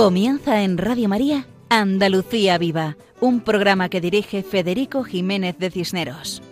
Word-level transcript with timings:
Comienza 0.00 0.62
en 0.62 0.78
Radio 0.78 1.10
María 1.10 1.44
Andalucía 1.68 2.56
Viva, 2.56 2.96
un 3.20 3.42
programa 3.42 3.90
que 3.90 4.00
dirige 4.00 4.42
Federico 4.42 5.04
Jiménez 5.04 5.58
de 5.58 5.70
Cisneros. 5.70 6.42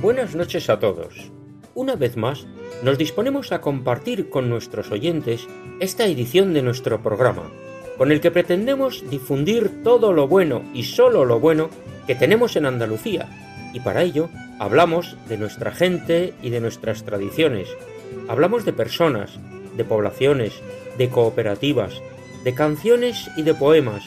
Buenas 0.00 0.36
noches 0.36 0.70
a 0.70 0.78
todos. 0.78 1.32
Una 1.74 1.96
vez 1.96 2.16
más, 2.16 2.46
nos 2.84 2.96
disponemos 2.96 3.50
a 3.50 3.60
compartir 3.60 4.30
con 4.30 4.48
nuestros 4.48 4.92
oyentes 4.92 5.48
esta 5.80 6.06
edición 6.06 6.54
de 6.54 6.62
nuestro 6.62 7.02
programa, 7.02 7.50
con 7.98 8.12
el 8.12 8.20
que 8.20 8.30
pretendemos 8.30 9.02
difundir 9.10 9.82
todo 9.82 10.12
lo 10.12 10.28
bueno 10.28 10.62
y 10.74 10.84
solo 10.84 11.24
lo 11.24 11.40
bueno 11.40 11.70
que 12.06 12.14
tenemos 12.14 12.54
en 12.54 12.66
Andalucía, 12.66 13.28
y 13.72 13.80
para 13.80 14.04
ello 14.04 14.28
hablamos 14.60 15.16
de 15.28 15.38
nuestra 15.38 15.72
gente 15.72 16.34
y 16.40 16.50
de 16.50 16.60
nuestras 16.60 17.02
tradiciones, 17.02 17.68
hablamos 18.28 18.64
de 18.64 18.72
personas, 18.72 19.40
de 19.76 19.84
poblaciones, 19.84 20.62
de 20.98 21.10
cooperativas, 21.10 22.00
de 22.44 22.54
canciones 22.54 23.28
y 23.36 23.42
de 23.42 23.54
poemas, 23.54 24.04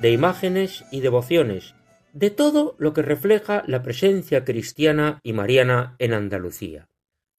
de 0.00 0.10
imágenes 0.10 0.84
y 0.90 1.00
devociones, 1.00 1.74
de 2.12 2.30
todo 2.30 2.76
lo 2.78 2.92
que 2.92 3.02
refleja 3.02 3.64
la 3.66 3.82
presencia 3.82 4.44
cristiana 4.44 5.20
y 5.22 5.32
mariana 5.32 5.96
en 5.98 6.12
Andalucía. 6.12 6.88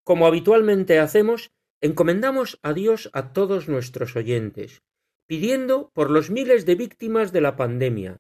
Como 0.03 0.27
habitualmente 0.27 0.99
hacemos, 0.99 1.52
encomendamos 1.81 2.59
a 2.61 2.73
Dios 2.73 3.09
a 3.13 3.33
todos 3.33 3.67
nuestros 3.67 4.15
oyentes, 4.15 4.83
pidiendo 5.27 5.91
por 5.93 6.11
los 6.11 6.30
miles 6.30 6.65
de 6.65 6.75
víctimas 6.75 7.31
de 7.31 7.41
la 7.41 7.55
pandemia, 7.55 8.17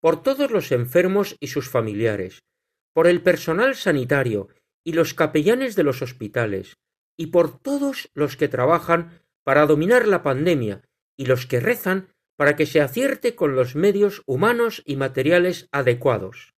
por 0.00 0.22
todos 0.22 0.50
los 0.50 0.72
enfermos 0.72 1.36
y 1.40 1.48
sus 1.48 1.68
familiares, 1.68 2.44
por 2.92 3.06
el 3.06 3.22
personal 3.22 3.74
sanitario 3.74 4.48
y 4.84 4.92
los 4.92 5.14
capellanes 5.14 5.76
de 5.76 5.82
los 5.82 6.00
hospitales, 6.00 6.78
y 7.16 7.26
por 7.26 7.58
todos 7.58 8.10
los 8.14 8.36
que 8.36 8.48
trabajan 8.48 9.20
para 9.46 9.64
dominar 9.66 10.08
la 10.08 10.24
pandemia 10.24 10.82
y 11.16 11.26
los 11.26 11.46
que 11.46 11.60
rezan 11.60 12.08
para 12.36 12.56
que 12.56 12.66
se 12.66 12.80
acierte 12.80 13.36
con 13.36 13.54
los 13.54 13.76
medios 13.76 14.24
humanos 14.26 14.82
y 14.84 14.96
materiales 14.96 15.68
adecuados. 15.70 16.54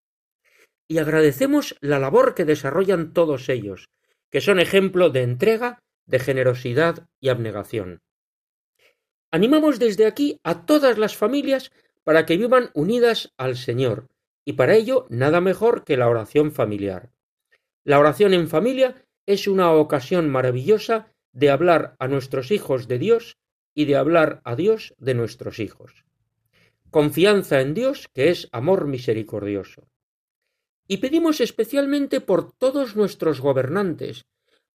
Y 0.89 0.99
agradecemos 0.99 1.77
la 1.81 1.99
labor 1.99 2.37
que 2.37 2.45
desarrollan 2.45 3.13
todos 3.13 3.49
ellos, 3.49 3.89
que 4.31 4.41
son 4.41 4.61
ejemplo 4.61 5.11
de 5.11 5.23
entrega, 5.23 5.81
de 6.07 6.21
generosidad 6.21 7.09
y 7.21 7.29
abnegación. 7.29 8.03
Animamos 9.33 9.81
desde 9.81 10.07
aquí 10.07 10.39
a 10.45 10.65
todas 10.65 10.97
las 10.97 11.17
familias 11.17 11.73
para 12.05 12.25
que 12.25 12.37
vivan 12.37 12.71
unidas 12.73 13.35
al 13.37 13.57
Señor, 13.57 14.07
y 14.45 14.53
para 14.53 14.77
ello 14.77 15.07
nada 15.11 15.41
mejor 15.41 15.83
que 15.83 15.97
la 15.97 16.09
oración 16.09 16.53
familiar. 16.53 17.11
La 17.83 17.99
oración 17.99 18.33
en 18.33 18.47
familia 18.47 19.05
es 19.27 19.49
una 19.49 19.73
ocasión 19.73 20.31
maravillosa 20.31 21.13
de 21.37 21.51
hablar 21.51 21.97
a 21.99 22.09
nuestros 22.09 22.51
hijos 22.51 22.89
de 22.89 22.99
Dios 22.99 23.37
y 23.75 23.85
de 23.85 23.97
hablar 23.97 24.41
a 24.45 24.57
Dios 24.57 24.95
de 24.97 25.13
nuestros 25.13 25.59
hijos. 25.61 26.07
Confianza 26.91 27.61
en 27.61 27.75
Dios, 27.75 28.09
que 28.15 28.31
es 28.31 28.49
amor 28.53 28.87
misericordioso. 28.87 29.87
Y 30.89 30.97
pedimos 30.97 31.43
especialmente 31.43 32.23
por 32.23 32.53
todos 32.53 32.97
nuestros 32.97 33.43
gobernantes, 33.43 34.25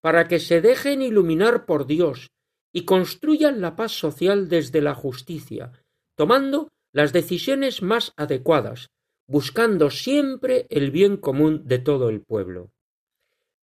para 0.01 0.27
que 0.27 0.39
se 0.39 0.61
dejen 0.61 1.01
iluminar 1.01 1.65
por 1.65 1.87
Dios 1.87 2.29
y 2.71 2.85
construyan 2.85 3.59
la 3.59 3.75
paz 3.75 3.93
social 3.93 4.47
desde 4.47 4.81
la 4.81 4.93
justicia, 4.93 5.71
tomando 6.15 6.69
las 6.91 7.11
decisiones 7.11 7.81
más 7.81 8.13
adecuadas, 8.17 8.91
buscando 9.25 9.89
siempre 9.89 10.67
el 10.69 10.91
bien 10.91 11.17
común 11.17 11.63
de 11.65 11.79
todo 11.79 12.09
el 12.09 12.21
pueblo. 12.21 12.69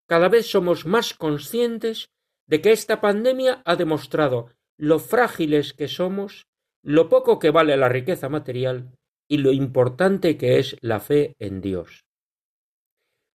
Cada 0.07 0.29
vez 0.29 0.51
somos 0.51 0.85
más 0.85 1.15
conscientes 1.15 2.09
de 2.49 2.61
que 2.61 2.73
esta 2.73 3.01
pandemia 3.01 3.63
ha 3.65 3.77
demostrado 3.77 4.51
lo 4.77 4.99
frágiles 4.99 5.73
que 5.73 5.87
somos, 5.87 6.49
lo 6.83 7.09
poco 7.09 7.39
que 7.39 7.51
vale 7.51 7.77
la 7.77 7.89
riqueza 7.89 8.29
material 8.29 8.91
y 9.29 9.39
lo 9.39 9.53
importante 9.53 10.37
que 10.37 10.59
es 10.59 10.77
la 10.81 10.99
fe 10.99 11.37
en 11.39 11.61
Dios. 11.61 12.05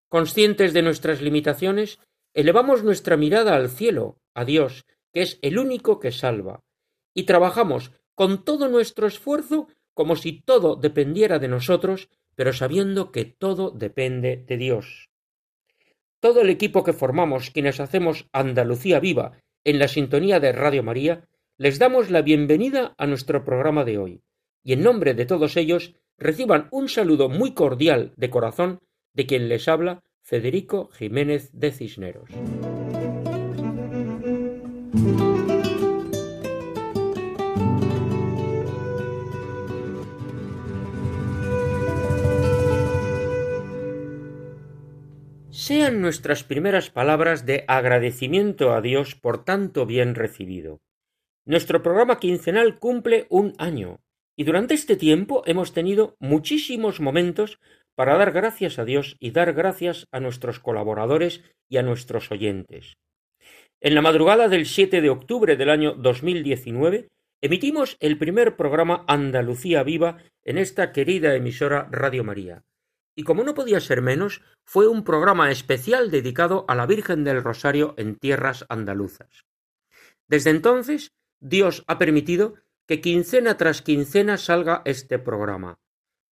Conscientes 0.09 0.74
de 0.74 0.81
nuestras 0.81 1.22
limitaciones, 1.22 2.00
elevamos 2.34 2.84
nuestra 2.84 3.16
mirada 3.16 3.56
al 3.56 3.69
cielo, 3.69 4.18
a 4.34 4.44
Dios, 4.44 4.85
que 5.13 5.22
es 5.22 5.40
el 5.41 5.57
único 5.59 6.00
que 6.00 6.12
salva, 6.12 6.59
y 7.13 7.24
trabajamos 7.24 7.91
con 8.16 8.44
todo 8.44 8.68
nuestro 8.68 9.07
esfuerzo 9.07 9.68
como 9.94 10.16
si 10.16 10.41
todo 10.41 10.75
dependiera 10.75 11.40
de 11.40 11.47
nosotros 11.47 12.09
pero 12.35 12.53
sabiendo 12.53 13.12
que 13.12 13.25
todo 13.25 13.72
depende 13.72 14.38
de 14.38 14.57
Dios. 14.57 15.09
Todo 16.23 16.39
el 16.39 16.50
equipo 16.50 16.85
que 16.85 16.94
formamos 16.94 17.51
quienes 17.51 17.81
hacemos 17.81 18.29
Andalucía 18.31 19.01
Viva 19.01 19.34
en 19.66 19.78
la 19.78 19.89
sintonía 19.89 20.39
de 20.39 20.53
Radio 20.53 20.81
María, 20.81 21.28
les 21.57 21.79
damos 21.79 22.09
la 22.09 22.22
bienvenida 22.22 22.95
a 22.97 23.07
nuestro 23.07 23.44
programa 23.44 23.84
de 23.84 23.97
hoy, 23.97 24.22
y 24.63 24.72
en 24.72 24.83
nombre 24.83 25.16
de 25.16 25.25
todos 25.25 25.57
ellos 25.57 25.95
reciban 26.17 26.69
un 26.72 26.88
saludo 26.88 27.28
muy 27.28 27.53
cordial 27.53 28.13
de 28.16 28.29
corazón 28.29 28.79
de 29.13 29.25
quien 29.25 29.50
les 29.50 29.67
habla 29.67 30.01
Federico 30.22 30.88
Jiménez 30.94 31.50
de 31.51 31.73
Cisneros. 31.73 32.29
Sean 45.63 46.01
nuestras 46.01 46.44
primeras 46.44 46.90
palabras 46.90 47.46
de 47.46 47.63
agradecimiento 47.69 48.74
a 48.74 48.81
Dios 48.81 49.16
por 49.16 49.46
tanto 49.46 49.85
bien 49.85 50.13
recibido. 50.13 50.81
Nuestro 51.46 51.81
programa 51.81 52.19
quincenal 52.19 52.79
cumple 52.79 53.28
un 53.29 53.53
año, 53.57 54.01
y 54.35 54.44
durante 54.44 54.74
este 54.74 54.97
tiempo 54.97 55.41
hemos 55.46 55.72
tenido 55.72 56.18
muchísimos 56.19 57.00
momentos 57.00 57.62
para 57.96 58.18
dar 58.18 58.34
gracias 58.34 58.78
a 58.78 58.84
Dios 58.84 59.16
y 59.22 59.31
dar 59.31 59.53
gracias 59.53 60.06
a 60.12 60.19
nuestros 60.19 60.59
colaboradores 60.59 61.41
y 61.69 61.78
a 61.78 61.81
nuestros 61.81 62.30
oyentes. 62.30 62.97
En 63.80 63.95
la 63.95 64.01
madrugada 64.01 64.50
del 64.50 64.66
7 64.66 65.00
de 65.00 65.09
octubre 65.09 65.56
del 65.56 65.69
año 65.69 65.94
2019 65.94 67.07
emitimos 67.41 67.95
el 68.01 68.18
primer 68.18 68.57
programa 68.57 69.06
Andalucía 69.07 69.84
Viva 69.84 70.18
en 70.44 70.57
esta 70.57 70.91
querida 70.91 71.34
emisora 71.35 71.88
Radio 71.90 72.25
María 72.25 72.66
y 73.16 73.24
como 73.24 73.44
no 73.44 73.53
podía 73.53 73.79
ser 73.79 74.01
menos, 74.01 74.41
fue 74.63 74.88
un 74.88 75.03
programa 75.03 75.51
especial 75.51 76.12
dedicado 76.12 76.66
a 76.68 76.75
la 76.75 76.85
Virgen 76.85 77.24
del 77.24 77.44
Rosario 77.44 77.94
en 77.97 78.16
tierras 78.16 78.66
andaluzas. 78.69 79.46
Desde 80.28 80.50
entonces, 80.50 81.13
Dios 81.40 81.84
ha 81.88 81.97
permitido 81.97 82.56
que 82.88 83.01
quincena 83.01 83.57
tras 83.57 83.81
quincena 83.81 84.38
salga 84.38 84.81
este 84.85 85.19
programa. 85.19 85.79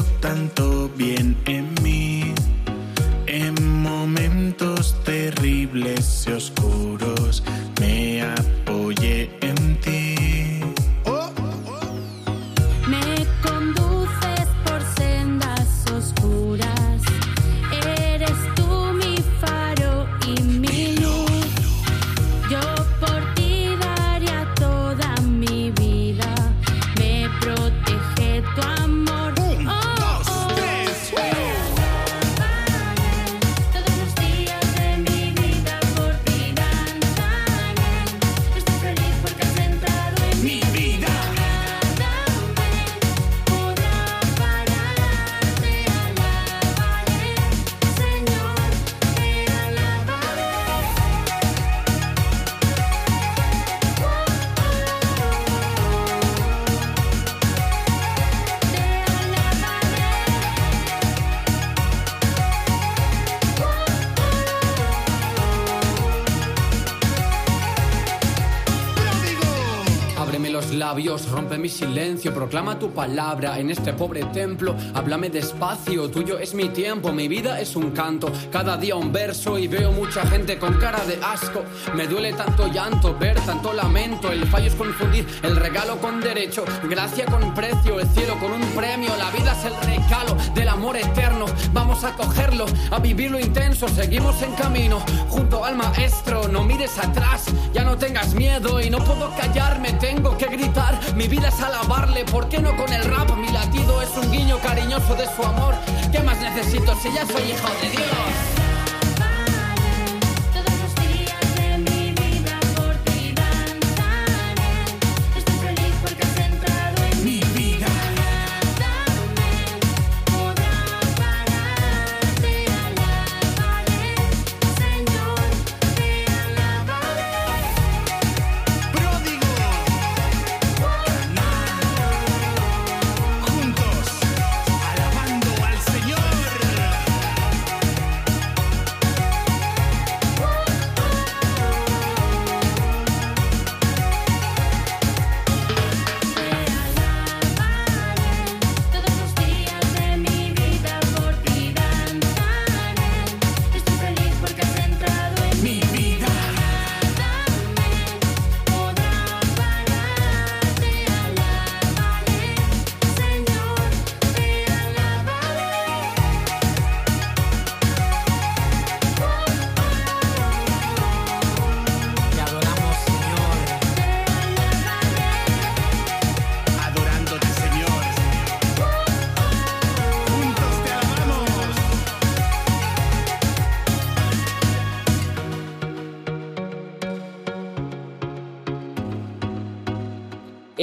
silencio, 71.69 72.33
proclama 72.35 72.79
tu 72.79 72.93
palabra 72.93 73.59
en 73.59 73.71
este 73.71 73.93
pobre 73.93 74.25
templo. 74.27 74.75
Háblame 74.95 75.31
despacio, 75.31 76.11
tuyo 76.11 76.39
es 76.39 76.55
mi 76.55 76.69
tiempo, 76.69 77.13
mi 77.13 77.29
vida 77.29 77.61
es 77.61 77.77
un 77.77 77.91
canto. 77.91 78.31
Cada 78.51 78.77
día 78.77 78.97
un 78.97 79.13
verso 79.13 79.59
y 79.59 79.69
veo 79.69 79.93
mucha 79.93 80.27
gente 80.27 80.59
con 80.59 80.75
cara 80.79 81.05
de 81.05 81.19
asco. 81.23 81.65
Me 81.95 82.07
duele 82.07 82.33
tanto 82.33 82.69
llanto, 82.73 83.17
ver 83.19 83.39
tanto 83.41 83.73
lamento. 83.73 84.31
El 84.31 84.47
fallo 84.47 84.67
es 84.67 84.75
confundir 84.75 85.27
el 85.43 85.57
regalo 85.57 85.97
con 85.99 86.21
derecho, 86.21 86.65
gracia 86.89 87.27
con 87.27 87.55
precio, 87.55 88.01
el 88.01 88.09
cielo 88.09 88.39
con 88.39 88.53
un 88.53 88.63
premio. 88.75 89.11
La 89.17 89.31
vida 89.31 89.53
es 89.53 89.65
el 89.65 89.77
regalo 89.87 90.37
del 90.55 90.69
amor 90.69 90.97
eterno. 90.97 91.47
Vamos 91.73 92.05
a 92.05 92.13
cogerlo, 92.13 92.67
a 92.91 92.99
vivirlo 92.99 93.39
intenso. 93.39 93.89
Seguimos 93.89 94.41
en 94.43 94.53
camino 94.55 95.01
junto 95.29 95.65
al 95.65 95.77
maestro. 95.77 96.49
No 96.49 96.65
mires 96.65 96.99
atrás, 96.99 97.47
ya 97.73 97.85
no 97.85 97.97
tengas 97.97 98.35
miedo 98.35 98.81
y 98.81 98.91
no 98.91 98.99
puedo 98.99 99.31
callarme. 99.37 99.93
Tengo 99.95 100.37
que 100.37 100.47
gritar, 100.47 100.99
mi 101.15 101.29
vida 101.29 101.49
es 101.49 101.56
alabarle. 101.61 102.25
¿Por 102.25 102.49
qué 102.49 102.59
no 102.61 102.77
con 102.77 102.93
el 102.93 103.05
rap? 103.05 103.31
Mi 103.37 103.49
latido 103.49 104.03
es 104.03 104.11
un 104.17 104.31
guiño 104.31 104.59
cariñoso 104.59 105.15
de 105.15 105.27
su 105.35 105.43
amor. 105.43 105.75
¿Qué 106.13 106.21
más 106.21 106.39
necesito 106.39 106.95
si 106.97 107.13
ya 107.13 107.27
soy 107.27 107.53
hijo 107.53 107.69
de 107.83 107.91
Dios? 107.91 108.56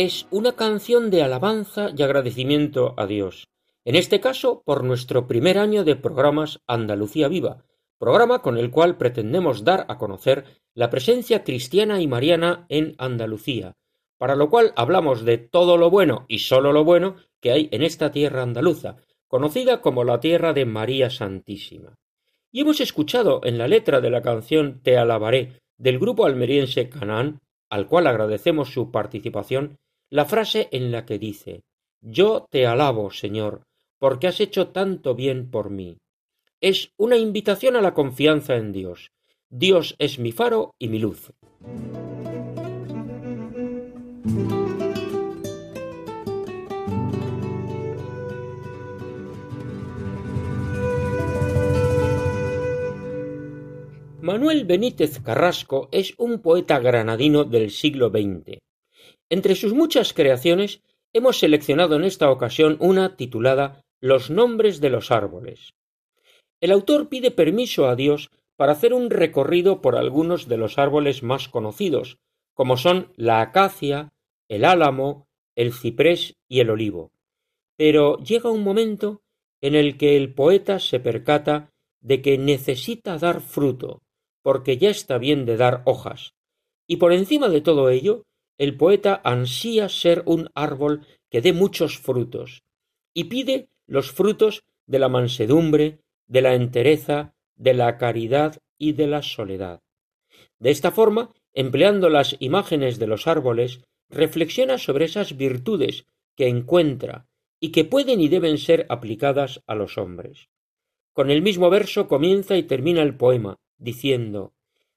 Es 0.03 0.27
una 0.31 0.53
canción 0.53 1.09
de 1.09 1.23
alabanza 1.23 1.91
y 1.95 2.03
agradecimiento 2.03 2.93
a 2.97 3.07
Dios, 3.07 3.47
en 3.85 3.95
este 3.95 4.19
caso 4.19 4.61
por 4.65 4.83
nuestro 4.83 5.27
primer 5.27 5.57
año 5.57 5.85
de 5.85 5.95
programas 5.95 6.59
Andalucía 6.67 7.29
Viva, 7.29 7.63
programa 7.97 8.39
con 8.39 8.57
el 8.57 8.69
cual 8.69 8.97
pretendemos 8.97 9.63
dar 9.63 9.85
a 9.87 9.97
conocer 9.97 10.43
la 10.73 10.89
presencia 10.89 11.45
cristiana 11.45 12.01
y 12.01 12.07
mariana 12.07 12.65
en 12.67 12.95
Andalucía, 12.97 13.77
para 14.17 14.35
lo 14.35 14.49
cual 14.49 14.73
hablamos 14.75 15.23
de 15.23 15.37
todo 15.37 15.77
lo 15.77 15.89
bueno 15.89 16.25
y 16.27 16.39
sólo 16.39 16.73
lo 16.73 16.83
bueno 16.83 17.15
que 17.39 17.51
hay 17.51 17.69
en 17.71 17.81
esta 17.81 18.11
tierra 18.11 18.43
andaluza, 18.43 18.97
conocida 19.27 19.79
como 19.79 20.03
la 20.03 20.19
tierra 20.19 20.51
de 20.51 20.65
María 20.65 21.09
Santísima. 21.09 21.95
Y 22.51 22.61
hemos 22.61 22.81
escuchado 22.81 23.39
en 23.45 23.57
la 23.57 23.69
letra 23.69 24.01
de 24.01 24.09
la 24.09 24.21
canción 24.21 24.81
Te 24.83 24.97
alabaré 24.97 25.61
del 25.77 25.97
grupo 25.97 26.25
almeriense 26.25 26.89
Canaán, 26.89 27.39
al 27.69 27.87
cual 27.87 28.07
agradecemos 28.07 28.73
su 28.73 28.91
participación, 28.91 29.79
la 30.13 30.25
frase 30.25 30.69
en 30.71 30.91
la 30.91 31.07
que 31.07 31.17
dice 31.17 31.63
Yo 31.99 32.45
te 32.51 32.67
alabo, 32.67 33.09
Señor, 33.09 33.63
porque 33.97 34.27
has 34.27 34.39
hecho 34.41 34.67
tanto 34.67 35.15
bien 35.15 35.49
por 35.49 35.71
mí. 35.71 35.97
Es 36.61 36.91
una 36.97 37.17
invitación 37.17 37.75
a 37.75 37.81
la 37.81 37.95
confianza 37.95 38.55
en 38.55 38.71
Dios. 38.73 39.09
Dios 39.49 39.95
es 39.97 40.19
mi 40.19 40.31
faro 40.31 40.75
y 40.77 40.89
mi 40.89 40.99
luz. 40.99 41.31
Manuel 54.21 54.65
Benítez 54.65 55.19
Carrasco 55.21 55.89
es 55.91 56.13
un 56.19 56.39
poeta 56.39 56.77
granadino 56.77 57.45
del 57.45 57.71
siglo 57.71 58.09
XX. 58.09 58.59
Entre 59.33 59.55
sus 59.55 59.73
muchas 59.73 60.13
creaciones 60.13 60.83
hemos 61.11 61.39
seleccionado 61.39 61.95
en 61.95 62.03
esta 62.03 62.29
ocasión 62.29 62.77
una 62.79 63.15
titulada 63.15 63.83
Los 63.99 64.29
nombres 64.29 64.79
de 64.79 64.91
los 64.91 65.09
árboles. 65.09 65.73
El 66.61 66.69
autor 66.69 67.09
pide 67.09 67.31
permiso 67.31 67.87
a 67.87 67.95
Dios 67.95 68.29
para 68.57 68.73
hacer 68.73 68.93
un 68.93 69.09
recorrido 69.09 69.81
por 69.81 69.95
algunos 69.95 70.47
de 70.47 70.57
los 70.57 70.77
árboles 70.77 71.23
más 71.23 71.49
conocidos, 71.49 72.19
como 72.53 72.77
son 72.77 73.11
la 73.15 73.41
acacia, 73.41 74.13
el 74.49 74.65
álamo, 74.65 75.25
el 75.55 75.73
ciprés 75.73 76.35
y 76.47 76.59
el 76.59 76.69
olivo. 76.69 77.11
Pero 77.75 78.19
llega 78.19 78.51
un 78.51 78.61
momento 78.61 79.23
en 79.61 79.73
el 79.73 79.97
que 79.97 80.15
el 80.15 80.35
poeta 80.35 80.77
se 80.77 80.99
percata 80.99 81.71
de 82.01 82.21
que 82.21 82.37
necesita 82.37 83.17
dar 83.17 83.41
fruto, 83.41 84.03
porque 84.43 84.77
ya 84.77 84.91
está 84.91 85.17
bien 85.17 85.47
de 85.47 85.57
dar 85.57 85.81
hojas. 85.85 86.35
Y 86.85 86.97
por 86.97 87.13
encima 87.13 87.49
de 87.49 87.61
todo 87.61 87.89
ello, 87.89 88.27
el 88.63 88.77
poeta 88.77 89.21
ansía 89.23 89.89
ser 89.89 90.23
un 90.25 90.49
árbol 90.55 91.05
que 91.29 91.41
dé 91.41 91.53
muchos 91.53 91.97
frutos, 91.97 92.63
y 93.13 93.25
pide 93.25 93.69
los 93.87 94.11
frutos 94.11 94.63
de 94.87 94.99
la 94.99 95.09
mansedumbre, 95.09 95.99
de 96.27 96.41
la 96.41 96.55
entereza, 96.55 97.35
de 97.55 97.73
la 97.73 97.97
caridad 97.97 98.59
y 98.77 98.93
de 98.93 99.07
la 99.07 99.21
soledad. 99.21 99.81
De 100.59 100.71
esta 100.71 100.91
forma, 100.91 101.33
empleando 101.53 102.09
las 102.09 102.35
imágenes 102.39 102.99
de 102.99 103.07
los 103.07 103.27
árboles, 103.27 103.81
reflexiona 104.09 104.77
sobre 104.77 105.05
esas 105.05 105.37
virtudes 105.37 106.05
que 106.35 106.47
encuentra 106.47 107.27
y 107.59 107.71
que 107.71 107.85
pueden 107.85 108.19
y 108.19 108.27
deben 108.27 108.57
ser 108.57 108.85
aplicadas 108.89 109.61
a 109.67 109.75
los 109.75 109.97
hombres. 109.97 110.49
Con 111.13 111.29
el 111.29 111.41
mismo 111.41 111.69
verso 111.69 112.07
comienza 112.07 112.57
y 112.57 112.63
termina 112.63 113.01
el 113.01 113.15
poema, 113.15 113.59
diciendo 113.77 114.53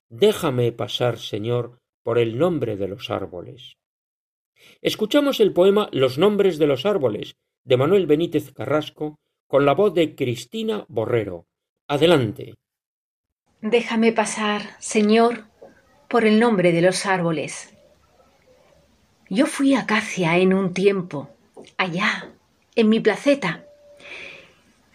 Déjame 0.09 0.73
pasar, 0.73 1.19
Señor, 1.19 1.81
por 2.07 2.21
el 2.21 2.39
nombre 2.39 2.77
de 2.77 2.87
los 2.87 3.11
árboles. 3.11 3.79
Escuchamos 4.81 5.41
el 5.41 5.53
poema 5.53 5.89
Los 5.91 6.19
nombres 6.19 6.57
de 6.57 6.69
los 6.69 6.87
árboles 6.87 7.35
de 7.65 7.77
Manuel 7.77 8.07
Benítez 8.07 8.53
Carrasco 8.53 9.19
con 9.49 9.67
la 9.67 9.75
voz 9.75 9.93
de 9.93 10.15
Cristina 10.15 10.85
Borrero. 10.87 11.49
Adelante. 11.89 12.55
Déjame 13.61 14.13
pasar, 14.13 14.77
Señor, 14.79 15.47
por 16.09 16.25
el 16.25 16.39
nombre 16.39 16.71
de 16.71 16.81
los 16.81 17.07
árboles. 17.07 17.75
Yo 19.29 19.47
fui 19.47 19.75
acacia 19.75 20.39
en 20.39 20.55
un 20.55 20.75
tiempo, 20.75 21.31
allá, 21.77 22.31
en 22.77 22.89
mi 22.89 23.01
placeta, 23.01 23.65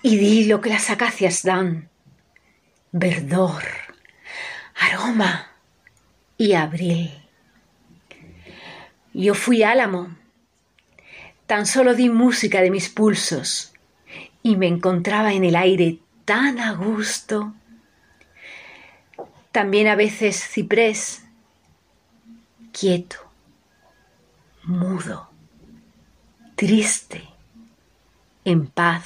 y 0.02 0.16
di 0.16 0.46
lo 0.46 0.62
que 0.62 0.70
las 0.70 0.90
acacias 0.90 1.44
dan, 1.44 1.90
verdor, 2.94 3.64
aroma 4.76 5.51
y 6.42 6.56
abril. 6.56 7.12
Yo 9.14 9.36
fui 9.36 9.62
álamo, 9.62 10.10
tan 11.46 11.68
solo 11.68 11.94
di 11.94 12.10
música 12.10 12.62
de 12.62 12.72
mis 12.72 12.90
pulsos, 12.90 13.74
y 14.42 14.56
me 14.56 14.66
encontraba 14.66 15.34
en 15.34 15.44
el 15.44 15.56
aire 15.56 16.00
tan 16.26 16.58
a 16.58 16.74
gusto. 16.74 17.54
También 19.52 19.88
a 19.88 19.96
veces 19.96 20.44
ciprés, 20.44 21.24
quieto, 22.72 23.18
mudo, 24.64 25.30
triste, 26.56 27.22
en 28.46 28.66
paz, 28.66 29.06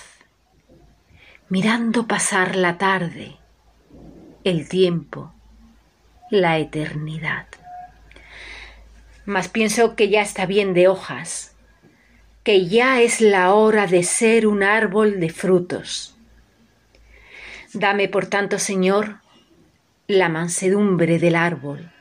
mirando 1.49 2.07
pasar 2.07 2.55
la 2.55 2.77
tarde, 2.77 3.35
el 4.45 4.69
tiempo, 4.69 5.34
la 6.29 6.57
eternidad. 6.57 7.47
Mas 9.25 9.47
pienso 9.49 9.95
que 9.95 10.09
ya 10.09 10.21
está 10.21 10.45
bien 10.45 10.73
de 10.73 10.87
hojas, 10.87 11.55
que 12.43 12.67
ya 12.67 13.01
es 13.01 13.21
la 13.21 13.53
hora 13.53 13.87
de 13.87 14.03
ser 14.03 14.45
un 14.45 14.63
árbol 14.63 15.19
de 15.19 15.29
frutos. 15.29 16.15
Dame, 17.73 18.07
por 18.07 18.27
tanto, 18.27 18.59
Señor, 18.59 19.17
la 20.07 20.29
mansedumbre 20.29 21.17
del 21.17 21.35
árbol 21.35 21.91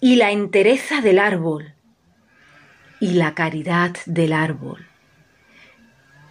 y 0.00 0.16
la 0.16 0.30
entereza 0.30 1.00
del 1.00 1.18
árbol 1.18 1.74
y 3.00 3.12
la 3.12 3.34
caridad 3.34 3.96
del 4.06 4.32
árbol 4.32 4.86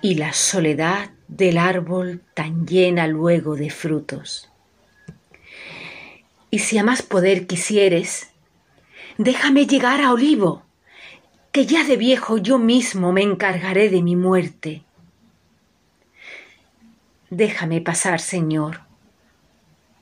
y 0.01 0.15
la 0.15 0.33
soledad 0.33 1.11
del 1.27 1.57
árbol 1.57 2.21
tan 2.33 2.65
llena 2.65 3.07
luego 3.07 3.55
de 3.55 3.69
frutos. 3.69 4.46
Y 6.49 6.59
si 6.59 6.77
a 6.77 6.83
más 6.83 7.01
poder 7.01 7.47
quisieres, 7.47 8.31
déjame 9.17 9.65
llegar 9.65 10.01
a 10.01 10.13
olivo, 10.13 10.63
que 11.51 11.65
ya 11.65 11.83
de 11.83 11.97
viejo 11.97 12.37
yo 12.37 12.57
mismo 12.57 13.11
me 13.11 13.21
encargaré 13.21 13.89
de 13.89 14.01
mi 14.01 14.15
muerte. 14.15 14.83
Déjame 17.29 17.81
pasar, 17.81 18.19
Señor, 18.19 18.81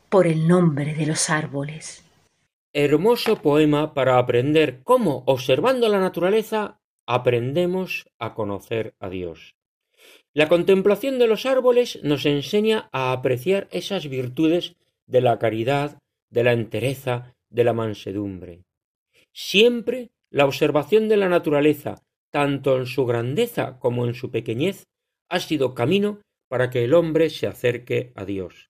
por 0.09 0.27
el 0.27 0.47
nombre 0.47 0.93
de 0.93 1.07
los 1.07 1.29
árboles. 1.29 2.03
Hermoso 2.73 3.41
poema 3.41 3.93
para 3.93 4.19
aprender 4.19 4.81
cómo, 4.83 5.23
observando 5.25 5.89
la 5.89 5.99
naturaleza, 5.99 6.77
aprendemos 7.07 8.05
a 8.19 8.33
conocer 8.33 8.93
a 8.99 9.09
Dios. 9.09 9.55
La 10.33 10.49
contemplación 10.49 11.17
de 11.17 11.27
los 11.27 11.45
árboles 11.45 11.99
nos 12.03 12.25
enseña 12.25 12.89
a 12.91 13.13
apreciar 13.13 13.67
esas 13.71 14.09
virtudes 14.09 14.75
de 15.07 15.21
la 15.21 15.39
caridad, 15.39 15.99
de 16.35 16.43
la 16.43 16.51
entereza, 16.51 17.33
de 17.49 17.63
la 17.63 17.71
mansedumbre. 17.71 18.65
Siempre 19.33 20.11
la 20.29 20.45
observación 20.45 21.07
de 21.07 21.15
la 21.15 21.29
naturaleza, 21.29 22.03
tanto 22.29 22.77
en 22.77 22.87
su 22.87 23.05
grandeza 23.05 23.79
como 23.79 24.05
en 24.05 24.13
su 24.13 24.29
pequeñez, 24.31 24.83
ha 25.29 25.39
sido 25.39 25.73
camino 25.73 26.19
para 26.49 26.69
que 26.69 26.83
el 26.83 26.93
hombre 26.93 27.29
se 27.29 27.47
acerque 27.47 28.11
a 28.15 28.25
Dios. 28.25 28.69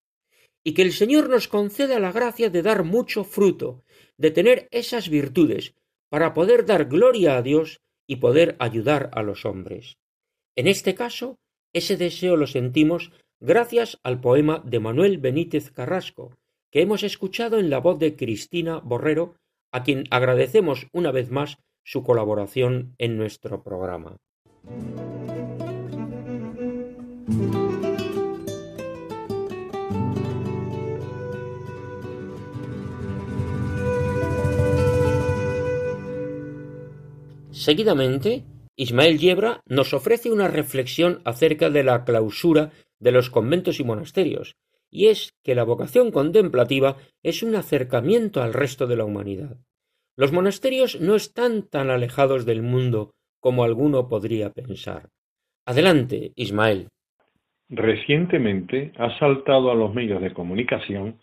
Y 0.63 0.75
que 0.75 0.83
el 0.83 0.93
Señor 0.93 1.27
nos 1.27 1.47
conceda 1.47 1.99
la 1.99 2.11
gracia 2.11 2.51
de 2.51 2.61
dar 2.61 2.83
mucho 2.83 3.23
fruto, 3.23 3.83
de 4.15 4.29
tener 4.29 4.67
esas 4.69 5.09
virtudes, 5.09 5.73
para 6.09 6.35
poder 6.35 6.67
dar 6.67 6.85
gloria 6.85 7.35
a 7.35 7.41
Dios 7.41 7.79
y 8.07 8.17
poder 8.17 8.55
ayudar 8.59 9.09
a 9.13 9.23
los 9.23 9.43
hombres. 9.43 9.97
En 10.55 10.67
este 10.67 10.93
caso, 10.93 11.39
ese 11.73 11.97
deseo 11.97 12.37
lo 12.37 12.45
sentimos 12.45 13.11
gracias 13.39 13.99
al 14.03 14.21
poema 14.21 14.61
de 14.63 14.79
Manuel 14.79 15.17
Benítez 15.17 15.71
Carrasco, 15.71 16.35
que 16.75 16.81
hemos 16.81 17.03
escuchado 17.03 17.57
en 17.57 17.69
la 17.69 17.79
voz 17.79 17.99
de 17.99 18.17
Cristina 18.17 18.81
Borrero, 18.83 19.37
a 19.71 19.83
quien 19.83 20.03
agradecemos 20.11 20.87
una 20.91 21.13
vez 21.13 21.31
más 21.31 21.57
su 21.85 22.03
colaboración 22.03 22.95
en 22.97 23.17
nuestro 23.17 23.63
programa. 23.63 24.17
Seguidamente, 37.51 38.43
Ismael 38.75 39.17
Yebra 39.17 39.61
nos 39.65 39.93
ofrece 39.93 40.29
una 40.29 40.49
reflexión 40.49 41.21
acerca 41.23 41.69
de 41.69 41.85
la 41.85 42.03
clausura 42.03 42.73
de 42.99 43.13
los 43.13 43.29
conventos 43.29 43.79
y 43.79 43.85
monasterios, 43.85 44.57
y 44.95 45.07
es 45.07 45.33
que 45.43 45.55
la 45.55 45.65
vocación 45.65 46.09
contemplativa 46.09 46.95
es 47.21 47.43
un 47.43 47.55
acercamiento 47.55 48.41
al 48.41 48.53
resto 48.53 48.87
de 48.87 48.95
la 48.95 49.03
humanidad. 49.03 49.57
Los 50.15 50.31
monasterios 50.31 51.01
no 51.01 51.15
están 51.15 51.67
tan 51.69 51.89
alejados 51.89 52.45
del 52.45 52.61
mundo 52.61 53.11
como 53.41 53.65
alguno 53.65 54.07
podría 54.07 54.51
pensar. 54.51 55.09
Adelante, 55.65 56.31
Ismael. 56.35 56.87
Recientemente 57.67 58.93
ha 58.97 59.19
saltado 59.19 59.69
a 59.69 59.75
los 59.75 59.93
medios 59.93 60.21
de 60.21 60.33
comunicación 60.33 61.19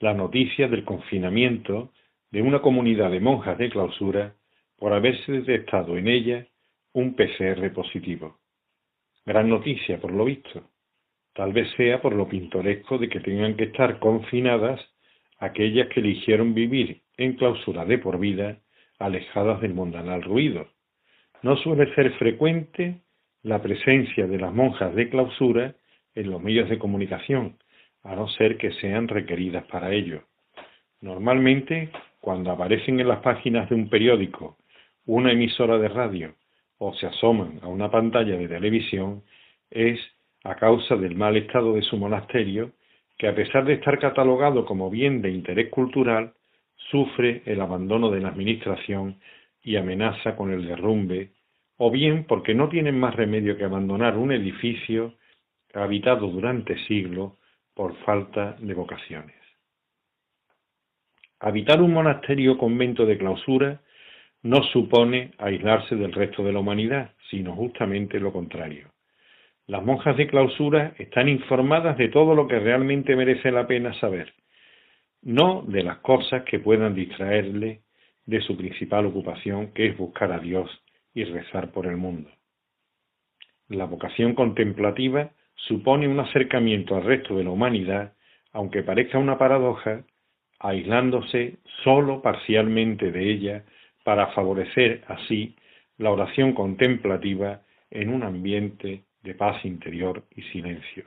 la 0.00 0.12
noticia 0.12 0.68
del 0.68 0.84
confinamiento 0.84 1.90
de 2.30 2.42
una 2.42 2.60
comunidad 2.60 3.10
de 3.10 3.20
monjas 3.20 3.56
de 3.56 3.70
clausura 3.70 4.34
por 4.76 4.92
haberse 4.92 5.32
detectado 5.32 5.96
en 5.96 6.08
ella 6.08 6.46
un 6.92 7.14
PCR 7.14 7.72
positivo. 7.72 8.38
Gran 9.24 9.48
noticia, 9.48 9.98
por 9.98 10.12
lo 10.12 10.26
visto. 10.26 10.73
Tal 11.34 11.52
vez 11.52 11.68
sea 11.76 12.00
por 12.00 12.14
lo 12.14 12.28
pintoresco 12.28 12.96
de 12.98 13.08
que 13.08 13.20
tengan 13.20 13.56
que 13.56 13.64
estar 13.64 13.98
confinadas 13.98 14.80
aquellas 15.38 15.88
que 15.88 16.00
eligieron 16.00 16.54
vivir 16.54 17.02
en 17.16 17.34
clausura 17.34 17.84
de 17.84 17.98
por 17.98 18.18
vida, 18.18 18.58
alejadas 18.98 19.60
del 19.60 19.74
mundanal 19.74 20.22
ruido. 20.22 20.68
No 21.42 21.56
suele 21.56 21.92
ser 21.94 22.12
frecuente 22.12 23.00
la 23.42 23.60
presencia 23.60 24.26
de 24.26 24.38
las 24.38 24.54
monjas 24.54 24.94
de 24.94 25.10
clausura 25.10 25.74
en 26.14 26.30
los 26.30 26.40
medios 26.40 26.70
de 26.70 26.78
comunicación, 26.78 27.58
a 28.02 28.14
no 28.14 28.28
ser 28.28 28.56
que 28.56 28.72
sean 28.74 29.08
requeridas 29.08 29.64
para 29.66 29.92
ello. 29.92 30.22
Normalmente, 31.00 31.90
cuando 32.20 32.52
aparecen 32.52 33.00
en 33.00 33.08
las 33.08 33.20
páginas 33.20 33.68
de 33.68 33.74
un 33.74 33.90
periódico, 33.90 34.56
una 35.04 35.32
emisora 35.32 35.78
de 35.78 35.88
radio 35.88 36.34
o 36.78 36.94
se 36.94 37.06
asoman 37.06 37.58
a 37.62 37.68
una 37.68 37.90
pantalla 37.90 38.36
de 38.36 38.48
televisión, 38.48 39.22
es 39.70 40.00
a 40.44 40.54
causa 40.56 40.96
del 40.96 41.16
mal 41.16 41.36
estado 41.36 41.74
de 41.74 41.82
su 41.82 41.96
monasterio, 41.96 42.72
que 43.18 43.28
a 43.28 43.34
pesar 43.34 43.64
de 43.64 43.74
estar 43.74 43.98
catalogado 43.98 44.64
como 44.66 44.90
bien 44.90 45.22
de 45.22 45.30
interés 45.30 45.70
cultural, 45.70 46.34
sufre 46.90 47.42
el 47.46 47.60
abandono 47.60 48.10
de 48.10 48.20
la 48.20 48.28
administración 48.28 49.18
y 49.62 49.76
amenaza 49.76 50.36
con 50.36 50.52
el 50.52 50.66
derrumbe, 50.66 51.30
o 51.78 51.90
bien 51.90 52.24
porque 52.24 52.54
no 52.54 52.68
tienen 52.68 53.00
más 53.00 53.16
remedio 53.16 53.56
que 53.56 53.64
abandonar 53.64 54.16
un 54.16 54.32
edificio 54.32 55.14
habitado 55.72 56.28
durante 56.28 56.78
siglos 56.86 57.32
por 57.74 57.96
falta 58.04 58.56
de 58.60 58.74
vocaciones. 58.74 59.36
Habitar 61.40 61.82
un 61.82 61.92
monasterio 61.92 62.52
o 62.52 62.58
convento 62.58 63.06
de 63.06 63.18
clausura 63.18 63.80
no 64.42 64.62
supone 64.62 65.32
aislarse 65.38 65.96
del 65.96 66.12
resto 66.12 66.44
de 66.44 66.52
la 66.52 66.60
humanidad, 66.60 67.12
sino 67.30 67.54
justamente 67.56 68.20
lo 68.20 68.32
contrario. 68.32 68.93
Las 69.66 69.82
monjas 69.82 70.16
de 70.18 70.26
clausura 70.26 70.94
están 70.98 71.28
informadas 71.28 71.96
de 71.96 72.08
todo 72.08 72.34
lo 72.34 72.46
que 72.46 72.58
realmente 72.58 73.16
merece 73.16 73.50
la 73.50 73.66
pena 73.66 73.94
saber, 73.98 74.34
no 75.22 75.62
de 75.62 75.82
las 75.82 75.98
cosas 75.98 76.42
que 76.44 76.58
puedan 76.58 76.94
distraerle 76.94 77.80
de 78.26 78.42
su 78.42 78.58
principal 78.58 79.06
ocupación, 79.06 79.72
que 79.72 79.86
es 79.86 79.96
buscar 79.96 80.32
a 80.32 80.38
Dios 80.38 80.70
y 81.14 81.24
rezar 81.24 81.72
por 81.72 81.86
el 81.86 81.96
mundo. 81.96 82.30
La 83.68 83.86
vocación 83.86 84.34
contemplativa 84.34 85.30
supone 85.54 86.08
un 86.08 86.20
acercamiento 86.20 86.96
al 86.96 87.04
resto 87.04 87.34
de 87.36 87.44
la 87.44 87.50
humanidad, 87.50 88.12
aunque 88.52 88.82
parezca 88.82 89.18
una 89.18 89.38
paradoja, 89.38 90.04
aislándose 90.58 91.56
sólo 91.82 92.20
parcialmente 92.20 93.10
de 93.10 93.30
ella 93.30 93.64
para 94.04 94.26
favorecer 94.28 95.04
así 95.08 95.56
la 95.96 96.10
oración 96.10 96.52
contemplativa 96.52 97.62
en 97.90 98.10
un 98.10 98.24
ambiente 98.24 99.04
de 99.24 99.34
paz 99.34 99.64
interior 99.64 100.22
y 100.36 100.42
silencio. 100.42 101.06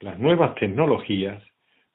Las 0.00 0.18
nuevas 0.18 0.54
tecnologías 0.56 1.42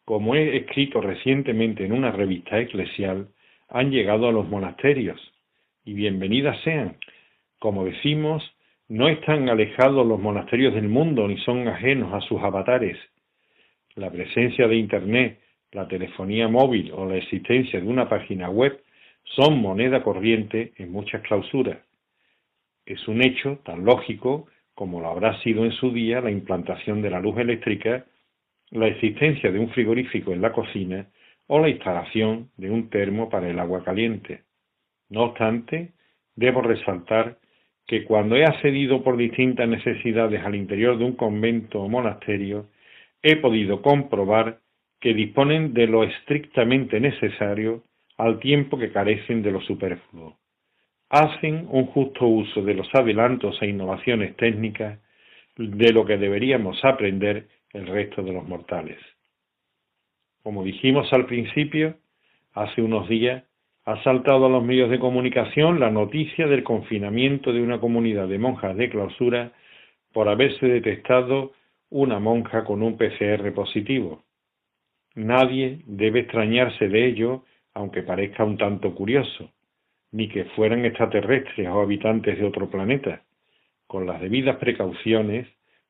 como 0.08 0.36
he 0.36 0.56
escrito 0.56 1.01
recientemente 1.01 1.84
en 1.84 1.91
una 1.91 2.13
revista 2.13 2.58
eclesial, 2.58 3.27
han 3.67 3.91
llegado 3.91 4.29
a 4.29 4.32
los 4.32 4.48
monasterios. 4.48 5.20
Y 5.84 5.96
bienvenidas 5.96 6.58
sean. 6.63 6.96
Como 7.60 7.84
decimos, 7.84 8.41
no 8.88 9.10
están 9.10 9.50
alejados 9.50 10.08
los 10.08 10.17
monasterios 10.17 10.74
del 10.74 10.88
mundo 10.88 11.27
ni 11.27 11.38
son 11.39 11.67
ajenos 11.67 12.13
a 12.13 12.22
sus 12.22 12.41
avatares. 12.41 12.98
La 13.96 14.10
presencia 14.10 14.65
de 14.70 14.77
Internet, 14.77 15.41
la 15.74 15.89
telefonía 15.89 16.48
móvil 16.48 16.94
o 16.94 17.06
la 17.06 17.17
existencia 17.17 17.82
de 17.82 17.86
una 17.86 18.08
página 18.08 18.50
web 18.50 18.82
son 19.24 19.60
moneda 19.60 20.03
corriente 20.03 20.72
en 20.77 20.89
muchas 20.89 21.22
clausuras. 21.24 21.79
Es 22.86 23.06
un 23.10 23.22
hecho 23.22 23.60
tan 23.65 23.84
lógico 23.84 24.48
como 24.77 25.01
lo 25.01 25.07
habrá 25.07 25.41
sido 25.41 25.65
en 25.65 25.72
su 25.72 25.91
día 25.91 26.22
la 26.22 26.29
implantación 26.29 27.01
de 27.01 27.10
la 27.10 27.19
luz 27.19 27.36
eléctrica, 27.39 28.05
la 28.69 28.86
existencia 28.86 29.51
de 29.51 29.57
un 29.57 29.72
frigorífico 29.72 30.31
en 30.34 30.41
la 30.43 30.51
cocina 30.51 31.07
o 31.48 31.57
la 31.57 31.69
instalación 31.69 32.51
de 32.57 32.69
un 32.69 32.88
termo 32.91 33.27
para 33.27 33.50
el 33.50 33.57
agua 33.57 33.84
caliente. 33.84 34.43
No 35.10 35.24
obstante, 35.24 35.93
debo 36.36 36.62
resaltar 36.62 37.39
que 37.88 38.03
cuando 38.03 38.36
he 38.36 38.43
accedido 38.43 39.03
por 39.03 39.17
distintas 39.17 39.67
necesidades 39.67 40.46
al 40.46 40.53
interior 40.53 40.96
de 41.00 41.05
un 41.05 41.13
convento 41.13 41.81
o 41.81 41.89
monasterio, 41.89 42.67
he 43.24 43.38
podido 43.38 43.81
comprobar 43.81 44.60
que 45.00 45.15
disponen 45.15 45.74
de 45.74 45.88
lo 45.88 46.03
estrictamente 46.03 47.00
necesario 47.00 47.81
al 48.15 48.38
tiempo 48.38 48.77
que 48.77 48.91
carecen 48.91 49.41
de 49.41 49.51
lo 49.53 49.62
superfluo. 49.62 50.38
Hacen 51.10 51.68
un 51.70 51.86
justo 51.88 52.26
uso 52.26 52.62
de 52.62 52.74
los 52.74 52.94
adelantos 52.94 53.62
e 53.62 53.68
innovaciones 53.68 54.36
técnicas 54.36 55.00
de 55.56 55.94
lo 55.94 56.06
que 56.06 56.18
deberíamos 56.18 56.84
aprender 56.84 57.48
el 57.72 57.88
resto 57.88 58.22
de 58.22 58.34
los 58.34 58.48
mortales. 58.48 58.98
Como 60.44 60.64
dijimos 60.64 61.12
al 61.14 61.26
principio, 61.26 61.98
hace 62.54 62.82
unos 62.82 63.08
días 63.08 63.44
ha 63.86 64.04
saltado 64.04 64.48
a 64.48 64.50
los 64.50 64.64
medios 64.64 64.90
de 64.90 65.00
comunicación 65.00 65.80
la 65.80 65.90
noticia 65.90 66.46
del 66.48 66.64
confinamiento 66.64 67.54
de 67.54 67.62
una 67.62 67.80
comunidad 67.80 68.28
de 68.28 68.38
monjas 68.38 68.76
de 68.76 68.90
clausura 68.90 69.54
por 70.12 70.28
haberse 70.28 70.66
detectado 70.66 71.54
una 71.90 72.20
monja 72.20 72.66
con 72.66 72.82
un 72.82 72.98
PCR 72.98 73.54
positivo. 73.54 74.24
Nadie 75.16 75.80
debe 75.86 76.20
extrañarse 76.20 76.90
de 76.90 77.08
ello, 77.08 77.46
aunque 77.74 78.04
parezca 78.04 78.44
un 78.44 78.58
tanto 78.58 78.94
curioso, 78.94 79.52
ni 80.12 80.30
que 80.30 80.46
fueran 80.56 80.86
extraterrestres 80.86 81.68
o 81.68 81.82
habitantes 81.82 82.38
de 82.38 82.46
otro 82.46 82.70
planeta. 82.70 83.24
Con 83.88 84.06
las 84.06 84.22
debidas 84.22 84.58
precauciones, 84.58 85.48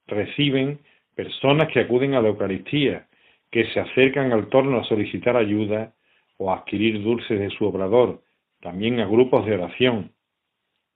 reciben 0.08 0.80
personas 1.16 1.68
que 1.70 1.80
acuden 1.80 2.14
a 2.14 2.22
la 2.22 2.30
Eucaristía, 2.30 3.08
que 3.52 3.66
se 3.72 3.80
acercan 3.80 4.32
al 4.32 4.50
torno 4.50 4.80
a 4.80 4.84
solicitar 4.84 5.36
ayuda 5.36 5.94
o 6.38 6.52
a 6.52 6.58
adquirir 6.58 7.02
dulces 7.02 7.40
de 7.40 7.50
su 7.50 7.66
obrador, 7.66 8.22
también 8.62 9.00
a 9.00 9.08
grupos 9.08 9.46
de 9.46 9.56
oración. 9.56 10.12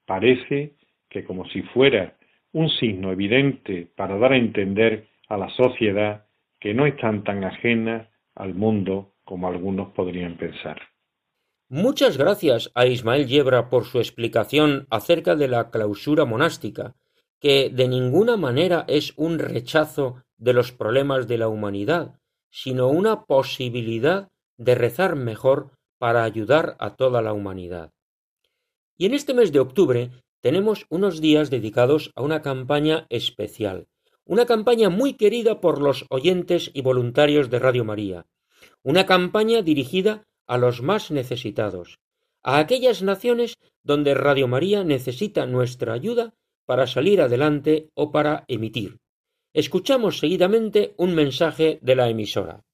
Parece 0.06 0.74
que 1.10 1.24
como 1.24 1.46
si 1.50 1.62
fuera 1.62 2.16
un 2.54 2.70
signo 2.70 3.12
evidente 3.12 3.88
para 3.96 4.18
dar 4.18 4.34
a 4.34 4.38
entender 4.38 5.08
a 5.30 5.38
la 5.38 5.50
sociedad 5.50 6.26
que 6.60 6.74
no 6.74 6.86
están 6.86 7.24
tan 7.24 7.44
ajenas 7.44 8.08
al 8.36 8.54
mundo 8.54 9.14
como 9.24 9.48
algunos 9.48 9.94
podrían 9.94 10.36
pensar. 10.36 10.91
Muchas 11.74 12.18
gracias 12.18 12.70
a 12.76 12.86
Ismael 12.86 13.28
Yebra 13.28 13.70
por 13.70 13.86
su 13.86 14.00
explicación 14.00 14.88
acerca 14.90 15.38
de 15.38 15.48
la 15.48 15.70
clausura 15.70 16.26
monástica, 16.26 16.98
que 17.40 17.70
de 17.70 17.88
ninguna 17.88 18.36
manera 18.36 18.84
es 18.90 19.14
un 19.16 19.40
rechazo 19.40 20.22
de 20.38 20.52
los 20.52 20.74
problemas 20.74 21.30
de 21.30 21.38
la 21.38 21.48
humanidad, 21.48 22.20
sino 22.50 22.90
una 22.90 23.24
posibilidad 23.24 24.28
de 24.58 24.76
rezar 24.76 25.16
mejor 25.16 25.72
para 25.98 26.26
ayudar 26.26 26.76
a 26.78 26.98
toda 26.98 27.22
la 27.22 27.32
humanidad. 27.32 27.94
Y 28.98 29.06
en 29.06 29.14
este 29.14 29.34
mes 29.34 29.54
de 29.54 29.62
octubre 29.62 30.12
tenemos 30.42 30.86
unos 30.90 31.22
días 31.22 31.50
dedicados 31.50 32.12
a 32.18 32.22
una 32.22 32.42
campaña 32.42 33.06
especial, 33.08 33.88
una 34.26 34.46
campaña 34.46 34.90
muy 34.90 35.14
querida 35.14 35.62
por 35.62 35.80
los 35.80 36.06
oyentes 36.10 36.70
y 36.74 36.82
voluntarios 36.82 37.50
de 37.50 37.60
Radio 37.60 37.86
María, 37.86 38.26
una 38.84 39.06
campaña 39.06 39.62
dirigida 39.62 40.28
a 40.52 40.58
los 40.58 40.82
más 40.82 41.12
necesitados, 41.12 42.00
a 42.44 42.60
aquellas 42.60 43.02
naciones 43.02 43.56
donde 43.84 44.14
Radio 44.14 44.50
María 44.50 44.84
necesita 44.84 45.46
nuestra 45.46 45.94
ayuda 45.94 46.34
para 46.66 46.88
salir 46.88 47.22
adelante 47.22 47.88
o 47.94 48.12
para 48.12 48.44
emitir. 48.50 48.98
Escuchamos 49.54 50.20
seguidamente 50.20 50.94
un 50.98 51.16
mensaje 51.16 51.80
de 51.82 51.96
la 51.96 52.10
emisora. 52.10 52.66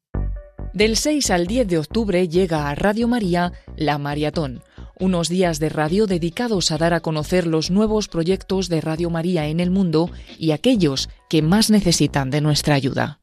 Del 0.73 0.95
6 0.95 1.29
al 1.29 1.45
10 1.45 1.67
de 1.67 1.77
octubre 1.77 2.27
llega 2.27 2.67
a 2.67 2.73
Radio 2.73 3.07
María 3.07 3.53
La 3.75 3.99
Maratón, 3.99 4.63
unos 4.99 5.29
días 5.29 5.59
de 5.59 5.69
radio 5.69 6.07
dedicados 6.07 6.71
a 6.71 6.79
dar 6.79 6.95
a 6.95 7.01
conocer 7.01 7.45
los 7.45 7.69
nuevos 7.69 8.07
proyectos 8.07 8.69
de 8.69 8.81
Radio 8.81 9.11
María 9.11 9.45
en 9.49 9.59
el 9.59 9.69
mundo 9.69 10.09
y 10.39 10.49
aquellos 10.49 11.09
que 11.29 11.43
más 11.43 11.69
necesitan 11.69 12.31
de 12.31 12.41
nuestra 12.41 12.73
ayuda. 12.73 13.19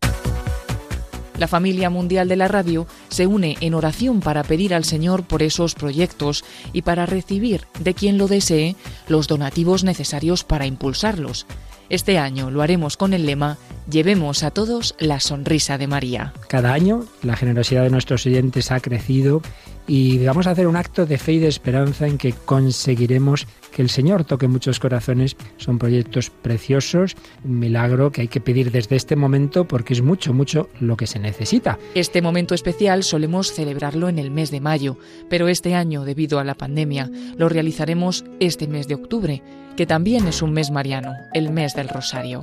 La 1.39 1.49
familia 1.49 1.91
mundial 1.91 2.29
de 2.29 2.37
la 2.37 2.49
radio 2.49 2.87
se 3.09 3.27
une 3.27 3.57
en 3.61 3.75
oración 3.75 4.21
para 4.21 4.45
pedir 4.45 4.75
al 4.75 4.85
Señor 4.85 5.25
por 5.25 5.43
esos 5.43 5.75
proyectos 5.75 6.45
y 6.73 6.83
para 6.83 7.07
recibir 7.07 7.67
de 7.81 7.95
quien 7.95 8.19
lo 8.19 8.29
desee 8.29 8.77
los 9.09 9.27
donativos 9.27 9.85
necesarios 9.85 10.45
para 10.45 10.67
impulsarlos. 10.67 11.47
Este 11.91 12.19
año 12.19 12.51
lo 12.51 12.63
haremos 12.63 12.97
con 12.97 13.13
el 13.13 13.27
lema 13.27 13.59
Llevemos 13.91 14.43
a 14.43 14.51
todos 14.51 14.95
la 14.99 15.21
sonrisa 15.21 15.77
de 15.77 15.87
María. 15.87 16.33
Cada 16.49 16.73
año 16.73 17.05
la 17.23 17.37
generosidad 17.37 17.83
de 17.83 17.91
nuestros 17.91 18.25
oyentes 18.25 18.71
ha 18.71 18.81
crecido 18.81 19.43
y 19.87 20.25
vamos 20.25 20.47
a 20.47 20.51
hacer 20.51 20.67
un 20.67 20.77
acto 20.77 21.07
de 21.07 21.19
fe 21.19 21.35
y 21.35 21.39
de 21.39 21.49
esperanza 21.49 22.07
en 22.07 22.19
que 22.19 22.33
conseguiremos 22.33 23.47
que 23.73 23.83
el 23.83 23.91
Señor 23.91 24.25
toque 24.25 24.49
muchos 24.49 24.81
corazones. 24.81 25.37
Son 25.57 25.79
proyectos 25.79 26.31
preciosos, 26.31 27.17
un 27.45 27.59
milagro 27.59 28.13
que 28.13 28.23
hay 28.23 28.29
que 28.29 28.41
pedir 28.41 28.71
desde 28.71 28.97
este 28.97 29.17
momento 29.17 29.67
porque 29.67 29.93
es 29.95 30.03
mucho, 30.03 30.33
mucho 30.33 30.69
lo 30.81 30.97
que 30.97 31.07
se 31.07 31.19
necesita. 31.19 31.79
Este 31.95 32.23
momento 32.23 32.55
especial 32.55 33.03
solemos 33.03 33.53
celebrarlo 33.53 34.09
en 34.09 34.19
el 34.19 34.31
mes 34.31 34.51
de 34.51 34.61
mayo, 34.61 34.97
pero 35.29 35.49
este 35.49 35.75
año, 35.75 36.05
debido 36.05 36.39
a 36.39 36.45
la 36.45 36.55
pandemia, 36.55 37.11
lo 37.37 37.49
realizaremos 37.49 38.25
este 38.41 38.69
mes 38.69 38.89
de 38.89 38.95
octubre, 38.95 39.43
que 39.77 39.87
también 39.87 40.27
es 40.27 40.41
un 40.41 40.53
mes 40.53 40.71
mariano, 40.71 41.13
el 41.35 41.51
mes 41.51 41.75
del 41.75 41.89
Rosario. 41.89 42.43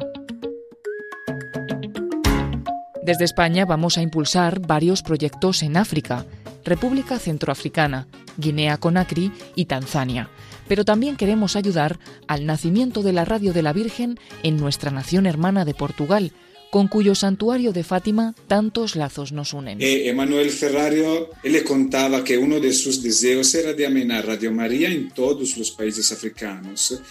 Desde 3.03 3.25
España 3.25 3.65
vamos 3.65 3.97
a 3.97 4.03
impulsar 4.03 4.59
varios 4.59 5.01
proyectos 5.01 5.63
en 5.63 5.75
África, 5.75 6.27
República 6.63 7.17
Centroafricana, 7.17 8.07
Guinea 8.37 8.77
Conakry 8.77 9.31
y 9.55 9.65
Tanzania. 9.65 10.29
Pero 10.67 10.85
también 10.85 11.17
queremos 11.17 11.55
ayudar 11.55 11.97
al 12.27 12.45
nacimiento 12.45 13.01
de 13.01 13.13
la 13.13 13.25
Radio 13.25 13.53
de 13.53 13.63
la 13.63 13.73
Virgen 13.73 14.19
en 14.43 14.57
nuestra 14.57 14.91
nación 14.91 15.25
hermana 15.25 15.65
de 15.65 15.73
Portugal, 15.73 16.31
con 16.69 16.87
cuyo 16.87 17.15
santuario 17.15 17.73
de 17.73 17.83
Fátima 17.83 18.35
tantos 18.47 18.95
lazos 18.95 19.31
nos 19.31 19.53
unen. 19.53 19.79
Emanuel 19.81 20.51
Ferrario 20.51 21.31
le 21.43 21.63
contaba 21.63 22.23
que 22.23 22.37
uno 22.37 22.59
de 22.59 22.71
sus 22.71 23.01
deseos 23.01 23.53
era 23.55 23.73
de 23.73 23.87
amenar 23.87 24.27
Radio 24.27 24.51
María 24.51 24.89
en 24.89 25.09
todos 25.09 25.57
los 25.57 25.71
países 25.71 26.11
africanos. 26.11 27.01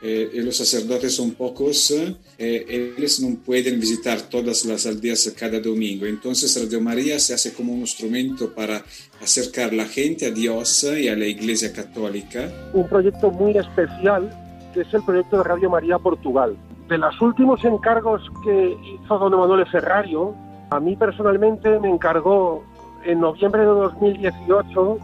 Eh, 0.00 0.30
y 0.32 0.40
los 0.42 0.56
sacerdotes 0.56 1.16
son 1.16 1.32
pocos, 1.32 1.90
eh, 1.90 2.94
ellos 2.96 3.20
no 3.20 3.36
pueden 3.44 3.80
visitar 3.80 4.20
todas 4.22 4.64
las 4.64 4.86
aldeas 4.86 5.34
cada 5.36 5.58
domingo. 5.58 6.06
Entonces 6.06 6.60
Radio 6.60 6.80
María 6.80 7.18
se 7.18 7.34
hace 7.34 7.52
como 7.52 7.72
un 7.72 7.80
instrumento 7.80 8.54
para 8.54 8.84
acercar 9.20 9.72
la 9.72 9.86
gente 9.86 10.26
a 10.26 10.30
Dios 10.30 10.84
y 10.84 11.08
a 11.08 11.16
la 11.16 11.26
Iglesia 11.26 11.72
Católica. 11.72 12.48
Un 12.74 12.86
proyecto 12.88 13.30
muy 13.32 13.56
especial 13.56 14.30
que 14.72 14.82
es 14.82 14.94
el 14.94 15.02
proyecto 15.02 15.38
de 15.38 15.44
Radio 15.44 15.70
María 15.70 15.98
Portugal. 15.98 16.56
De 16.88 16.96
los 16.96 17.20
últimos 17.20 17.64
encargos 17.64 18.22
que 18.44 18.76
hizo 19.04 19.18
don 19.18 19.32
Emanuele 19.32 19.66
Ferrario, 19.66 20.32
a 20.70 20.78
mí 20.78 20.94
personalmente 20.94 21.80
me 21.80 21.90
encargó 21.90 22.62
en 23.04 23.20
noviembre 23.20 23.62
de 23.62 23.66
2018 23.66 24.98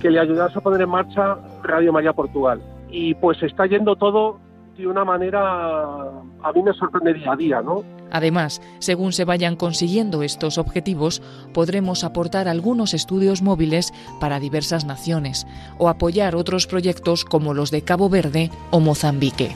que 0.00 0.10
le 0.10 0.18
ayudase 0.18 0.58
a 0.58 0.60
poner 0.60 0.80
en 0.80 0.88
marcha 0.88 1.38
Radio 1.62 1.92
María 1.92 2.12
Portugal 2.12 2.60
y 2.96 3.14
pues 3.14 3.42
está 3.42 3.66
yendo 3.66 3.94
todo 3.94 4.40
de 4.78 4.86
una 4.86 5.04
manera 5.04 5.38
a 5.52 6.52
mí 6.54 6.62
me 6.62 6.72
sorprende 6.72 7.12
día 7.12 7.32
a 7.32 7.36
día, 7.36 7.60
¿no? 7.60 7.84
Además, 8.10 8.62
según 8.78 9.12
se 9.12 9.26
vayan 9.26 9.56
consiguiendo 9.56 10.22
estos 10.22 10.56
objetivos, 10.56 11.20
podremos 11.52 12.04
aportar 12.04 12.48
algunos 12.48 12.94
estudios 12.94 13.42
móviles 13.42 13.92
para 14.18 14.40
diversas 14.40 14.86
naciones 14.86 15.46
o 15.76 15.90
apoyar 15.90 16.36
otros 16.36 16.66
proyectos 16.66 17.26
como 17.26 17.52
los 17.52 17.70
de 17.70 17.82
Cabo 17.82 18.08
Verde 18.08 18.50
o 18.70 18.80
Mozambique. 18.80 19.50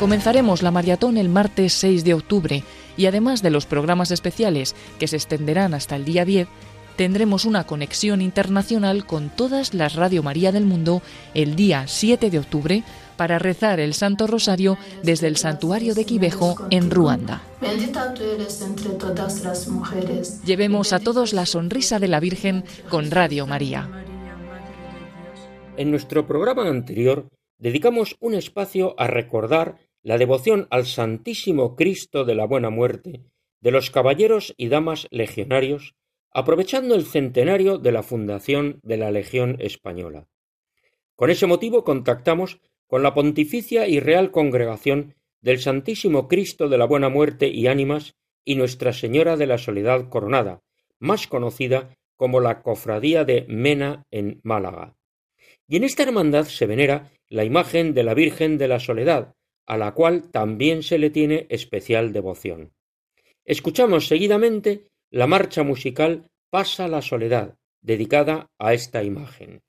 Comenzaremos 0.00 0.62
la 0.62 0.72
maratón 0.72 1.18
el 1.18 1.28
martes 1.28 1.72
6 1.74 2.04
de 2.04 2.14
octubre 2.14 2.64
y 2.96 3.06
además 3.06 3.42
de 3.42 3.50
los 3.50 3.66
programas 3.66 4.10
especiales 4.10 4.74
que 4.98 5.06
se 5.06 5.16
extenderán 5.16 5.72
hasta 5.72 5.94
el 5.94 6.04
día 6.04 6.24
10, 6.24 6.48
tendremos 6.96 7.44
una 7.44 7.64
conexión 7.64 8.22
internacional 8.22 9.06
con 9.06 9.30
todas 9.30 9.74
las 9.74 9.94
Radio 9.94 10.22
María 10.22 10.52
del 10.52 10.64
mundo 10.64 11.02
el 11.34 11.56
día 11.56 11.86
7 11.86 12.30
de 12.30 12.38
octubre 12.38 12.84
para 13.16 13.38
rezar 13.38 13.80
el 13.80 13.94
Santo 13.94 14.26
Rosario 14.26 14.76
desde 15.02 15.28
el 15.28 15.36
santuario 15.36 15.94
de 15.94 16.04
Quibejo 16.04 16.56
en 16.70 16.90
Ruanda. 16.90 17.42
Bendita 17.60 18.12
tú 18.14 18.22
eres 18.22 18.60
entre 18.62 18.90
todas 18.90 19.44
las 19.44 19.68
mujeres. 19.68 20.42
Llevemos 20.44 20.92
a 20.92 20.98
todos 20.98 21.32
la 21.32 21.46
sonrisa 21.46 21.98
de 21.98 22.08
la 22.08 22.20
Virgen 22.20 22.64
con 22.88 23.10
Radio 23.10 23.46
María. 23.46 23.88
En 25.76 25.90
nuestro 25.90 26.26
programa 26.26 26.68
anterior 26.68 27.28
dedicamos 27.58 28.16
un 28.20 28.34
espacio 28.34 28.94
a 28.98 29.06
recordar 29.06 29.78
la 30.02 30.18
devoción 30.18 30.66
al 30.70 30.86
Santísimo 30.86 31.76
Cristo 31.76 32.24
de 32.24 32.34
la 32.34 32.46
Buena 32.46 32.70
Muerte 32.70 33.22
de 33.64 33.70
los 33.70 33.90
caballeros 33.90 34.54
y 34.58 34.68
damas 34.68 35.08
legionarios, 35.10 35.94
aprovechando 36.34 36.96
el 36.96 37.06
centenario 37.06 37.78
de 37.78 37.92
la 37.92 38.02
fundación 38.02 38.80
de 38.82 38.96
la 38.96 39.12
Legión 39.12 39.56
Española. 39.60 40.26
Con 41.14 41.30
ese 41.30 41.46
motivo 41.46 41.84
contactamos 41.84 42.60
con 42.88 43.04
la 43.04 43.14
Pontificia 43.14 43.86
y 43.86 44.00
Real 44.00 44.32
Congregación 44.32 45.14
del 45.40 45.60
Santísimo 45.60 46.26
Cristo 46.26 46.68
de 46.68 46.76
la 46.76 46.86
Buena 46.86 47.08
Muerte 47.08 47.48
y 47.48 47.68
Ánimas 47.68 48.16
y 48.44 48.56
Nuestra 48.56 48.92
Señora 48.92 49.36
de 49.36 49.46
la 49.46 49.58
Soledad 49.58 50.08
Coronada, 50.08 50.62
más 50.98 51.28
conocida 51.28 51.96
como 52.16 52.40
la 52.40 52.62
Cofradía 52.62 53.24
de 53.24 53.46
Mena 53.48 54.04
en 54.10 54.40
Málaga. 54.42 54.96
Y 55.68 55.76
en 55.76 55.84
esta 55.84 56.02
hermandad 56.02 56.46
se 56.46 56.66
venera 56.66 57.12
la 57.28 57.44
imagen 57.44 57.94
de 57.94 58.02
la 58.02 58.14
Virgen 58.14 58.58
de 58.58 58.68
la 58.68 58.80
Soledad, 58.80 59.34
a 59.66 59.78
la 59.78 59.94
cual 59.94 60.30
también 60.32 60.82
se 60.82 60.98
le 60.98 61.10
tiene 61.10 61.46
especial 61.48 62.12
devoción. 62.12 62.72
Escuchamos 63.44 64.08
seguidamente 64.08 64.88
la 65.14 65.28
marcha 65.28 65.62
musical 65.62 66.28
Pasa 66.50 66.88
la 66.88 67.00
Soledad, 67.00 67.54
dedicada 67.80 68.50
a 68.58 68.74
esta 68.74 69.04
imagen. 69.04 69.62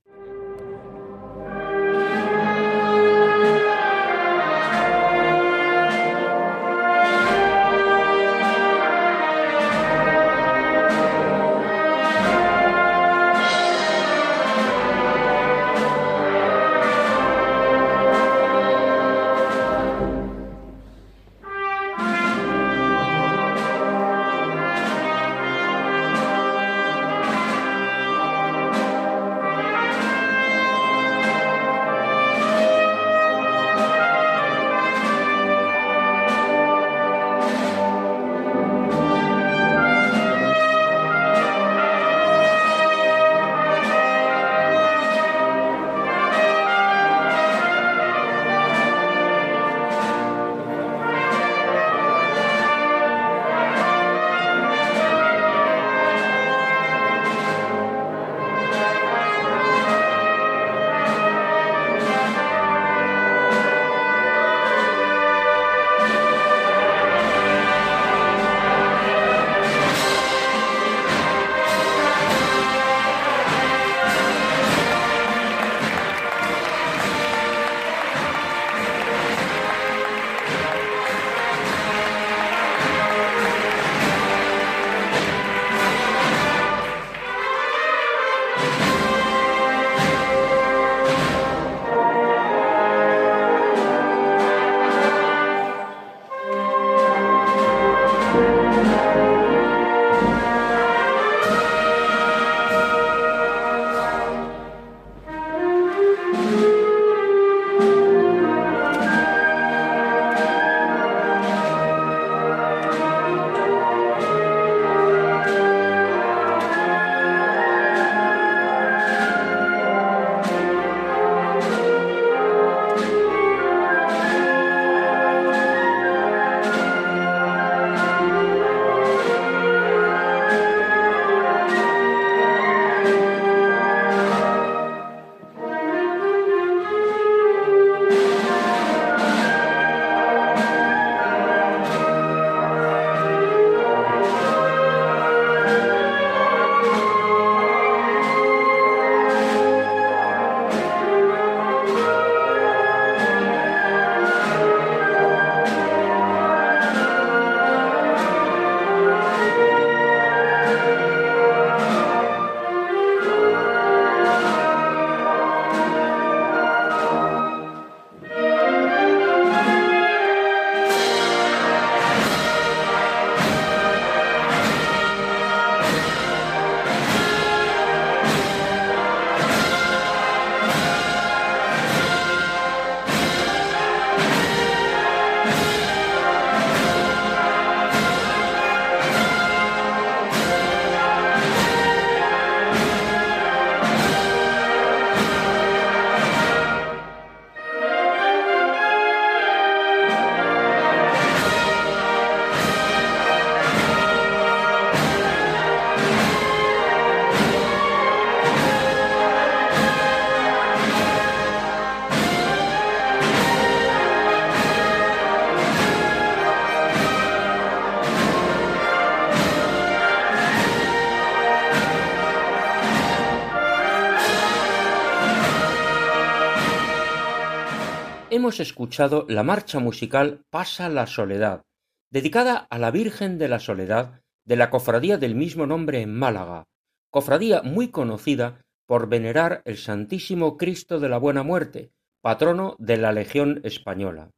Hemos 228.55 228.69
escuchado 228.69 229.25
la 229.27 229.43
marcha 229.43 229.79
musical 229.79 230.45
Pasa 230.49 230.87
la 230.87 231.07
Soledad, 231.07 231.65
dedicada 232.09 232.55
a 232.55 232.79
la 232.79 232.89
Virgen 232.89 233.37
de 233.37 233.49
la 233.49 233.59
Soledad 233.59 234.21
de 234.45 234.55
la 234.55 234.69
cofradía 234.69 235.17
del 235.17 235.35
mismo 235.35 235.67
nombre 235.67 235.99
en 235.99 236.15
Málaga, 236.15 236.63
cofradía 237.09 237.63
muy 237.63 237.89
conocida 237.89 238.61
por 238.85 239.09
venerar 239.09 239.61
el 239.65 239.75
Santísimo 239.75 240.55
Cristo 240.55 241.01
de 241.01 241.09
la 241.09 241.17
Buena 241.17 241.43
Muerte, 241.43 241.91
patrono 242.21 242.77
de 242.79 242.95
la 242.95 243.11
Legión 243.11 243.59
Española. 243.65 244.31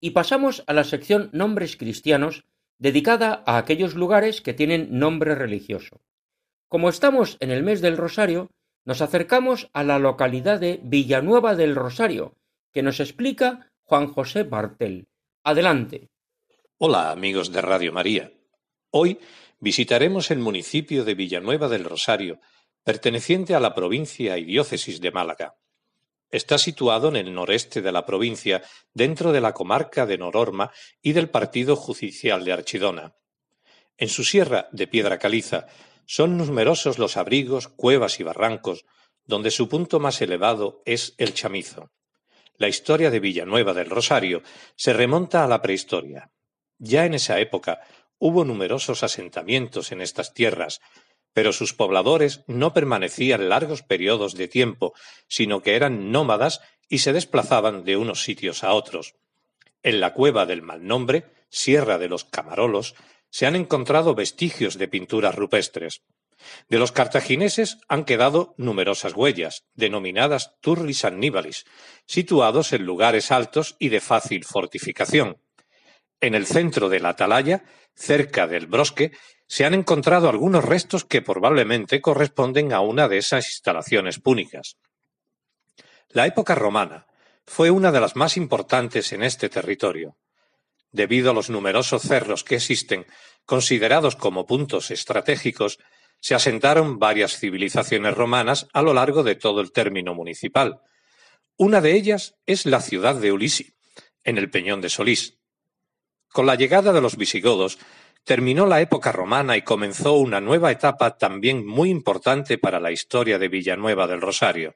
Y 0.00 0.12
pasamos 0.12 0.64
a 0.66 0.72
la 0.72 0.84
sección 0.84 1.28
Nombres 1.34 1.76
Cristianos, 1.76 2.46
dedicada 2.78 3.42
a 3.44 3.58
aquellos 3.58 3.94
lugares 3.94 4.40
que 4.40 4.54
tienen 4.54 4.98
nombre 4.98 5.34
religioso. 5.34 6.00
Como 6.66 6.88
estamos 6.88 7.36
en 7.40 7.50
el 7.50 7.62
mes 7.62 7.82
del 7.82 7.98
Rosario, 7.98 8.48
nos 8.86 9.02
acercamos 9.02 9.68
a 9.74 9.84
la 9.84 9.98
localidad 9.98 10.60
de 10.60 10.80
Villanueva 10.82 11.54
del 11.56 11.76
Rosario, 11.76 12.37
que 12.72 12.82
nos 12.82 13.00
explica 13.00 13.72
Juan 13.82 14.12
José 14.12 14.44
Martel. 14.44 15.08
Adelante. 15.44 16.10
Hola 16.78 17.10
amigos 17.10 17.50
de 17.52 17.62
Radio 17.62 17.92
María. 17.92 18.32
Hoy 18.90 19.18
visitaremos 19.58 20.30
el 20.30 20.38
municipio 20.38 21.04
de 21.04 21.14
Villanueva 21.14 21.68
del 21.68 21.84
Rosario, 21.84 22.40
perteneciente 22.84 23.54
a 23.54 23.60
la 23.60 23.74
provincia 23.74 24.38
y 24.38 24.44
diócesis 24.44 25.00
de 25.00 25.10
Málaga. 25.10 25.56
Está 26.30 26.58
situado 26.58 27.08
en 27.08 27.16
el 27.16 27.34
noreste 27.34 27.80
de 27.80 27.90
la 27.90 28.04
provincia, 28.04 28.62
dentro 28.92 29.32
de 29.32 29.40
la 29.40 29.54
comarca 29.54 30.04
de 30.04 30.18
Nororma 30.18 30.70
y 31.00 31.12
del 31.12 31.30
partido 31.30 31.74
judicial 31.74 32.44
de 32.44 32.52
Archidona. 32.52 33.14
En 33.96 34.08
su 34.08 34.24
sierra 34.24 34.68
de 34.72 34.86
piedra 34.86 35.18
caliza 35.18 35.66
son 36.04 36.36
numerosos 36.36 36.98
los 36.98 37.16
abrigos, 37.16 37.68
cuevas 37.68 38.20
y 38.20 38.22
barrancos, 38.22 38.84
donde 39.24 39.50
su 39.50 39.68
punto 39.68 40.00
más 40.00 40.20
elevado 40.22 40.82
es 40.84 41.14
el 41.18 41.34
Chamizo. 41.34 41.90
La 42.58 42.66
historia 42.66 43.12
de 43.12 43.20
Villanueva 43.20 43.72
del 43.72 43.88
Rosario 43.88 44.42
se 44.74 44.92
remonta 44.92 45.44
a 45.44 45.46
la 45.46 45.62
prehistoria. 45.62 46.32
Ya 46.78 47.06
en 47.06 47.14
esa 47.14 47.38
época 47.38 47.80
hubo 48.18 48.44
numerosos 48.44 49.04
asentamientos 49.04 49.92
en 49.92 50.00
estas 50.00 50.34
tierras, 50.34 50.80
pero 51.32 51.52
sus 51.52 51.72
pobladores 51.72 52.42
no 52.48 52.74
permanecían 52.74 53.48
largos 53.48 53.82
periodos 53.82 54.34
de 54.34 54.48
tiempo, 54.48 54.92
sino 55.28 55.62
que 55.62 55.76
eran 55.76 56.10
nómadas 56.10 56.60
y 56.88 56.98
se 56.98 57.12
desplazaban 57.12 57.84
de 57.84 57.96
unos 57.96 58.24
sitios 58.24 58.64
a 58.64 58.72
otros. 58.72 59.14
En 59.84 60.00
la 60.00 60.12
cueva 60.12 60.44
del 60.44 60.62
mal 60.62 60.84
nombre, 60.84 61.26
Sierra 61.50 61.96
de 61.96 62.08
los 62.08 62.24
Camarolos, 62.24 62.96
se 63.30 63.46
han 63.46 63.54
encontrado 63.54 64.16
vestigios 64.16 64.78
de 64.78 64.88
pinturas 64.88 65.36
rupestres. 65.36 66.02
De 66.68 66.78
los 66.78 66.92
cartagineses 66.92 67.78
han 67.88 68.04
quedado 68.04 68.54
numerosas 68.56 69.14
huellas, 69.14 69.64
denominadas 69.74 70.54
turris 70.60 71.04
annibalis, 71.04 71.64
situados 72.06 72.72
en 72.72 72.84
lugares 72.84 73.30
altos 73.32 73.76
y 73.78 73.88
de 73.88 74.00
fácil 74.00 74.44
fortificación. 74.44 75.38
En 76.20 76.34
el 76.34 76.46
centro 76.46 76.88
de 76.88 77.00
la 77.00 77.10
atalaya, 77.10 77.64
cerca 77.94 78.46
del 78.46 78.66
Brosque, 78.66 79.12
se 79.46 79.64
han 79.64 79.74
encontrado 79.74 80.28
algunos 80.28 80.64
restos 80.64 81.04
que 81.04 81.22
probablemente 81.22 82.00
corresponden 82.00 82.72
a 82.72 82.80
una 82.80 83.08
de 83.08 83.18
esas 83.18 83.48
instalaciones 83.48 84.18
púnicas. 84.18 84.76
La 86.08 86.26
época 86.26 86.54
romana 86.54 87.06
fue 87.46 87.70
una 87.70 87.92
de 87.92 88.00
las 88.00 88.14
más 88.14 88.36
importantes 88.36 89.12
en 89.12 89.22
este 89.22 89.48
territorio. 89.48 90.16
Debido 90.92 91.30
a 91.30 91.34
los 91.34 91.50
numerosos 91.50 92.02
cerros 92.02 92.44
que 92.44 92.56
existen, 92.56 93.06
considerados 93.46 94.16
como 94.16 94.46
puntos 94.46 94.90
estratégicos, 94.90 95.78
se 96.20 96.34
asentaron 96.34 96.98
varias 96.98 97.38
civilizaciones 97.38 98.14
romanas 98.14 98.68
a 98.72 98.82
lo 98.82 98.94
largo 98.94 99.22
de 99.22 99.36
todo 99.36 99.60
el 99.60 99.72
término 99.72 100.14
municipal. 100.14 100.80
Una 101.56 101.80
de 101.80 101.94
ellas 101.94 102.36
es 102.46 102.66
la 102.66 102.80
ciudad 102.80 103.16
de 103.16 103.32
Ulisi, 103.32 103.74
en 104.24 104.38
el 104.38 104.50
Peñón 104.50 104.80
de 104.80 104.88
Solís. 104.88 105.38
Con 106.28 106.46
la 106.46 106.54
llegada 106.54 106.92
de 106.92 107.00
los 107.00 107.16
visigodos, 107.16 107.78
terminó 108.24 108.66
la 108.66 108.80
época 108.80 109.10
romana 109.10 109.56
y 109.56 109.62
comenzó 109.62 110.14
una 110.14 110.40
nueva 110.40 110.70
etapa 110.70 111.16
también 111.16 111.66
muy 111.66 111.90
importante 111.90 112.58
para 112.58 112.78
la 112.78 112.92
historia 112.92 113.38
de 113.38 113.48
Villanueva 113.48 114.06
del 114.06 114.20
Rosario. 114.20 114.74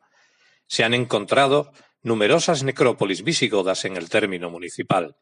Se 0.67 0.85
han 0.85 0.95
encontrado 0.95 1.73
numerosas 2.03 2.63
necrópolis 2.63 3.23
visigodas 3.23 3.85
en 3.85 3.97
el 3.97 4.09
término 4.09 4.51
municipal. 4.51 5.17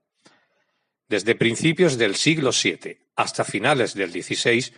Desde 1.09 1.35
principios 1.35 1.99
del 1.99 2.15
siglo 2.15 2.53
VII 2.53 2.99
hasta 3.17 3.45
finales 3.45 3.95
del 3.95 4.13
XVI, 4.13 4.73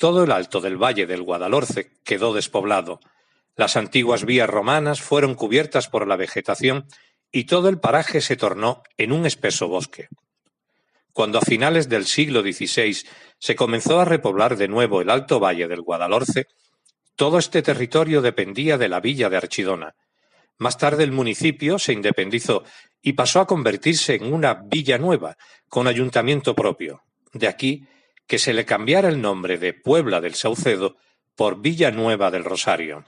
todo 0.00 0.24
el 0.24 0.32
alto 0.32 0.62
del 0.62 0.82
valle 0.82 1.06
del 1.06 1.22
Guadalhorce 1.22 1.92
quedó 2.04 2.32
despoblado. 2.32 3.00
Las 3.54 3.76
antiguas 3.76 4.24
vías 4.24 4.48
romanas 4.48 5.02
fueron 5.02 5.34
cubiertas 5.34 5.88
por 5.88 6.08
la 6.08 6.16
vegetación 6.16 6.86
y 7.30 7.44
todo 7.44 7.68
el 7.68 7.78
paraje 7.80 8.22
se 8.22 8.34
tornó 8.34 8.82
en 8.96 9.12
un 9.12 9.26
espeso 9.26 9.68
bosque. 9.68 10.08
Cuando 11.12 11.36
a 11.36 11.42
finales 11.42 11.90
del 11.90 12.06
siglo 12.06 12.40
XVI 12.40 12.96
se 13.38 13.54
comenzó 13.54 14.00
a 14.00 14.06
repoblar 14.06 14.56
de 14.56 14.68
nuevo 14.68 15.02
el 15.02 15.10
alto 15.10 15.38
valle 15.38 15.68
del 15.68 15.82
Guadalhorce, 15.82 16.46
todo 17.14 17.38
este 17.38 17.60
territorio 17.60 18.22
dependía 18.22 18.78
de 18.78 18.88
la 18.88 19.00
villa 19.00 19.28
de 19.28 19.36
Archidona. 19.36 19.96
Más 20.56 20.78
tarde 20.78 21.04
el 21.04 21.12
municipio 21.12 21.78
se 21.78 21.92
independizó 21.92 22.64
y 23.02 23.12
pasó 23.12 23.40
a 23.40 23.46
convertirse 23.46 24.14
en 24.14 24.32
una 24.32 24.54
villa 24.54 24.96
nueva, 24.96 25.36
con 25.68 25.86
ayuntamiento 25.86 26.54
propio. 26.54 27.02
De 27.34 27.48
aquí 27.48 27.86
que 28.30 28.38
se 28.38 28.52
le 28.52 28.64
cambiara 28.64 29.08
el 29.08 29.20
nombre 29.20 29.58
de 29.58 29.72
Puebla 29.72 30.20
del 30.20 30.36
Saucedo 30.36 30.96
por 31.34 31.60
Villa 31.60 31.90
Nueva 31.90 32.30
del 32.30 32.44
Rosario. 32.44 33.04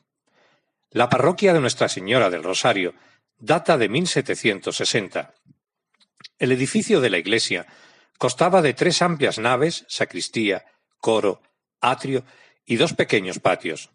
La 0.90 1.08
parroquia 1.08 1.52
de 1.52 1.61
Nuestra 1.61 1.88
Señora 1.88 2.28
del 2.28 2.42
Rosario 2.42 2.92
data 3.38 3.78
de 3.78 3.88
1760. 3.88 5.32
El 6.40 6.50
edificio 6.50 7.00
de 7.00 7.11
la 7.11 7.18
iglesia 7.18 7.68
constaba 8.18 8.62
de 8.62 8.74
tres 8.74 9.00
amplias 9.00 9.38
naves, 9.38 9.85
sacristía, 9.87 10.64
coro, 10.98 11.40
atrio 11.80 12.24
y 12.66 12.74
dos 12.74 12.92
pequeños 12.92 13.38
patios. 13.38 13.90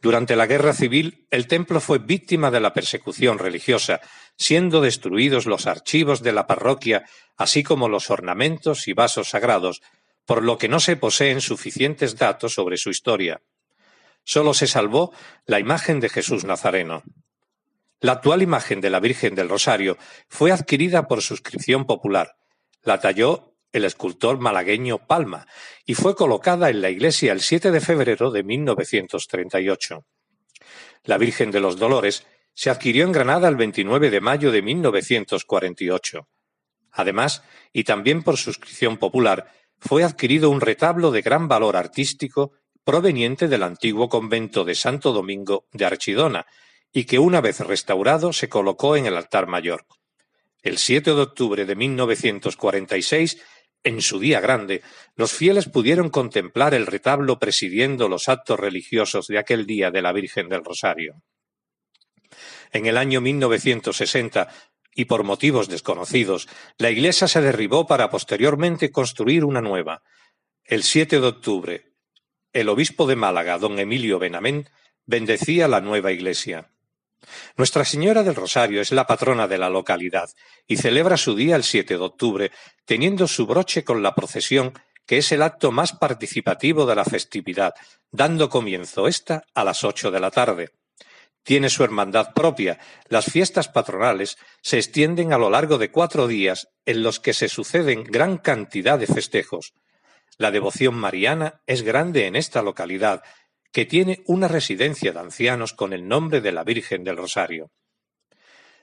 Durante 0.00 0.34
la 0.34 0.46
guerra 0.46 0.72
civil, 0.72 1.26
el 1.30 1.46
templo 1.46 1.78
fue 1.78 1.98
víctima 1.98 2.50
de 2.50 2.60
la 2.60 2.72
persecución 2.72 3.38
religiosa, 3.38 4.00
siendo 4.38 4.80
destruidos 4.80 5.44
los 5.44 5.66
archivos 5.66 6.22
de 6.22 6.32
la 6.32 6.46
parroquia, 6.46 7.04
así 7.36 7.62
como 7.62 7.90
los 7.90 8.08
ornamentos 8.08 8.88
y 8.88 8.94
vasos 8.94 9.28
sagrados, 9.28 9.82
por 10.28 10.42
lo 10.42 10.58
que 10.58 10.68
no 10.68 10.78
se 10.78 10.94
poseen 10.94 11.40
suficientes 11.40 12.18
datos 12.18 12.52
sobre 12.52 12.76
su 12.76 12.90
historia. 12.90 13.40
Solo 14.24 14.52
se 14.52 14.66
salvó 14.66 15.10
la 15.46 15.58
imagen 15.58 16.00
de 16.00 16.10
Jesús 16.10 16.44
Nazareno. 16.44 17.02
La 18.00 18.12
actual 18.12 18.42
imagen 18.42 18.82
de 18.82 18.90
la 18.90 19.00
Virgen 19.00 19.34
del 19.34 19.48
Rosario 19.48 19.96
fue 20.28 20.52
adquirida 20.52 21.08
por 21.08 21.22
suscripción 21.22 21.86
popular. 21.86 22.36
La 22.82 23.00
talló 23.00 23.54
el 23.72 23.86
escultor 23.86 24.38
malagueño 24.38 24.98
Palma 24.98 25.46
y 25.86 25.94
fue 25.94 26.14
colocada 26.14 26.68
en 26.68 26.82
la 26.82 26.90
iglesia 26.90 27.32
el 27.32 27.40
7 27.40 27.70
de 27.70 27.80
febrero 27.80 28.30
de 28.30 28.42
1938. 28.42 30.04
La 31.04 31.16
Virgen 31.16 31.50
de 31.50 31.60
los 31.60 31.78
Dolores 31.78 32.26
se 32.52 32.68
adquirió 32.68 33.06
en 33.06 33.12
Granada 33.12 33.48
el 33.48 33.56
29 33.56 34.10
de 34.10 34.20
mayo 34.20 34.52
de 34.52 34.60
1948. 34.60 36.28
Además, 36.92 37.42
y 37.72 37.84
también 37.84 38.22
por 38.22 38.36
suscripción 38.36 38.98
popular, 38.98 39.52
fue 39.78 40.04
adquirido 40.04 40.50
un 40.50 40.60
retablo 40.60 41.10
de 41.10 41.22
gran 41.22 41.48
valor 41.48 41.76
artístico 41.76 42.52
proveniente 42.84 43.48
del 43.48 43.62
antiguo 43.62 44.08
convento 44.08 44.64
de 44.64 44.74
Santo 44.74 45.12
Domingo 45.12 45.66
de 45.72 45.84
Archidona 45.84 46.46
y 46.92 47.04
que 47.04 47.18
una 47.18 47.40
vez 47.40 47.60
restaurado 47.60 48.32
se 48.32 48.48
colocó 48.48 48.96
en 48.96 49.06
el 49.06 49.16
altar 49.16 49.46
mayor. 49.46 49.86
El 50.62 50.78
7 50.78 51.14
de 51.14 51.20
octubre 51.20 51.64
de 51.64 51.76
1946 51.76 53.38
en 53.84 54.02
su 54.02 54.18
día 54.18 54.40
grande, 54.40 54.82
los 55.14 55.32
fieles 55.32 55.68
pudieron 55.68 56.10
contemplar 56.10 56.74
el 56.74 56.86
retablo 56.86 57.38
presidiendo 57.38 58.08
los 58.08 58.28
actos 58.28 58.58
religiosos 58.58 59.28
de 59.28 59.38
aquel 59.38 59.66
día 59.66 59.90
de 59.90 60.02
la 60.02 60.12
Virgen 60.12 60.48
del 60.48 60.64
Rosario. 60.64 61.22
En 62.72 62.86
el 62.86 62.96
año 62.96 63.20
1960, 63.20 64.48
y 64.98 65.04
por 65.04 65.22
motivos 65.22 65.68
desconocidos, 65.68 66.48
la 66.76 66.90
iglesia 66.90 67.28
se 67.28 67.40
derribó 67.40 67.86
para 67.86 68.10
posteriormente 68.10 68.90
construir 68.90 69.44
una 69.44 69.60
nueva. 69.60 70.02
El 70.64 70.82
7 70.82 71.20
de 71.20 71.26
octubre, 71.28 71.92
el 72.52 72.68
obispo 72.68 73.06
de 73.06 73.14
Málaga, 73.14 73.58
don 73.58 73.78
Emilio 73.78 74.18
Benamén, 74.18 74.68
bendecía 75.06 75.68
la 75.68 75.80
nueva 75.80 76.10
iglesia. 76.10 76.72
Nuestra 77.56 77.84
Señora 77.84 78.24
del 78.24 78.34
Rosario 78.34 78.80
es 78.80 78.90
la 78.90 79.06
patrona 79.06 79.46
de 79.46 79.58
la 79.58 79.70
localidad 79.70 80.30
y 80.66 80.78
celebra 80.78 81.16
su 81.16 81.36
día 81.36 81.54
el 81.54 81.62
7 81.62 81.94
de 81.94 82.02
octubre, 82.02 82.50
teniendo 82.84 83.28
su 83.28 83.46
broche 83.46 83.84
con 83.84 84.02
la 84.02 84.16
procesión, 84.16 84.72
que 85.06 85.18
es 85.18 85.30
el 85.30 85.42
acto 85.42 85.70
más 85.70 85.92
participativo 85.92 86.86
de 86.86 86.96
la 86.96 87.04
festividad, 87.04 87.72
dando 88.10 88.48
comienzo 88.48 89.06
esta 89.06 89.44
a 89.54 89.62
las 89.62 89.84
ocho 89.84 90.10
de 90.10 90.18
la 90.18 90.32
tarde. 90.32 90.70
Tiene 91.48 91.70
su 91.70 91.82
hermandad 91.82 92.34
propia. 92.34 92.78
Las 93.08 93.24
fiestas 93.24 93.68
patronales 93.68 94.36
se 94.60 94.76
extienden 94.76 95.32
a 95.32 95.38
lo 95.38 95.48
largo 95.48 95.78
de 95.78 95.90
cuatro 95.90 96.26
días 96.26 96.68
en 96.84 97.02
los 97.02 97.20
que 97.20 97.32
se 97.32 97.48
suceden 97.48 98.04
gran 98.04 98.36
cantidad 98.36 98.98
de 98.98 99.06
festejos. 99.06 99.72
La 100.36 100.50
devoción 100.50 100.94
mariana 100.94 101.62
es 101.66 101.80
grande 101.80 102.26
en 102.26 102.36
esta 102.36 102.60
localidad 102.60 103.22
que 103.72 103.86
tiene 103.86 104.22
una 104.26 104.46
residencia 104.46 105.10
de 105.12 105.20
ancianos 105.20 105.72
con 105.72 105.94
el 105.94 106.06
nombre 106.06 106.42
de 106.42 106.52
la 106.52 106.64
Virgen 106.64 107.02
del 107.02 107.16
Rosario. 107.16 107.70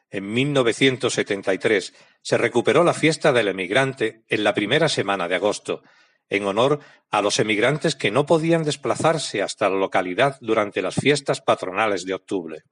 En 0.10 0.34
1973 0.34 1.94
se 2.24 2.38
recuperó 2.40 2.84
la 2.84 2.96
fiesta 2.96 3.32
del 3.32 3.50
emigrante 3.50 4.24
en 4.28 4.44
la 4.44 4.56
primera 4.56 4.90
semana 4.90 5.28
de 5.28 5.36
agosto, 5.36 5.84
en 6.30 6.46
honor 6.46 6.80
a 7.12 7.22
los 7.22 7.40
emigrantes 7.40 7.96
que 7.96 8.12
no 8.12 8.26
podían 8.26 8.64
desplazarse 8.64 9.42
hasta 9.42 9.70
la 9.70 9.78
localidad 9.78 10.38
durante 10.42 10.82
las 10.82 10.96
fiestas 10.96 11.42
patronales 11.42 12.06
de 12.06 12.14
octubre. 12.14 12.64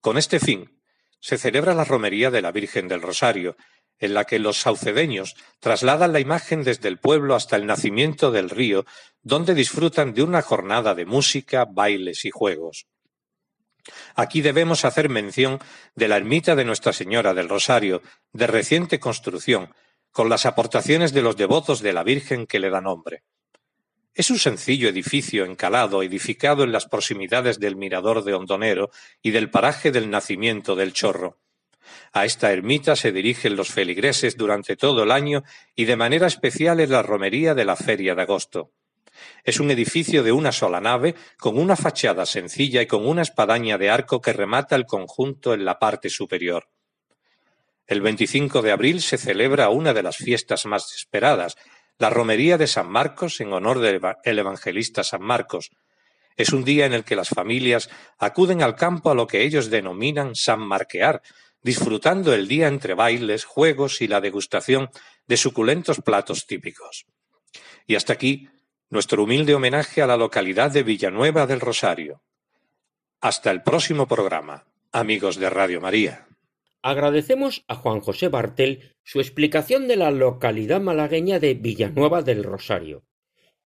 Con 0.00 0.18
este 0.18 0.40
fin, 0.40 0.80
se 1.20 1.38
celebra 1.38 1.74
la 1.74 1.84
romería 1.84 2.30
de 2.30 2.42
la 2.42 2.52
Virgen 2.52 2.88
del 2.88 3.02
Rosario, 3.02 3.56
en 3.98 4.14
la 4.14 4.24
que 4.24 4.40
los 4.40 4.56
saucedeños 4.58 5.36
trasladan 5.60 6.12
la 6.12 6.18
imagen 6.18 6.64
desde 6.64 6.88
el 6.88 6.98
pueblo 6.98 7.36
hasta 7.36 7.54
el 7.54 7.66
nacimiento 7.66 8.32
del 8.32 8.50
río, 8.50 8.84
donde 9.22 9.54
disfrutan 9.54 10.12
de 10.12 10.24
una 10.24 10.42
jornada 10.42 10.96
de 10.96 11.06
música, 11.06 11.64
bailes 11.64 12.24
y 12.24 12.30
juegos. 12.30 12.86
Aquí 14.14 14.40
debemos 14.40 14.84
hacer 14.84 15.08
mención 15.08 15.60
de 15.94 16.08
la 16.08 16.16
ermita 16.16 16.56
de 16.56 16.64
Nuestra 16.64 16.92
Señora 16.92 17.34
del 17.34 17.48
Rosario, 17.48 18.02
de 18.32 18.46
reciente 18.46 18.98
construcción, 18.98 19.72
con 20.12 20.28
las 20.28 20.46
aportaciones 20.46 21.12
de 21.12 21.22
los 21.22 21.36
devotos 21.36 21.80
de 21.80 21.92
la 21.92 22.04
Virgen 22.04 22.46
que 22.46 22.58
le 22.58 22.70
da 22.70 22.80
nombre. 22.80 23.24
Es 24.14 24.30
un 24.30 24.38
sencillo 24.38 24.90
edificio 24.90 25.46
encalado, 25.46 26.02
edificado 26.02 26.64
en 26.64 26.72
las 26.72 26.86
proximidades 26.86 27.58
del 27.58 27.76
mirador 27.76 28.22
de 28.24 28.34
Hondonero 28.34 28.90
y 29.22 29.30
del 29.30 29.48
paraje 29.48 29.90
del 29.90 30.10
nacimiento 30.10 30.76
del 30.76 30.92
Chorro. 30.92 31.38
A 32.12 32.26
esta 32.26 32.52
ermita 32.52 32.94
se 32.94 33.10
dirigen 33.10 33.56
los 33.56 33.70
feligreses 33.70 34.36
durante 34.36 34.76
todo 34.76 35.02
el 35.02 35.10
año 35.10 35.44
y 35.74 35.86
de 35.86 35.96
manera 35.96 36.26
especial 36.26 36.80
en 36.80 36.90
la 36.90 37.02
romería 37.02 37.54
de 37.54 37.64
la 37.64 37.74
Feria 37.74 38.14
de 38.14 38.22
Agosto. 38.22 38.70
Es 39.44 39.60
un 39.60 39.70
edificio 39.70 40.22
de 40.22 40.32
una 40.32 40.52
sola 40.52 40.80
nave, 40.80 41.14
con 41.38 41.58
una 41.58 41.76
fachada 41.76 42.26
sencilla 42.26 42.82
y 42.82 42.86
con 42.86 43.06
una 43.06 43.22
espadaña 43.22 43.78
de 43.78 43.90
arco 43.90 44.20
que 44.20 44.32
remata 44.32 44.76
el 44.76 44.84
conjunto 44.84 45.54
en 45.54 45.64
la 45.64 45.78
parte 45.78 46.10
superior. 46.10 46.68
El 47.86 48.00
25 48.00 48.62
de 48.62 48.72
abril 48.72 49.02
se 49.02 49.18
celebra 49.18 49.68
una 49.68 49.92
de 49.92 50.02
las 50.02 50.16
fiestas 50.16 50.66
más 50.66 50.94
esperadas, 50.94 51.56
la 51.98 52.10
romería 52.10 52.58
de 52.58 52.66
San 52.66 52.88
Marcos 52.88 53.40
en 53.40 53.52
honor 53.52 53.80
del 53.80 54.38
evangelista 54.38 55.04
San 55.04 55.22
Marcos. 55.22 55.70
Es 56.36 56.52
un 56.52 56.64
día 56.64 56.86
en 56.86 56.94
el 56.94 57.04
que 57.04 57.16
las 57.16 57.28
familias 57.28 57.90
acuden 58.18 58.62
al 58.62 58.76
campo 58.76 59.10
a 59.10 59.14
lo 59.14 59.26
que 59.26 59.42
ellos 59.42 59.70
denominan 59.70 60.34
San 60.34 60.60
Marquear, 60.60 61.22
disfrutando 61.62 62.32
el 62.32 62.48
día 62.48 62.68
entre 62.68 62.94
bailes, 62.94 63.44
juegos 63.44 64.00
y 64.00 64.08
la 64.08 64.20
degustación 64.20 64.90
de 65.26 65.36
suculentos 65.36 66.00
platos 66.00 66.46
típicos. 66.46 67.06
Y 67.86 67.96
hasta 67.96 68.12
aquí 68.12 68.48
nuestro 68.90 69.22
humilde 69.24 69.54
homenaje 69.54 70.02
a 70.02 70.06
la 70.06 70.16
localidad 70.16 70.70
de 70.70 70.82
Villanueva 70.82 71.46
del 71.46 71.60
Rosario. 71.60 72.22
Hasta 73.20 73.50
el 73.50 73.62
próximo 73.62 74.08
programa, 74.08 74.64
amigos 74.92 75.36
de 75.36 75.48
Radio 75.48 75.80
María. 75.80 76.26
Agradecemos 76.84 77.64
a 77.68 77.76
Juan 77.76 78.00
José 78.00 78.26
Bartel 78.26 78.96
su 79.04 79.20
explicación 79.20 79.86
de 79.86 79.94
la 79.94 80.10
localidad 80.10 80.80
malagueña 80.80 81.38
de 81.38 81.54
Villanueva 81.54 82.22
del 82.22 82.42
Rosario. 82.42 83.04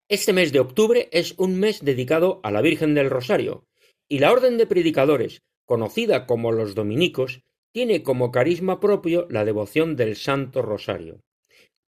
Este 0.06 0.34
mes 0.34 0.52
de 0.52 0.60
octubre 0.60 1.08
es 1.12 1.34
un 1.38 1.58
mes 1.58 1.82
dedicado 1.82 2.40
a 2.42 2.50
la 2.50 2.60
Virgen 2.60 2.94
del 2.94 3.08
Rosario, 3.08 3.64
y 4.06 4.18
la 4.18 4.30
Orden 4.32 4.58
de 4.58 4.66
Predicadores, 4.66 5.42
conocida 5.64 6.26
como 6.26 6.52
los 6.52 6.74
dominicos, 6.74 7.40
tiene 7.72 8.02
como 8.02 8.30
carisma 8.30 8.80
propio 8.80 9.26
la 9.30 9.46
devoción 9.46 9.96
del 9.96 10.16
Santo 10.16 10.60
Rosario. 10.60 11.22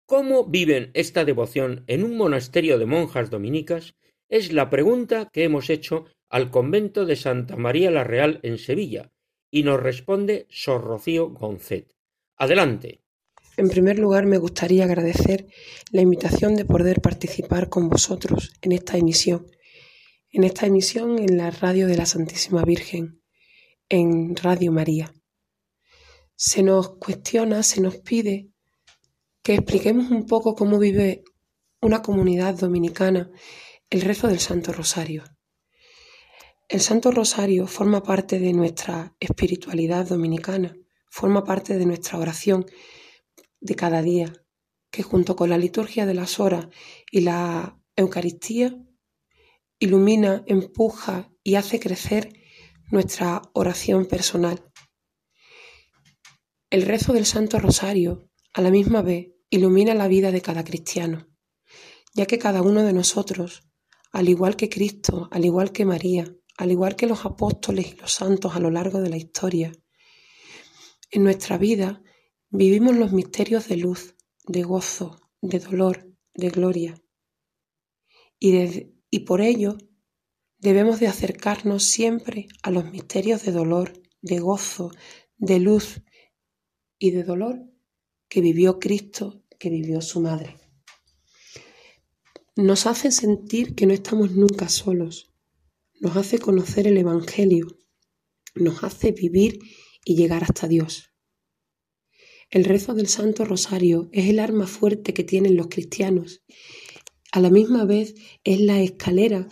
¿Cómo 0.06 0.44
viven 0.44 0.90
esta 0.92 1.24
devoción 1.24 1.84
en 1.87 2.04
un 2.04 2.18
monasterio 2.18 2.78
de 2.78 2.84
monjas 2.84 3.30
dominicas? 3.30 3.94
Es 4.28 4.52
la 4.52 4.68
pregunta 4.68 5.30
que 5.32 5.44
hemos 5.44 5.70
hecho 5.70 6.04
al 6.28 6.50
convento 6.50 7.06
de 7.06 7.16
Santa 7.16 7.56
María 7.56 7.90
la 7.90 8.04
Real 8.04 8.40
en 8.42 8.58
Sevilla, 8.58 9.10
y 9.54 9.62
nos 9.62 9.80
responde 9.80 10.48
Sor 10.50 10.82
Rocío 10.82 11.30
Goncet. 11.30 11.94
Adelante. 12.38 13.04
En 13.56 13.68
primer 13.68 14.00
lugar, 14.00 14.26
me 14.26 14.38
gustaría 14.38 14.82
agradecer 14.82 15.46
la 15.92 16.00
invitación 16.00 16.56
de 16.56 16.64
poder 16.64 17.00
participar 17.00 17.68
con 17.68 17.88
vosotros 17.88 18.52
en 18.62 18.72
esta 18.72 18.98
emisión, 18.98 19.46
en 20.32 20.42
esta 20.42 20.66
emisión 20.66 21.20
en 21.20 21.36
la 21.36 21.52
radio 21.52 21.86
de 21.86 21.96
la 21.96 22.04
Santísima 22.04 22.64
Virgen, 22.64 23.22
en 23.88 24.34
Radio 24.34 24.72
María. 24.72 25.14
Se 26.34 26.64
nos 26.64 26.96
cuestiona, 26.96 27.62
se 27.62 27.80
nos 27.80 27.98
pide 27.98 28.48
que 29.40 29.54
expliquemos 29.54 30.10
un 30.10 30.26
poco 30.26 30.56
cómo 30.56 30.80
vive 30.80 31.22
una 31.80 32.02
comunidad 32.02 32.56
dominicana 32.56 33.30
el 33.88 34.00
rezo 34.00 34.26
del 34.26 34.40
Santo 34.40 34.72
Rosario. 34.72 35.22
El 36.68 36.81
Santo 36.81 37.11
Rosario 37.11 37.66
forma 37.66 38.03
parte 38.03 38.38
de 38.38 38.55
nuestra 38.55 39.14
espiritualidad 39.20 40.09
dominicana, 40.09 40.74
forma 41.11 41.44
parte 41.44 41.77
de 41.77 41.85
nuestra 41.85 42.18
oración 42.18 42.64
de 43.61 43.74
cada 43.74 44.00
día, 44.00 44.33
que 44.90 45.03
junto 45.03 45.37
con 45.37 45.50
la 45.50 45.59
liturgia 45.59 46.07
de 46.07 46.14
las 46.14 46.40
horas 46.40 46.68
y 47.11 47.20
la 47.20 47.79
Eucaristía 47.96 48.77
ilumina, 49.79 50.42
empuja 50.46 51.31
y 51.42 51.57
hace 51.57 51.79
crecer 51.79 52.33
nuestra 52.90 53.42
oración 53.53 54.07
personal. 54.07 54.64
El 56.70 56.83
rezo 56.83 57.12
del 57.12 57.27
Santo 57.27 57.59
Rosario, 57.59 58.31
a 58.55 58.62
la 58.62 58.70
misma 58.70 59.03
vez, 59.03 59.33
ilumina 59.50 59.92
la 59.92 60.09
vida 60.09 60.33
de 60.33 60.40
cada 60.40 60.64
cristiano, 60.64 61.29
ya 62.14 62.24
que 62.24 62.38
cada 62.38 62.62
uno 62.62 62.83
de 62.83 62.94
nosotros, 62.94 63.68
al 64.12 64.31
igual 64.31 64.57
que 64.57 64.70
Cristo, 64.70 65.29
al 65.31 65.44
igual 65.44 65.70
que 65.70 65.85
María, 65.85 66.35
al 66.56 66.70
igual 66.70 66.96
que 66.96 67.06
los 67.06 67.24
apóstoles 67.24 67.92
y 67.92 67.96
los 67.96 68.12
santos 68.12 68.54
a 68.54 68.60
lo 68.60 68.70
largo 68.70 69.00
de 69.00 69.10
la 69.10 69.16
historia, 69.16 69.72
en 71.10 71.24
nuestra 71.24 71.58
vida 71.58 72.02
vivimos 72.50 72.96
los 72.96 73.12
misterios 73.12 73.68
de 73.68 73.76
luz, 73.76 74.16
de 74.46 74.62
gozo, 74.62 75.20
de 75.40 75.58
dolor, 75.58 76.10
de 76.34 76.50
gloria. 76.50 77.00
Y, 78.38 79.20
por 79.20 79.40
ello 79.40 79.78
debemos 80.58 81.00
de 81.00 81.06
acercarnos 81.06 81.84
siempre 81.84 82.48
a 82.62 82.70
los 82.70 82.90
misterios 82.90 83.44
de 83.44 83.52
dolor, 83.52 83.92
de 84.22 84.38
gozo, 84.38 84.90
de 85.36 85.60
luz 85.60 86.02
y 86.98 87.10
de 87.10 87.22
dolor 87.22 87.62
que 88.28 88.40
vivió 88.40 88.78
Cristo, 88.78 89.42
que 89.58 89.70
vivió 89.70 90.00
su 90.00 90.20
madre. 90.20 90.56
Nos 92.56 92.86
hace 92.86 93.12
sentir 93.12 93.74
que 93.74 93.86
no 93.86 93.92
estamos 93.92 94.32
nunca 94.32 94.68
solos, 94.68 95.34
nos 96.04 96.18
hace 96.18 96.38
conocer 96.38 96.86
el 96.86 96.98
Evangelio, 96.98 97.78
nos 98.54 98.84
hace 98.84 99.12
vivir 99.12 99.58
y 100.04 100.16
llegar 100.16 100.44
hasta 100.44 100.68
Dios. 100.68 101.14
El 102.50 102.64
rezo 102.64 102.92
del 102.92 103.08
Santo 103.08 103.46
Rosario 103.46 104.10
es 104.12 104.28
el 104.28 104.38
arma 104.38 104.66
fuerte 104.66 105.14
que 105.14 105.24
tienen 105.24 105.56
los 105.56 105.68
cristianos. 105.68 106.42
A 107.32 107.40
la 107.40 107.48
misma 107.48 107.86
vez 107.86 108.16
es 108.44 108.60
la 108.60 108.82
escalera 108.82 109.48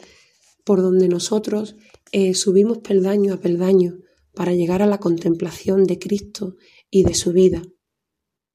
por 0.63 0.83
donde 0.83 1.09
nosotros 1.09 1.75
eh, 2.13 2.35
subimos 2.35 2.81
peldaño 2.81 3.33
a 3.33 3.41
peldaño 3.41 4.01
para 4.35 4.53
llegar 4.53 4.83
a 4.83 4.87
la 4.87 4.99
contemplación 4.99 5.85
de 5.85 5.99
Cristo 5.99 6.57
y 6.91 7.05
de 7.05 7.15
su 7.15 7.33
vida, 7.33 7.63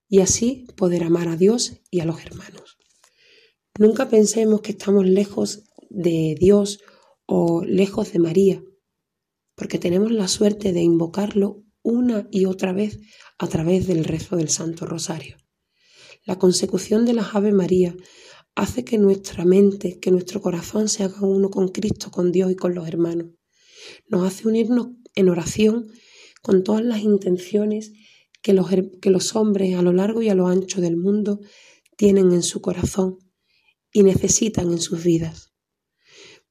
y 0.07 0.19
así 0.19 0.67
poder 0.75 1.03
amar 1.03 1.29
a 1.29 1.36
Dios 1.36 1.81
y 1.89 2.01
a 2.01 2.05
los 2.05 2.21
hermanos. 2.23 2.77
Nunca 3.79 4.07
pensemos 4.07 4.62
que 4.62 4.73
estamos 4.73 5.07
lejos 5.07 5.63
de 5.89 6.36
Dios 6.39 6.79
o 7.28 7.63
lejos 7.63 8.12
de 8.13 8.20
María, 8.20 8.63
porque 9.56 9.78
tenemos 9.78 10.12
la 10.12 10.28
suerte 10.28 10.74
de 10.74 10.82
invocarlo 10.82 11.63
una 11.84 12.28
y 12.32 12.46
otra 12.46 12.74
vez 12.74 13.00
a 13.38 13.48
través 13.48 13.86
del 13.86 14.04
rezo 14.04 14.36
del 14.38 14.50
Santo 14.50 14.86
Rosario. 14.86 15.38
La 16.25 16.38
consecución 16.40 17.06
de 17.06 17.13
las 17.13 17.36
Ave 17.36 17.52
María 17.52 17.96
hace 18.56 18.84
que 18.84 18.98
nuestra 18.98 19.46
mente, 19.46 20.00
que 20.00 20.12
nuestro 20.12 20.42
corazón 20.42 20.90
se 20.90 21.04
haga 21.04 21.21
uno 21.21 21.50
con 21.50 21.69
Cristo, 21.69 22.10
con 22.10 22.32
Dios 22.32 22.52
y 22.52 22.56
con 22.56 22.73
los 22.73 22.88
hermanos. 22.88 23.28
Nos 24.08 24.25
hace 24.25 24.48
unirnos 24.48 24.90
en 25.15 25.30
oración 25.30 25.88
con 26.42 26.63
todas 26.63 26.84
las 26.84 27.02
intenciones 27.02 27.94
que 28.42 28.54
los, 28.54 28.69
que 29.02 29.10
los 29.10 29.36
hombres 29.36 29.75
a 29.75 29.82
lo 29.82 29.94
largo 29.94 30.21
y 30.21 30.30
a 30.30 30.36
lo 30.36 30.48
ancho 30.48 30.82
del 30.82 30.98
mundo 30.98 31.40
tienen 31.98 32.32
en 32.32 32.44
su 32.44 32.62
corazón 32.62 33.17
y 33.92 34.04
necesitan 34.04 34.71
en 34.71 34.80
sus 34.80 35.04
vidas. 35.04 35.54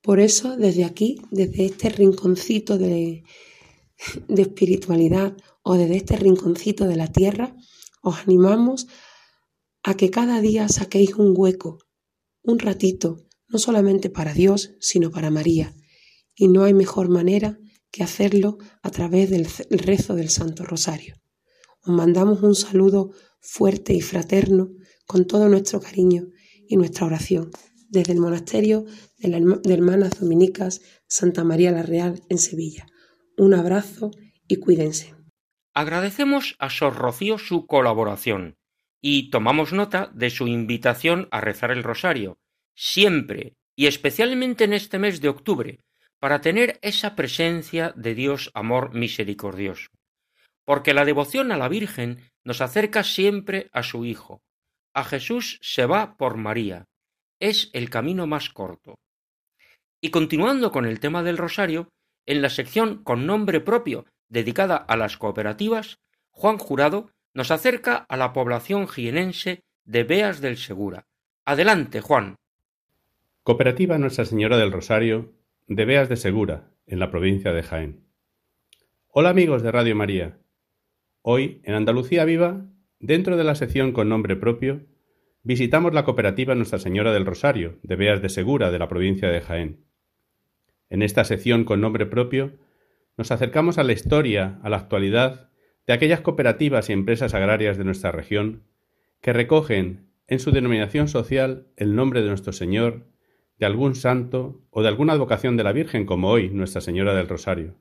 Por 0.07 0.21
eso, 0.21 0.57
desde 0.57 0.85
aquí, 0.85 1.21
desde 1.33 1.67
este 1.67 1.89
rinconcito 1.89 2.79
de, 2.79 3.25
de 4.29 4.43
espiritualidad 4.43 5.37
o 5.65 5.75
desde 5.75 5.97
este 5.97 6.17
rinconcito 6.17 6.87
de 6.87 6.95
la 6.95 7.11
tierra, 7.11 7.57
os 8.03 8.21
animamos 8.21 8.87
a 9.83 9.97
que 9.97 10.13
cada 10.13 10.41
día 10.41 10.69
saquéis 10.69 11.17
un 11.17 11.35
hueco, 11.37 11.79
un 12.45 12.61
ratito, 12.61 13.27
no 13.49 13.59
solamente 13.59 14.09
para 14.09 14.33
Dios, 14.33 14.77
sino 14.79 15.11
para 15.11 15.33
María. 15.33 15.75
Y 16.37 16.47
no 16.47 16.63
hay 16.63 16.73
mejor 16.73 17.09
manera 17.09 17.59
que 17.91 18.05
hacerlo 18.05 18.59
a 18.85 18.91
través 18.93 19.29
del 19.29 19.49
rezo 19.71 20.15
del 20.15 20.31
Santo 20.31 20.63
Rosario. 20.63 21.17
Os 21.83 21.93
mandamos 21.93 22.45
un 22.45 22.55
saludo 22.55 23.11
fuerte 23.41 23.93
y 23.93 24.03
fraterno 24.03 24.71
con 25.05 25.27
todo 25.27 25.49
nuestro 25.49 25.81
cariño 25.81 26.29
y 26.69 26.77
nuestra 26.77 27.07
oración 27.07 27.51
desde 27.89 28.13
el 28.13 28.21
monasterio 28.21 28.85
de, 29.19 29.29
la, 29.29 29.75
Hermanas 29.75 30.21
Dominicas 30.21 30.81
Santa 31.07 31.45
María 31.45 31.73
la 31.73 31.83
Real 31.83 32.21
en 32.29 32.39
Sevilla. 32.39 32.87
Un 33.37 33.55
abrazo 33.55 34.11
y 34.49 34.57
cuídense. 34.57 35.15
Agradecemos 35.75 36.57
a 36.59 36.71
Sor 36.71 36.97
Rocío 36.97 37.39
su 37.39 37.67
colaboración 37.67 38.57
y 39.01 39.31
tomamos 39.31 39.73
nota 39.73 40.11
de 40.15 40.31
su 40.31 40.49
invitación 40.49 41.29
a 41.31 41.41
rezar 41.41 41.71
el 41.71 41.83
rosario, 41.83 42.39
siempre 42.75 43.55
y 43.77 43.87
especialmente 43.87 44.65
en 44.65 44.73
este 44.73 44.99
mes 44.99 45.21
de 45.21 45.29
octubre, 45.29 45.81
para 46.19 46.41
tener 46.41 46.79
esa 46.81 47.15
presencia 47.15 47.93
de 47.95 48.15
Dios 48.15 48.51
amor 48.55 48.95
misericordioso. 48.95 49.91
porque 50.65 50.95
la 50.95 51.05
devoción 51.05 51.53
a 51.53 51.57
la 51.57 51.69
Virgen 51.69 52.33
nos 52.43 52.61
acerca 52.61 53.05
siempre 53.05 53.71
a 53.73 53.85
su 53.85 54.05
Hijo. 54.05 54.43
A 54.93 55.05
Jesús 55.05 55.59
se 55.63 55.87
va 55.87 56.17
por 56.17 56.37
María. 56.37 56.87
Es 57.41 57.71
el 57.73 57.91
camino 57.91 58.27
más 58.27 58.51
corto. 58.51 58.99
Y 60.01 60.11
continuando 60.11 60.73
con 60.73 60.87
el 60.87 61.01
tema 61.01 61.23
del 61.23 61.39
rosario, 61.39 61.89
en 62.27 62.43
la 62.43 62.51
sección 62.51 63.03
con 63.03 63.27
nombre 63.27 63.61
propio 63.61 64.07
dedicada 64.29 64.77
a 64.77 64.97
las 64.97 65.17
cooperativas, 65.17 65.99
Juan 66.31 66.59
Jurado 66.59 67.11
nos 67.35 67.51
acerca 67.51 68.07
a 68.09 68.17
la 68.17 68.33
población 68.33 68.89
jienense 68.89 69.63
de 69.85 70.05
Beas 70.05 70.41
del 70.41 70.57
Segura. 70.57 71.05
Adelante, 71.45 72.01
Juan. 72.01 72.37
Cooperativa 73.43 73.99
Nuestra 73.99 74.25
Señora 74.25 74.57
del 74.57 74.73
Rosario 74.73 75.35
de 75.69 75.85
Beas 75.85 76.09
de 76.09 76.17
Segura, 76.17 76.71
en 76.87 76.99
la 76.99 77.11
provincia 77.11 77.53
de 77.53 77.63
Jaén. 77.63 78.07
Hola 79.09 79.29
amigos 79.31 79.63
de 79.63 79.73
Radio 79.73 79.95
María. 79.95 80.39
Hoy, 81.23 81.61
en 81.65 81.75
Andalucía 81.75 82.25
Viva, 82.25 82.67
dentro 82.99 83.37
de 83.37 83.45
la 83.45 83.55
sección 83.55 83.93
con 83.93 84.09
nombre 84.09 84.37
propio, 84.37 84.87
visitamos 85.47 85.95
la 85.95 86.05
cooperativa 86.05 86.57
Nuestra 86.57 86.81
Señora 86.81 87.13
del 87.13 87.25
Rosario, 87.25 87.79
de 87.85 87.95
Beas 87.95 88.21
de 88.21 88.31
Segura, 88.31 88.73
de 88.73 88.81
la 88.81 88.89
provincia 88.89 89.29
de 89.29 89.41
Jaén. 89.41 89.85
En 90.91 91.03
esta 91.03 91.23
sección 91.23 91.63
con 91.63 91.81
nombre 91.81 92.05
propio, 92.05 92.59
nos 93.17 93.31
acercamos 93.31 93.79
a 93.79 93.85
la 93.85 93.93
historia, 93.93 94.59
a 94.65 94.69
la 94.71 94.79
actualidad, 94.79 95.51
de 95.87 95.93
aquellas 95.93 96.21
cooperativas 96.21 96.91
y 96.91 96.95
empresas 96.95 97.33
agrarias 97.33 97.79
de 97.79 97.85
nuestra 97.85 98.11
región 98.11 98.65
que 99.21 99.33
recogen 99.33 100.09
en 100.27 100.41
su 100.41 100.51
denominación 100.51 101.07
social 101.07 101.69
el 101.77 101.95
nombre 101.95 102.23
de 102.23 102.29
nuestro 102.29 102.53
Señor, 102.53 103.07
de 103.61 103.67
algún 103.67 103.95
santo 103.95 104.65
o 104.71 104.83
de 104.83 104.89
alguna 104.89 105.13
advocación 105.13 105.57
de 105.57 105.63
la 105.63 105.71
Virgen 105.71 106.07
como 106.07 106.29
hoy 106.29 106.51
Nuestra 106.51 106.81
Señora 106.81 107.15
del 107.15 107.29
Rosario. 107.29 107.77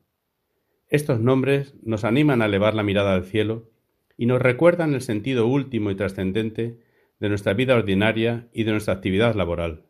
Estos 0.88 1.18
nombres 1.18 1.74
nos 1.82 2.04
animan 2.04 2.42
a 2.42 2.46
elevar 2.46 2.74
la 2.76 2.84
mirada 2.84 3.12
al 3.12 3.24
cielo 3.24 3.72
y 4.16 4.26
nos 4.26 4.40
recuerdan 4.40 4.94
el 4.94 5.00
sentido 5.00 5.48
último 5.48 5.90
y 5.90 5.96
trascendente 5.96 6.85
de 7.18 7.28
nuestra 7.28 7.54
vida 7.54 7.74
ordinaria 7.74 8.48
y 8.52 8.64
de 8.64 8.72
nuestra 8.72 8.94
actividad 8.94 9.34
laboral. 9.34 9.86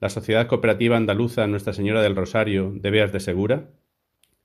La 0.00 0.08
Sociedad 0.08 0.46
Cooperativa 0.46 0.96
Andaluza 0.96 1.46
Nuestra 1.46 1.72
Señora 1.72 2.02
del 2.02 2.16
Rosario 2.16 2.72
de 2.74 2.90
Beas 2.90 3.12
de 3.12 3.20
Segura 3.20 3.70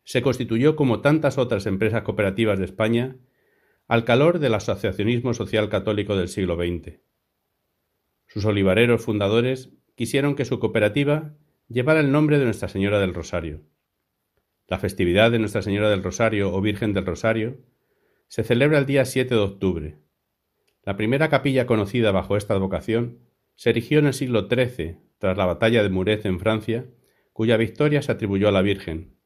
se 0.03 0.21
constituyó 0.21 0.75
como 0.75 1.01
tantas 1.01 1.37
otras 1.37 1.65
empresas 1.65 2.03
cooperativas 2.03 2.59
de 2.59 2.65
España 2.65 3.17
al 3.87 4.03
calor 4.03 4.39
del 4.39 4.53
asociacionismo 4.53 5.33
social 5.33 5.69
católico 5.69 6.15
del 6.15 6.27
siglo 6.27 6.55
XX. 6.55 6.99
Sus 8.27 8.45
olivareros 8.45 9.03
fundadores 9.03 9.69
quisieron 9.95 10.35
que 10.35 10.45
su 10.45 10.59
cooperativa 10.59 11.33
llevara 11.69 11.99
el 11.99 12.11
nombre 12.11 12.37
de 12.37 12.45
Nuestra 12.45 12.67
Señora 12.67 12.99
del 12.99 13.13
Rosario. 13.13 13.61
La 14.67 14.79
festividad 14.79 15.31
de 15.31 15.39
Nuestra 15.39 15.61
Señora 15.61 15.89
del 15.89 16.03
Rosario 16.03 16.53
o 16.53 16.61
Virgen 16.61 16.93
del 16.93 17.05
Rosario 17.05 17.59
se 18.27 18.43
celebra 18.43 18.79
el 18.79 18.85
día 18.85 19.05
7 19.05 19.33
de 19.33 19.41
octubre. 19.41 19.97
La 20.85 20.95
primera 20.95 21.29
capilla 21.29 21.65
conocida 21.65 22.11
bajo 22.11 22.37
esta 22.37 22.53
advocación 22.53 23.17
se 23.55 23.71
erigió 23.71 23.97
en 23.97 24.05
el 24.05 24.13
siglo 24.13 24.47
XIII, 24.47 24.99
tras 25.17 25.35
la 25.35 25.47
batalla 25.47 25.81
de 25.81 25.89
Muret 25.89 26.25
en 26.27 26.39
Francia, 26.39 26.85
cuya 27.33 27.57
victoria 27.57 28.03
se 28.03 28.11
atribuyó 28.11 28.47
a 28.49 28.51
la 28.51 28.61
Virgen, 28.61 29.17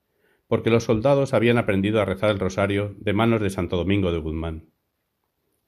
porque 0.47 0.70
los 0.70 0.86
soldados 0.86 1.34
habían 1.34 1.57
aprendido 1.57 2.01
a 2.01 2.05
rezar 2.05 2.30
el 2.30 2.39
rosario 2.39 2.95
de 2.99 3.12
manos 3.12 3.41
de 3.41 3.49
Santo 3.49 3.76
Domingo 3.76 4.14
de 4.14 4.20
Guzmán. 4.20 4.70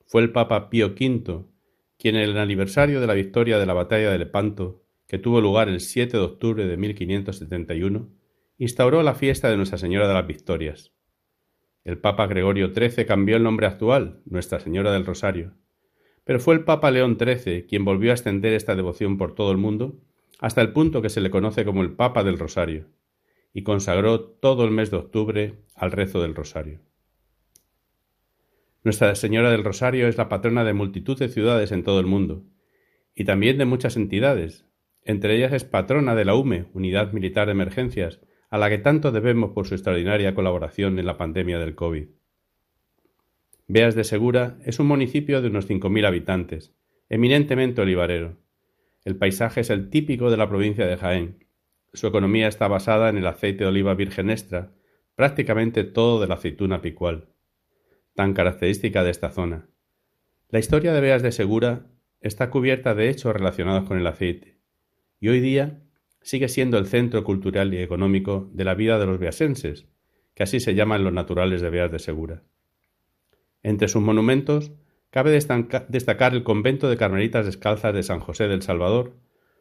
Fue 0.08 0.22
el 0.22 0.32
Papa 0.32 0.70
Pío 0.70 0.96
V 1.00 1.46
quien 1.98 2.16
en 2.16 2.22
el 2.22 2.38
aniversario 2.38 3.00
de 3.00 3.06
la 3.06 3.14
victoria 3.14 3.60
de 3.60 3.66
la 3.66 3.74
batalla 3.74 4.10
de 4.12 4.18
Lepanto, 4.18 4.84
que 5.08 5.20
tuvo 5.20 5.39
lugar 5.39 5.70
el 5.70 5.82
7 5.82 6.18
de 6.18 6.24
octubre 6.24 6.66
de 6.66 6.78
1571, 6.78 8.10
instauró 8.58 9.04
la 9.04 9.14
fiesta 9.14 9.50
de 9.50 9.58
Nuestra 9.58 9.78
Señora 9.78 10.08
de 10.08 10.14
las 10.16 10.26
Victorias. 10.26 10.94
El 11.84 12.00
Papa 12.00 12.26
Gregorio 12.26 12.74
XIII 12.74 13.06
cambió 13.06 13.36
el 13.36 13.44
nombre 13.44 13.68
actual, 13.68 14.22
Nuestra 14.26 14.60
Señora 14.60 14.92
del 14.92 15.06
Rosario, 15.06 15.54
pero 16.32 16.39
fue 16.39 16.55
el 16.55 16.63
Papa 16.63 16.91
León 16.91 17.17
XIII 17.19 17.65
quien 17.65 17.84
volvió 17.84 18.11
a 18.11 18.13
extender 18.13 18.53
esta 18.53 18.73
devoción 18.73 19.17
por 19.17 19.36
todo 19.36 19.51
el 19.51 19.57
mundo 19.57 19.99
hasta 20.39 20.61
el 20.61 20.71
punto 20.71 21.01
que 21.01 21.09
se 21.09 21.19
le 21.19 21.29
conoce 21.29 21.65
como 21.65 21.82
el 21.82 21.91
Papa 21.91 22.23
del 22.23 22.39
Rosario, 22.39 22.88
y 23.51 23.63
consagró 23.63 24.21
todo 24.21 24.63
el 24.63 24.71
mes 24.71 24.91
de 24.91 24.95
octubre 24.95 25.55
al 25.75 25.91
rezo 25.91 26.21
del 26.21 26.34
Rosario. 26.34 26.79
Nuestra 28.86 29.13
Señora 29.15 29.51
del 29.51 29.65
Rosario 29.65 30.07
es 30.07 30.17
la 30.17 30.29
patrona 30.29 30.63
de 30.63 30.71
multitud 30.71 31.19
de 31.19 31.27
ciudades 31.27 31.73
en 31.73 31.84
todo 31.84 31.99
el 31.99 32.05
mundo, 32.05 32.45
y 33.13 33.25
también 33.25 33.57
de 33.57 33.65
muchas 33.65 33.97
entidades. 33.97 34.65
Entre 35.03 35.36
ellas 35.36 35.51
es 35.51 35.65
patrona 35.65 36.15
de 36.15 36.23
la 36.23 36.36
UME, 36.36 36.67
Unidad 36.71 37.11
Militar 37.11 37.47
de 37.47 37.51
Emergencias, 37.51 38.21
a 38.49 38.57
la 38.57 38.69
que 38.69 38.77
tanto 38.77 39.11
debemos 39.11 39.51
por 39.51 39.67
su 39.67 39.73
extraordinaria 39.75 40.34
colaboración 40.34 40.97
en 40.97 41.07
la 41.07 41.17
pandemia 41.17 41.59
del 41.59 41.75
COVID. 41.75 42.07
Beas 43.74 43.95
de 43.95 44.03
Segura 44.03 44.57
es 44.65 44.82
un 44.82 44.88
municipio 44.88 45.41
de 45.41 45.47
unos 45.47 45.69
5.000 45.69 46.05
habitantes, 46.05 46.76
eminentemente 47.07 47.80
olivarero. 47.80 48.38
El 49.05 49.15
paisaje 49.15 49.61
es 49.61 49.69
el 49.69 49.89
típico 49.89 50.30
de 50.30 50.36
la 50.36 50.49
provincia 50.49 50.86
de 50.86 50.97
Jaén. 50.97 51.45
Su 51.93 52.07
economía 52.07 52.49
está 52.49 52.67
basada 52.67 53.07
en 53.07 53.17
el 53.17 53.26
aceite 53.26 53.63
de 53.63 53.69
oliva 53.69 53.93
virgen 53.93 54.30
extra, 54.30 54.74
prácticamente 55.15 55.86
todo 55.86 56.19
de 56.19 56.28
la 56.28 56.34
aceituna 56.34 56.82
picual, 56.82 57.30
tan 58.13 58.34
característica 58.34 59.05
de 59.05 59.11
esta 59.11 59.30
zona. 59.30 59.69
La 60.49 60.59
historia 60.59 60.91
de 60.91 60.99
Beas 60.99 61.24
de 61.24 61.32
Segura 61.32 61.86
está 62.19 62.49
cubierta 62.49 62.93
de 62.93 63.07
hechos 63.07 63.32
relacionados 63.34 63.88
con 63.88 63.97
el 63.97 64.05
aceite, 64.05 64.57
y 65.22 65.30
hoy 65.30 65.39
día 65.39 65.80
sigue 66.22 66.49
siendo 66.49 66.78
el 66.78 66.88
centro 66.88 67.24
cultural 67.24 67.74
y 67.74 67.78
económico 67.78 68.49
de 68.51 68.65
la 68.65 68.76
vida 68.76 68.99
de 68.99 69.05
los 69.05 69.17
beasenses, 69.17 69.88
que 70.36 70.43
así 70.43 70.59
se 70.59 70.76
llaman 70.76 71.05
los 71.05 71.13
naturales 71.13 71.61
de 71.61 71.69
Beas 71.69 71.89
de 71.89 71.99
Segura. 71.99 72.43
Entre 73.64 73.88
sus 73.88 74.01
monumentos 74.01 74.72
cabe 75.09 75.32
destacar 75.32 76.34
el 76.34 76.43
convento 76.43 76.89
de 76.89 76.97
Carmelitas 76.97 77.45
Descalzas 77.45 77.93
de 77.93 78.03
San 78.03 78.20
José 78.20 78.47
del 78.47 78.62
Salvador, 78.62 79.18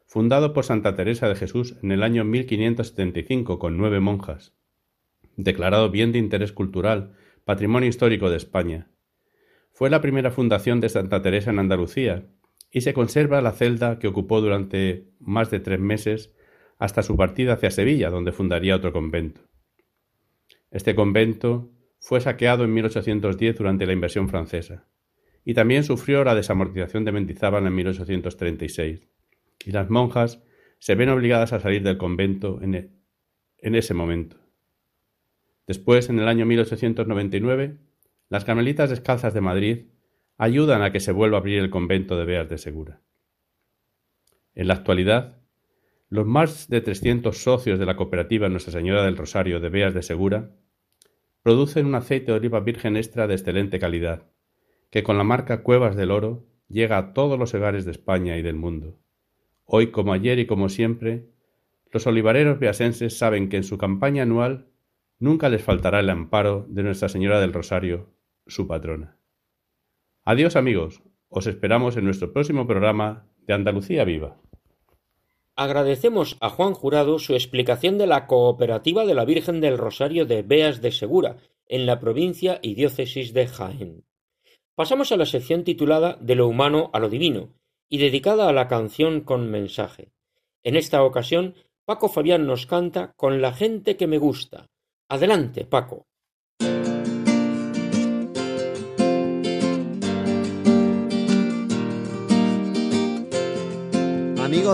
fundado 0.07 0.53
por 0.53 0.65
Santa 0.65 0.95
Teresa 0.95 1.27
de 1.27 1.35
Jesús 1.35 1.75
en 1.83 1.91
el 1.91 2.03
año 2.03 2.23
1575 2.23 3.59
con 3.59 3.77
nueve 3.77 3.99
monjas, 3.99 4.53
declarado 5.35 5.89
bien 5.89 6.11
de 6.11 6.19
interés 6.19 6.51
cultural, 6.51 7.13
patrimonio 7.45 7.89
histórico 7.89 8.29
de 8.29 8.37
España. 8.37 8.89
Fue 9.71 9.89
la 9.89 10.01
primera 10.01 10.31
fundación 10.31 10.79
de 10.79 10.89
Santa 10.89 11.21
Teresa 11.21 11.51
en 11.51 11.59
Andalucía 11.59 12.25
y 12.71 12.81
se 12.81 12.93
conserva 12.93 13.41
la 13.41 13.51
celda 13.51 13.99
que 13.99 14.07
ocupó 14.07 14.41
durante 14.41 15.09
más 15.19 15.51
de 15.51 15.59
tres 15.59 15.79
meses 15.79 16.33
hasta 16.77 17.03
su 17.03 17.15
partida 17.15 17.53
hacia 17.53 17.71
Sevilla, 17.71 18.09
donde 18.09 18.31
fundaría 18.31 18.75
otro 18.75 18.91
convento. 18.91 19.41
Este 20.71 20.95
convento 20.95 21.69
fue 22.01 22.19
saqueado 22.19 22.63
en 22.63 22.73
1810 22.73 23.57
durante 23.59 23.85
la 23.85 23.93
invasión 23.93 24.27
francesa, 24.27 24.87
y 25.45 25.53
también 25.53 25.83
sufrió 25.83 26.23
la 26.23 26.33
desamortización 26.33 27.05
de 27.05 27.11
Mendizábal 27.11 27.67
en 27.67 27.75
1836, 27.75 29.07
y 29.63 29.71
las 29.71 29.89
monjas 29.91 30.41
se 30.79 30.95
ven 30.95 31.09
obligadas 31.09 31.53
a 31.53 31.59
salir 31.59 31.83
del 31.83 31.99
convento 31.99 32.59
en, 32.63 32.73
e, 32.73 32.89
en 33.59 33.75
ese 33.75 33.93
momento. 33.93 34.37
Después, 35.67 36.09
en 36.09 36.17
el 36.17 36.27
año 36.27 36.47
1899, 36.47 37.77
las 38.29 38.45
Carmelitas 38.45 38.89
Descalzas 38.89 39.35
de 39.35 39.41
Madrid 39.41 39.85
ayudan 40.37 40.81
a 40.81 40.91
que 40.91 40.99
se 40.99 41.11
vuelva 41.11 41.37
a 41.37 41.41
abrir 41.41 41.59
el 41.59 41.69
convento 41.69 42.17
de 42.17 42.25
Beas 42.25 42.49
de 42.49 42.57
Segura. 42.57 43.01
En 44.55 44.67
la 44.67 44.73
actualidad, 44.73 45.37
los 46.09 46.25
más 46.25 46.67
de 46.67 46.81
300 46.81 47.37
socios 47.37 47.77
de 47.77 47.85
la 47.85 47.95
cooperativa 47.95 48.49
Nuestra 48.49 48.73
Señora 48.73 49.03
del 49.03 49.17
Rosario 49.17 49.59
de 49.59 49.69
Beas 49.69 49.93
de 49.93 50.01
Segura 50.01 50.55
producen 51.43 51.85
un 51.85 51.95
aceite 51.95 52.31
de 52.31 52.37
oliva 52.37 52.59
virgen 52.59 52.97
extra 52.97 53.27
de 53.27 53.33
excelente 53.33 53.79
calidad, 53.79 54.27
que 54.89 55.03
con 55.03 55.17
la 55.17 55.23
marca 55.23 55.63
Cuevas 55.63 55.95
del 55.95 56.11
Oro 56.11 56.45
llega 56.67 56.97
a 56.97 57.13
todos 57.13 57.39
los 57.39 57.53
hogares 57.53 57.85
de 57.85 57.91
España 57.91 58.37
y 58.37 58.41
del 58.41 58.55
mundo. 58.55 58.99
Hoy, 59.65 59.91
como 59.91 60.13
ayer 60.13 60.39
y 60.39 60.45
como 60.45 60.69
siempre, 60.69 61.29
los 61.91 62.07
olivareros 62.07 62.59
beasenses 62.59 63.17
saben 63.17 63.49
que 63.49 63.57
en 63.57 63.63
su 63.63 63.77
campaña 63.77 64.23
anual 64.23 64.67
nunca 65.19 65.49
les 65.49 65.63
faltará 65.63 65.99
el 65.99 66.09
amparo 66.09 66.65
de 66.69 66.83
Nuestra 66.83 67.09
Señora 67.09 67.39
del 67.39 67.53
Rosario, 67.53 68.09
su 68.47 68.67
patrona. 68.67 69.17
Adiós 70.23 70.55
amigos, 70.55 71.01
os 71.29 71.47
esperamos 71.47 71.97
en 71.97 72.05
nuestro 72.05 72.33
próximo 72.33 72.67
programa 72.67 73.27
de 73.47 73.53
Andalucía 73.53 74.03
Viva. 74.03 74.37
Agradecemos 75.63 76.37
a 76.39 76.49
Juan 76.49 76.73
Jurado 76.73 77.19
su 77.19 77.35
explicación 77.35 77.99
de 77.99 78.07
la 78.07 78.25
cooperativa 78.25 79.05
de 79.05 79.13
la 79.13 79.25
Virgen 79.25 79.61
del 79.61 79.77
Rosario 79.77 80.25
de 80.25 80.41
Beas 80.41 80.81
de 80.81 80.91
Segura, 80.91 81.37
en 81.67 81.85
la 81.85 81.99
provincia 81.99 82.57
y 82.63 82.73
diócesis 82.73 83.31
de 83.31 83.45
Jaén. 83.45 84.03
Pasamos 84.73 85.11
a 85.11 85.17
la 85.17 85.27
sección 85.27 85.63
titulada 85.63 86.17
De 86.19 86.33
lo 86.33 86.47
humano 86.47 86.89
a 86.93 86.99
lo 86.99 87.09
divino, 87.09 87.53
y 87.87 87.99
dedicada 87.99 88.49
a 88.49 88.53
la 88.53 88.67
canción 88.67 89.21
con 89.21 89.51
mensaje. 89.51 90.11
En 90.63 90.75
esta 90.75 91.03
ocasión, 91.03 91.53
Paco 91.85 92.09
Fabián 92.09 92.47
nos 92.47 92.65
canta 92.65 93.13
Con 93.15 93.39
la 93.39 93.53
gente 93.53 93.97
que 93.97 94.07
me 94.07 94.17
gusta. 94.17 94.71
Adelante, 95.09 95.65
Paco. 95.65 96.07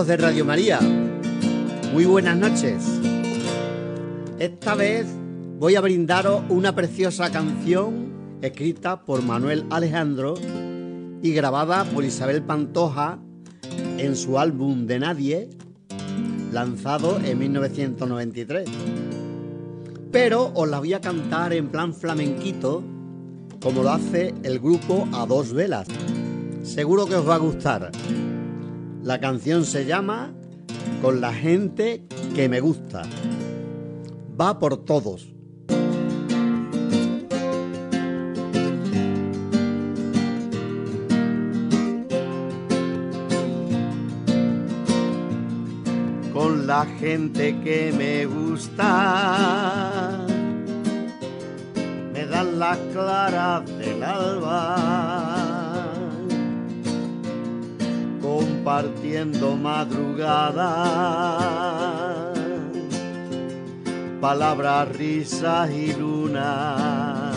De 0.06 0.16
Radio 0.16 0.44
María, 0.44 0.78
muy 1.92 2.04
buenas 2.04 2.36
noches. 2.36 2.84
Esta 4.38 4.76
vez 4.76 5.08
voy 5.58 5.74
a 5.74 5.80
brindaros 5.80 6.42
una 6.50 6.72
preciosa 6.72 7.32
canción 7.32 8.38
escrita 8.40 9.04
por 9.04 9.22
Manuel 9.24 9.64
Alejandro 9.70 10.34
y 11.20 11.32
grabada 11.32 11.82
por 11.82 12.04
Isabel 12.04 12.42
Pantoja 12.42 13.18
en 13.98 14.14
su 14.14 14.38
álbum 14.38 14.86
De 14.86 15.00
Nadie, 15.00 15.50
lanzado 16.52 17.18
en 17.18 17.36
1993. 17.36 18.68
Pero 20.12 20.52
os 20.54 20.68
la 20.68 20.78
voy 20.78 20.92
a 20.92 21.00
cantar 21.00 21.52
en 21.52 21.70
plan 21.70 21.92
flamenquito, 21.92 22.84
como 23.60 23.82
lo 23.82 23.90
hace 23.90 24.32
el 24.44 24.60
grupo 24.60 25.08
A 25.12 25.26
Dos 25.26 25.52
Velas. 25.52 25.88
Seguro 26.62 27.06
que 27.06 27.16
os 27.16 27.28
va 27.28 27.34
a 27.34 27.38
gustar. 27.38 27.90
La 29.02 29.20
canción 29.20 29.64
se 29.64 29.86
llama 29.86 30.32
Con 31.00 31.20
la 31.20 31.32
gente 31.32 32.02
que 32.34 32.48
me 32.48 32.60
gusta. 32.60 33.02
Va 34.40 34.58
por 34.58 34.84
todos. 34.84 35.32
Con 46.32 46.66
la 46.66 46.84
gente 46.84 47.56
que 47.62 47.92
me 47.96 48.26
gusta. 48.26 50.18
Me 52.12 52.26
dan 52.26 52.58
las 52.58 52.78
claras 52.92 53.64
del 53.78 54.02
alba 54.02 55.17
compartiendo 58.38 59.56
madrugada, 59.56 60.62
palabras, 64.20 64.88
risas 64.96 65.68
y 65.72 65.92
luna. 65.94 67.32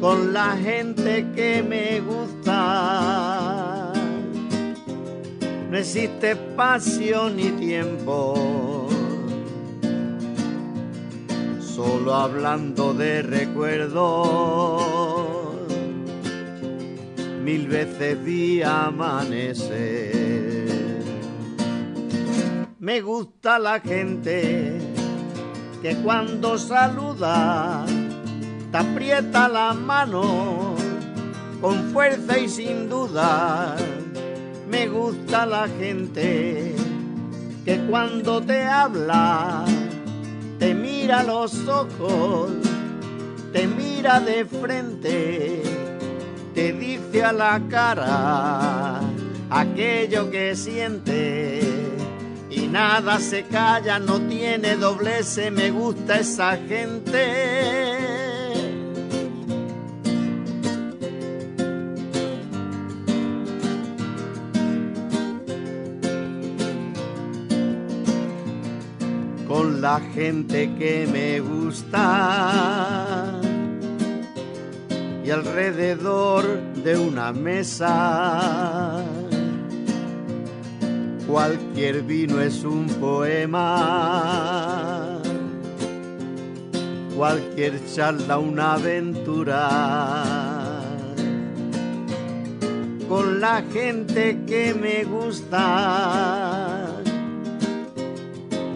Con 0.00 0.32
la 0.32 0.56
gente 0.56 1.26
que 1.34 1.64
me 1.64 2.00
gusta, 2.00 3.92
no 5.68 5.76
existe 5.76 6.30
espacio 6.32 7.28
ni 7.28 7.50
tiempo, 7.50 8.88
solo 11.60 12.14
hablando 12.14 12.94
de 12.94 13.22
recuerdos 13.22 15.01
mil 17.42 17.66
veces 17.66 18.22
vi 18.24 18.62
amanecer. 18.62 20.12
Me 22.78 23.00
gusta 23.00 23.58
la 23.58 23.80
gente 23.80 24.78
que 25.82 25.96
cuando 25.96 26.56
saluda 26.56 27.84
te 28.70 28.78
aprieta 28.78 29.48
la 29.48 29.72
mano 29.74 30.76
con 31.60 31.90
fuerza 31.92 32.38
y 32.38 32.48
sin 32.48 32.88
duda. 32.88 33.76
Me 34.70 34.86
gusta 34.86 35.44
la 35.44 35.66
gente 35.68 36.76
que 37.64 37.78
cuando 37.90 38.40
te 38.40 38.64
habla 38.64 39.64
te 40.60 40.74
mira 40.74 41.24
los 41.24 41.66
ojos, 41.66 42.52
te 43.52 43.66
mira 43.66 44.20
de 44.20 44.44
frente 44.44 45.71
te 46.54 46.72
dice 46.72 47.24
a 47.24 47.32
la 47.32 47.60
cara 47.68 49.00
aquello 49.50 50.30
que 50.30 50.54
siente 50.56 51.60
y 52.50 52.66
nada 52.66 53.18
se 53.18 53.44
calla, 53.44 53.98
no 53.98 54.20
tiene 54.20 54.76
doblece, 54.76 55.50
me 55.50 55.70
gusta 55.70 56.18
esa 56.18 56.56
gente. 56.56 57.72
Con 69.48 69.80
la 69.80 70.00
gente 70.14 70.70
que 70.78 71.08
me 71.10 71.40
gusta 71.40 73.31
alrededor 75.32 76.44
de 76.84 76.96
una 76.96 77.32
mesa. 77.32 79.02
Cualquier 81.26 82.02
vino 82.02 82.40
es 82.40 82.62
un 82.64 82.86
poema, 82.86 83.62
cualquier 87.16 87.80
charla 87.86 88.38
una 88.38 88.74
aventura. 88.74 89.70
Con 93.08 93.40
la 93.40 93.62
gente 93.72 94.38
que 94.46 94.74
me 94.74 95.04
gusta, 95.04 96.88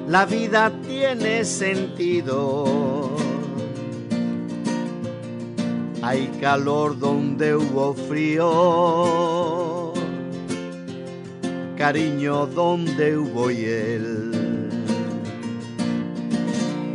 la 0.09 0.24
vida 0.26 0.72
tiene 0.86 1.44
sentido 1.44 3.05
hay 6.07 6.28
calor 6.40 6.98
donde 7.00 7.57
hubo 7.57 7.92
frío, 7.92 9.92
cariño 11.76 12.46
donde 12.46 13.18
hubo 13.18 13.50
hiel. 13.50 14.30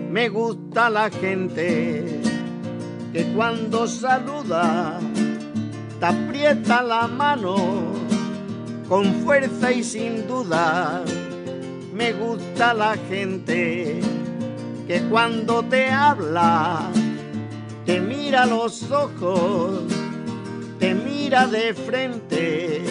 Me 0.10 0.30
gusta 0.30 0.90
la 0.90 1.10
gente 1.10 2.22
que 3.12 3.26
cuando 3.36 3.86
saluda 3.86 4.98
te 6.00 6.06
aprieta 6.06 6.82
la 6.82 7.06
mano 7.08 7.58
con 8.88 9.14
fuerza 9.26 9.74
y 9.74 9.84
sin 9.84 10.26
duda. 10.26 11.04
Me 11.94 12.14
gusta 12.14 12.74
la 12.74 12.96
gente 13.10 14.00
que 14.88 15.02
cuando 15.10 15.64
te 15.64 15.90
habla 15.90 16.90
te 17.92 18.00
mira 18.00 18.44
a 18.44 18.46
los 18.46 18.90
ojos, 18.90 19.82
te 20.80 20.96
mira 20.96 21.46
de 21.46 21.74
frente, 21.74 22.82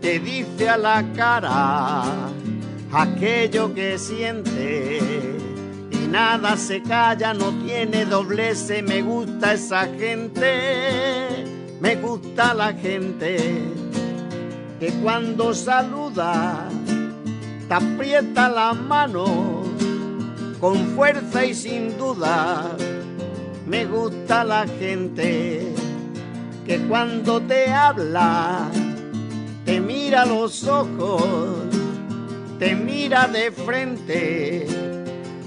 te 0.00 0.18
dice 0.18 0.70
a 0.70 0.78
la 0.78 1.04
cara 1.14 2.04
aquello 2.92 3.74
que 3.74 3.98
siente. 3.98 5.36
Y 5.90 6.06
nada 6.06 6.56
se 6.56 6.82
calla, 6.82 7.34
no 7.34 7.50
tiene 7.62 8.06
doblece, 8.06 8.82
me 8.82 9.02
gusta 9.02 9.52
esa 9.52 9.84
gente, 9.84 11.44
me 11.78 11.96
gusta 11.96 12.54
la 12.54 12.72
gente 12.72 13.36
que 14.80 14.92
cuando 15.02 15.52
saluda 15.52 16.70
te 17.68 17.74
aprieta 17.74 18.48
la 18.48 18.72
mano 18.72 19.62
con 20.58 20.86
fuerza 20.96 21.44
y 21.44 21.52
sin 21.52 21.98
duda 21.98 22.74
me 23.66 23.84
gusta 23.84 24.44
la 24.44 24.66
gente 24.66 25.72
que 26.66 26.78
cuando 26.88 27.40
te 27.42 27.72
habla 27.72 28.70
te 29.64 29.80
mira 29.80 30.24
los 30.24 30.64
ojos, 30.64 31.24
te 32.58 32.76
mira 32.76 33.26
de 33.26 33.50
frente, 33.50 34.66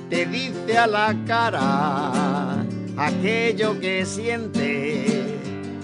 te 0.09 0.25
dice 0.25 0.77
a 0.77 0.87
la 0.87 1.15
cara 1.25 2.65
aquello 2.97 3.79
que 3.79 4.05
siente 4.05 5.37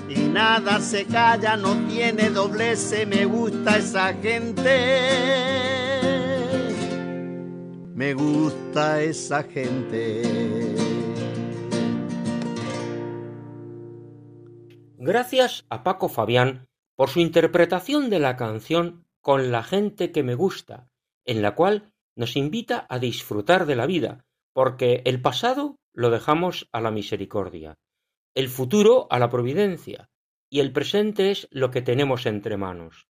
y 0.10 0.20
nada 0.20 0.82
se 0.82 1.06
calla, 1.06 1.56
no 1.56 1.76
tiene 1.88 2.30
doblece, 2.30 3.06
me 3.06 3.24
gusta 3.24 3.78
esa 3.78 4.14
gente, 4.16 4.78
me 7.94 8.14
gusta 8.14 9.02
esa 9.02 9.44
gente. 9.44 10.85
Gracias 15.08 15.68
a 15.70 15.84
Paco 15.84 16.10
Fabián 16.10 16.68
por 16.96 17.12
su 17.12 17.20
interpretación 17.20 18.10
de 18.10 18.18
la 18.18 18.36
canción 18.38 19.06
Con 19.22 19.52
la 19.52 19.62
gente 19.62 20.12
que 20.12 20.24
me 20.24 20.34
gusta, 20.34 20.90
en 21.26 21.44
la 21.44 21.54
cual 21.54 21.92
nos 22.16 22.36
invita 22.36 22.88
a 22.90 22.98
disfrutar 22.98 23.68
de 23.68 23.76
la 23.76 23.86
vida, 23.86 24.26
porque 24.52 25.04
el 25.06 25.22
pasado 25.22 25.78
lo 25.94 26.10
dejamos 26.10 26.68
a 26.72 26.82
la 26.82 26.90
misericordia, 26.90 27.78
el 28.34 28.50
futuro 28.50 29.06
a 29.12 29.20
la 29.20 29.30
providencia, 29.30 30.10
y 30.50 30.60
el 30.60 30.72
presente 30.72 31.30
es 31.30 31.48
lo 31.52 31.70
que 31.70 31.84
tenemos 31.84 32.26
entre 32.26 32.58
manos. 32.58 33.06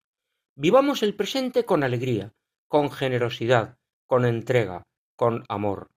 Vivamos 0.57 1.01
el 1.01 1.15
presente 1.15 1.63
con 1.63 1.81
alegría, 1.81 2.33
con 2.67 2.91
generosidad, 2.91 3.77
con 4.05 4.25
entrega, 4.25 4.83
con 5.15 5.45
amor. 5.47 5.91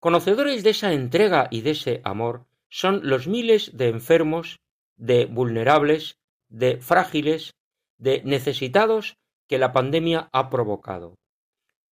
Conocedores 0.00 0.64
de 0.64 0.70
esa 0.70 0.92
entrega 0.92 1.46
y 1.52 1.60
de 1.60 1.70
ese 1.70 2.00
amor 2.02 2.48
son 2.68 3.02
los 3.04 3.28
miles 3.28 3.70
de 3.76 3.88
enfermos 3.88 4.58
de 4.96 5.26
vulnerables, 5.26 6.18
de 6.48 6.78
frágiles, 6.78 7.54
de 7.98 8.22
necesitados 8.24 9.16
que 9.48 9.58
la 9.58 9.72
pandemia 9.72 10.28
ha 10.32 10.50
provocado. 10.50 11.14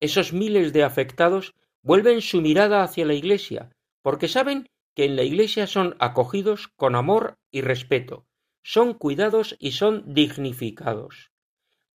Esos 0.01 0.33
miles 0.33 0.73
de 0.73 0.85
afectados 0.85 1.55
vuelven 1.83 2.21
su 2.21 2.41
mirada 2.41 2.83
hacia 2.83 3.07
la 3.07 3.15
Iglesia, 3.15 3.71
porque 4.03 4.29
saben 4.29 4.69
que 4.95 5.05
en 5.05 5.17
la 5.17 5.23
Iglesia 5.23 5.67
son 5.67 5.97
acogidos 5.99 6.69
con 6.77 6.95
amor 6.95 7.37
y 7.51 7.61
respeto, 7.61 8.27
son 8.63 8.95
cuidados 8.95 9.57
y 9.59 9.73
son 9.73 10.03
dignificados. 10.15 11.31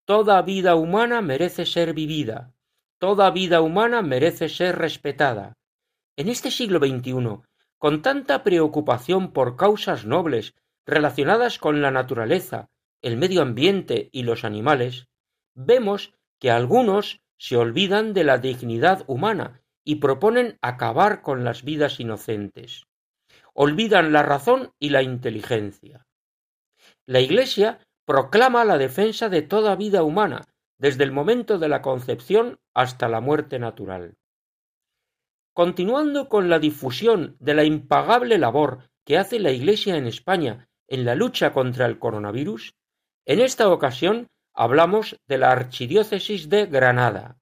Toda 0.05 0.41
vida 0.41 0.75
humana 0.75 1.21
merece 1.21 1.65
ser 1.65 1.93
vivida, 1.93 2.53
toda 2.99 3.31
vida 3.31 3.61
humana 3.61 4.01
merece 4.01 4.49
ser 4.49 4.77
respetada. 4.77 5.53
En 6.15 6.29
este 6.29 6.51
siglo 6.51 6.79
XXI, 6.79 7.41
con 7.77 8.01
tanta 8.01 8.43
preocupación 8.43 9.31
por 9.31 9.55
causas 9.55 10.05
nobles 10.05 10.53
relacionadas 10.85 11.59
con 11.59 11.81
la 11.81 11.91
naturaleza, 11.91 12.69
el 13.01 13.17
medio 13.17 13.41
ambiente 13.41 14.09
y 14.11 14.23
los 14.23 14.43
animales, 14.43 15.07
vemos 15.55 16.13
que 16.39 16.51
algunos 16.51 17.21
se 17.37 17.55
olvidan 17.57 18.13
de 18.13 18.23
la 18.23 18.37
dignidad 18.37 19.03
humana 19.07 19.61
y 19.83 19.95
proponen 19.95 20.57
acabar 20.61 21.21
con 21.21 21.43
las 21.43 21.63
vidas 21.63 21.99
inocentes. 21.99 22.85
Olvidan 23.53 24.11
la 24.11 24.23
razón 24.23 24.73
y 24.79 24.89
la 24.89 25.01
inteligencia. 25.01 26.05
La 27.05 27.19
Iglesia 27.19 27.79
proclama 28.05 28.65
la 28.65 28.77
defensa 28.77 29.29
de 29.29 29.41
toda 29.41 29.75
vida 29.75 30.03
humana, 30.03 30.47
desde 30.77 31.03
el 31.03 31.11
momento 31.11 31.59
de 31.59 31.69
la 31.69 31.81
concepción 31.81 32.59
hasta 32.73 33.07
la 33.09 33.19
muerte 33.21 33.59
natural. 33.59 34.17
Continuando 35.53 36.29
con 36.29 36.49
la 36.49 36.59
difusión 36.59 37.35
de 37.39 37.53
la 37.53 37.63
impagable 37.63 38.37
labor 38.37 38.89
que 39.05 39.17
hace 39.17 39.39
la 39.39 39.51
Iglesia 39.51 39.97
en 39.97 40.07
España 40.07 40.68
en 40.89 41.05
la 41.05 41.15
lucha 41.15 41.53
contra 41.53 41.85
el 41.85 41.99
coronavirus, 41.99 42.75
en 43.25 43.39
esta 43.39 43.69
ocasión 43.69 44.27
hablamos 44.53 45.17
de 45.27 45.37
la 45.37 45.51
Archidiócesis 45.51 46.49
de 46.49 46.65
Granada. 46.65 47.37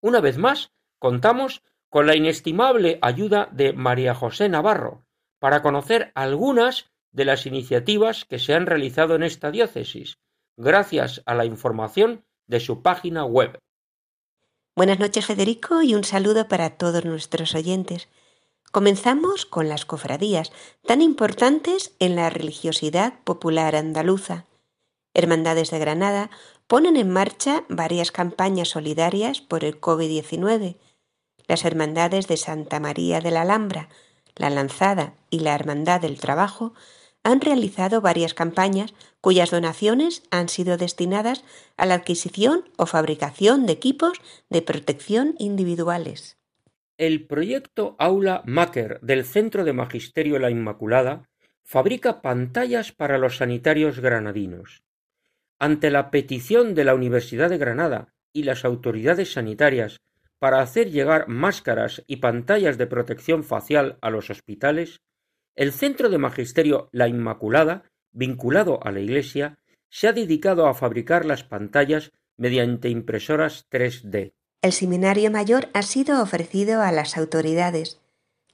Una 0.00 0.20
vez 0.20 0.38
más, 0.38 0.72
contamos 0.98 1.62
con 1.88 2.06
la 2.06 2.16
inestimable 2.16 2.98
ayuda 3.02 3.48
de 3.52 3.72
María 3.72 4.14
José 4.14 4.48
Navarro 4.48 5.04
para 5.38 5.62
conocer 5.62 6.10
algunas 6.14 6.90
de 7.12 7.24
las 7.24 7.46
iniciativas 7.46 8.24
que 8.24 8.38
se 8.38 8.54
han 8.54 8.66
realizado 8.66 9.14
en 9.14 9.22
esta 9.22 9.50
diócesis, 9.50 10.18
gracias 10.56 11.22
a 11.26 11.34
la 11.34 11.44
información 11.44 12.24
de 12.46 12.60
su 12.60 12.82
página 12.82 13.24
web. 13.24 13.58
Buenas 14.74 14.98
noches 14.98 15.26
Federico 15.26 15.82
y 15.82 15.94
un 15.94 16.02
saludo 16.02 16.48
para 16.48 16.78
todos 16.78 17.04
nuestros 17.04 17.54
oyentes. 17.54 18.08
Comenzamos 18.74 19.46
con 19.46 19.68
las 19.68 19.84
cofradías, 19.84 20.50
tan 20.84 21.00
importantes 21.00 21.92
en 22.00 22.16
la 22.16 22.28
religiosidad 22.28 23.14
popular 23.22 23.76
andaluza. 23.76 24.46
Hermandades 25.14 25.70
de 25.70 25.78
Granada 25.78 26.28
ponen 26.66 26.96
en 26.96 27.08
marcha 27.08 27.62
varias 27.68 28.10
campañas 28.10 28.70
solidarias 28.70 29.40
por 29.40 29.62
el 29.62 29.80
COVID-19. 29.80 30.76
Las 31.46 31.64
Hermandades 31.64 32.26
de 32.26 32.36
Santa 32.36 32.80
María 32.80 33.20
de 33.20 33.30
la 33.30 33.42
Alhambra, 33.42 33.90
la 34.34 34.50
Lanzada 34.50 35.14
y 35.30 35.38
la 35.38 35.54
Hermandad 35.54 36.00
del 36.00 36.18
Trabajo 36.18 36.74
han 37.22 37.40
realizado 37.40 38.00
varias 38.00 38.34
campañas 38.34 38.92
cuyas 39.20 39.52
donaciones 39.52 40.24
han 40.32 40.48
sido 40.48 40.78
destinadas 40.78 41.44
a 41.76 41.86
la 41.86 41.94
adquisición 41.94 42.68
o 42.76 42.86
fabricación 42.86 43.66
de 43.66 43.72
equipos 43.74 44.20
de 44.50 44.62
protección 44.62 45.36
individuales. 45.38 46.38
El 46.96 47.26
proyecto 47.26 47.96
Aula 47.98 48.44
Maker 48.46 49.00
del 49.00 49.24
Centro 49.24 49.64
de 49.64 49.72
Magisterio 49.72 50.38
La 50.38 50.50
Inmaculada 50.50 51.28
fabrica 51.64 52.22
pantallas 52.22 52.92
para 52.92 53.18
los 53.18 53.38
sanitarios 53.38 53.98
granadinos. 53.98 54.84
Ante 55.58 55.90
la 55.90 56.12
petición 56.12 56.76
de 56.76 56.84
la 56.84 56.94
Universidad 56.94 57.50
de 57.50 57.58
Granada 57.58 58.14
y 58.32 58.44
las 58.44 58.64
autoridades 58.64 59.32
sanitarias 59.32 60.02
para 60.38 60.60
hacer 60.60 60.92
llegar 60.92 61.26
máscaras 61.26 62.04
y 62.06 62.18
pantallas 62.18 62.78
de 62.78 62.86
protección 62.86 63.42
facial 63.42 63.98
a 64.00 64.10
los 64.10 64.30
hospitales, 64.30 65.00
el 65.56 65.72
Centro 65.72 66.10
de 66.10 66.18
Magisterio 66.18 66.90
La 66.92 67.08
Inmaculada, 67.08 67.90
vinculado 68.12 68.78
a 68.86 68.92
la 68.92 69.00
Iglesia, 69.00 69.58
se 69.90 70.06
ha 70.06 70.12
dedicado 70.12 70.68
a 70.68 70.74
fabricar 70.74 71.24
las 71.24 71.42
pantallas 71.42 72.12
mediante 72.36 72.88
impresoras 72.88 73.68
3D. 73.68 74.34
El 74.64 74.72
seminario 74.72 75.30
mayor 75.30 75.68
ha 75.74 75.82
sido 75.82 76.22
ofrecido 76.22 76.80
a 76.80 76.90
las 76.90 77.18
autoridades. 77.18 78.00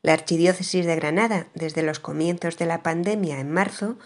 La 0.03 0.13
Archidiócesis 0.13 0.85
de 0.85 0.97
Granada, 0.97 1.47
desde 1.55 1.85
los 1.85 2.01
comienzos 2.01 2.59
de 2.59 2.67
la 2.67 2.83
pandemia 2.83 3.39
en 3.39 3.53
marzo, 3.53 3.97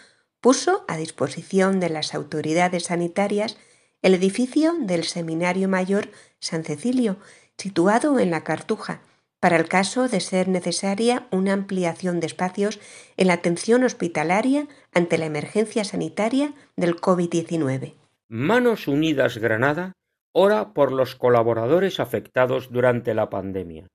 puso 0.43 0.85
a 0.87 0.99
disposición 0.99 1.81
de 1.81 1.89
las 1.89 2.15
autoridades 2.15 2.85
sanitarias 2.85 3.57
el 4.03 4.13
edificio 4.13 4.75
del 4.81 5.05
Seminario 5.05 5.67
Mayor 5.67 6.11
San 6.41 6.63
Cecilio, 6.63 7.17
situado 7.57 8.19
en 8.19 8.31
la 8.31 8.45
Cartuja, 8.45 9.01
para 9.41 9.57
el 9.57 9.67
caso 9.67 10.07
de 10.07 10.21
ser 10.21 10.47
necesaria 10.49 11.27
una 11.31 11.55
ampliación 11.55 12.21
de 12.21 12.27
espacios 12.27 12.81
en 13.17 13.29
la 13.29 13.33
atención 13.33 13.83
hospitalaria 13.83 14.69
ante 14.93 15.17
la 15.17 15.25
emergencia 15.25 15.85
sanitaria 15.85 16.53
del 16.77 16.97
COVID-19. 16.97 17.95
Manos 18.29 18.89
Unidas 18.89 19.39
Granada 19.39 19.95
ora 20.37 20.75
por 20.75 20.91
los 20.93 21.15
colaboradores 21.15 22.01
afectados 22.01 22.73
durante 22.73 23.15
la 23.15 23.31
pandemia. 23.31 23.87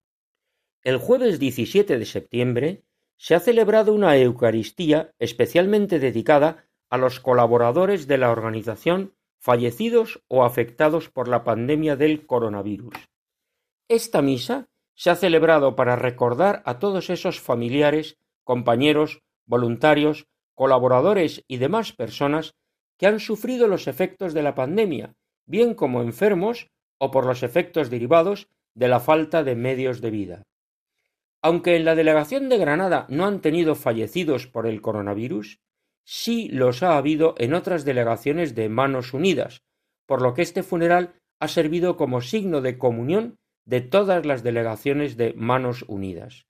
El 0.83 0.97
jueves 0.97 1.37
17 1.37 1.99
de 1.99 2.05
septiembre 2.05 2.83
se 3.17 3.35
ha 3.35 3.41
celebrado 3.41 3.93
una 3.93 4.15
Eucaristía 4.17 5.13
especialmente 5.19 5.99
dedicada 5.99 6.65
a 6.89 6.97
los 6.97 7.19
colaboradores 7.19 8.07
de 8.07 8.17
la 8.17 8.31
organización 8.31 9.13
fallecidos 9.41 10.23
o 10.29 10.45
afectados 10.45 11.09
por 11.09 11.27
la 11.27 11.43
pandemia 11.43 11.97
del 11.97 12.25
coronavirus. 12.25 12.93
Esta 13.89 14.21
misa 14.21 14.69
se 14.95 15.09
ha 15.09 15.15
celebrado 15.15 15.75
para 15.75 15.97
recordar 15.97 16.61
a 16.65 16.79
todos 16.79 17.09
esos 17.09 17.41
familiares, 17.41 18.17
compañeros, 18.45 19.21
voluntarios, 19.45 20.27
colaboradores 20.55 21.43
y 21.47 21.57
demás 21.57 21.91
personas 21.91 22.55
que 22.97 23.07
han 23.07 23.19
sufrido 23.19 23.67
los 23.67 23.87
efectos 23.87 24.33
de 24.33 24.43
la 24.43 24.55
pandemia, 24.55 25.15
bien 25.49 25.73
como 25.73 26.01
enfermos 26.01 26.69
o 26.99 27.11
por 27.11 27.25
los 27.25 27.43
efectos 27.43 27.89
derivados 27.89 28.47
de 28.75 28.87
la 28.87 28.99
falta 28.99 29.43
de 29.43 29.55
medios 29.55 29.99
de 29.99 30.11
vida. 30.11 30.43
Aunque 31.41 31.75
en 31.75 31.85
la 31.85 31.95
delegación 31.95 32.49
de 32.49 32.57
Granada 32.57 33.07
no 33.09 33.25
han 33.25 33.41
tenido 33.41 33.73
fallecidos 33.75 34.45
por 34.45 34.67
el 34.67 34.81
coronavirus, 34.81 35.59
sí 36.03 36.49
los 36.49 36.83
ha 36.83 36.97
habido 36.97 37.33
en 37.39 37.53
otras 37.53 37.83
delegaciones 37.83 38.53
de 38.53 38.69
Manos 38.69 39.13
Unidas, 39.13 39.63
por 40.05 40.21
lo 40.21 40.33
que 40.33 40.43
este 40.43 40.63
funeral 40.63 41.15
ha 41.39 41.47
servido 41.47 41.97
como 41.97 42.21
signo 42.21 42.61
de 42.61 42.77
comunión 42.77 43.39
de 43.65 43.81
todas 43.81 44.25
las 44.25 44.43
delegaciones 44.43 45.17
de 45.17 45.33
Manos 45.33 45.83
Unidas. 45.87 46.45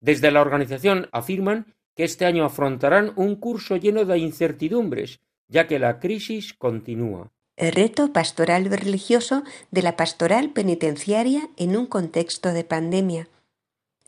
Desde 0.00 0.30
la 0.30 0.40
organización 0.40 1.08
afirman 1.12 1.74
que 1.94 2.04
este 2.04 2.24
año 2.24 2.44
afrontarán 2.44 3.12
un 3.16 3.36
curso 3.36 3.76
lleno 3.76 4.04
de 4.04 4.18
incertidumbres, 4.18 5.20
ya 5.48 5.66
que 5.66 5.78
la 5.78 5.98
crisis 5.98 6.54
continúa. 6.54 7.33
El 7.56 7.72
reto 7.72 8.12
pastoral 8.12 8.64
religioso 8.64 9.44
de 9.70 9.82
la 9.82 9.96
pastoral 9.96 10.50
penitenciaria 10.50 11.48
en 11.56 11.76
un 11.76 11.86
contexto 11.86 12.52
de 12.52 12.64
pandemia. 12.64 13.28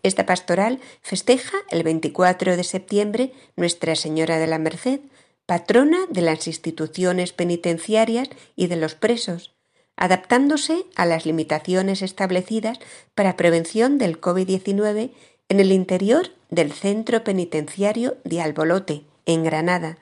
Esta 0.03 0.27
pastoral 0.27 0.81
festeja 1.01 1.57
el 1.71 1.85
24 1.85 2.57
de 2.57 2.65
septiembre 2.65 3.33
Nuestra 3.55 3.95
Señora 3.95 4.39
de 4.39 4.49
la 4.49 4.59
Merced, 4.59 5.01
patrona 5.47 5.99
de 6.11 6.23
las 6.23 6.49
instituciones 6.49 7.33
penitenciarias 7.33 8.29
y 8.57 8.67
de 8.67 8.77
los 8.77 8.97
presos, 8.97 9.55
adaptándose 9.97 10.85
a 10.97 11.07
las 11.07 11.25
limitaciones 11.25 12.03
establecidas 12.03 12.79
para 13.15 13.37
prevención 13.37 13.97
del 13.99 14.21
COVID-19 14.21 15.13
en 15.49 15.61
el 15.61 15.71
interior 15.71 16.31
del 16.51 16.73
centro 16.73 17.23
penitenciario 17.23 18.17
de 18.25 18.41
Albolote, 18.41 19.05
en 19.25 19.45
Granada. 19.45 19.99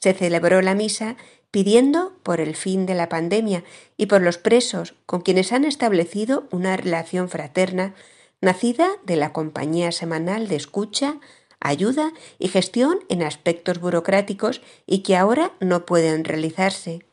Se 0.00 0.14
celebró 0.14 0.62
la 0.62 0.74
misa 0.74 1.16
pidiendo 1.56 2.12
por 2.22 2.42
el 2.42 2.54
fin 2.54 2.84
de 2.84 2.94
la 2.94 3.08
pandemia 3.08 3.64
y 3.96 4.04
por 4.04 4.20
los 4.20 4.36
presos 4.36 4.94
con 5.06 5.22
quienes 5.22 5.52
han 5.52 5.64
establecido 5.64 6.46
una 6.50 6.76
relación 6.76 7.30
fraterna 7.30 7.94
nacida 8.42 8.90
de 9.06 9.16
la 9.16 9.32
compañía 9.32 9.90
semanal 9.90 10.48
de 10.48 10.56
escucha, 10.56 11.18
ayuda 11.58 12.12
y 12.38 12.48
gestión 12.48 12.98
en 13.08 13.22
aspectos 13.22 13.80
burocráticos 13.80 14.60
y 14.84 14.98
que 14.98 15.16
ahora 15.16 15.52
no 15.58 15.86
pueden 15.86 16.24
realizarse. 16.24 17.06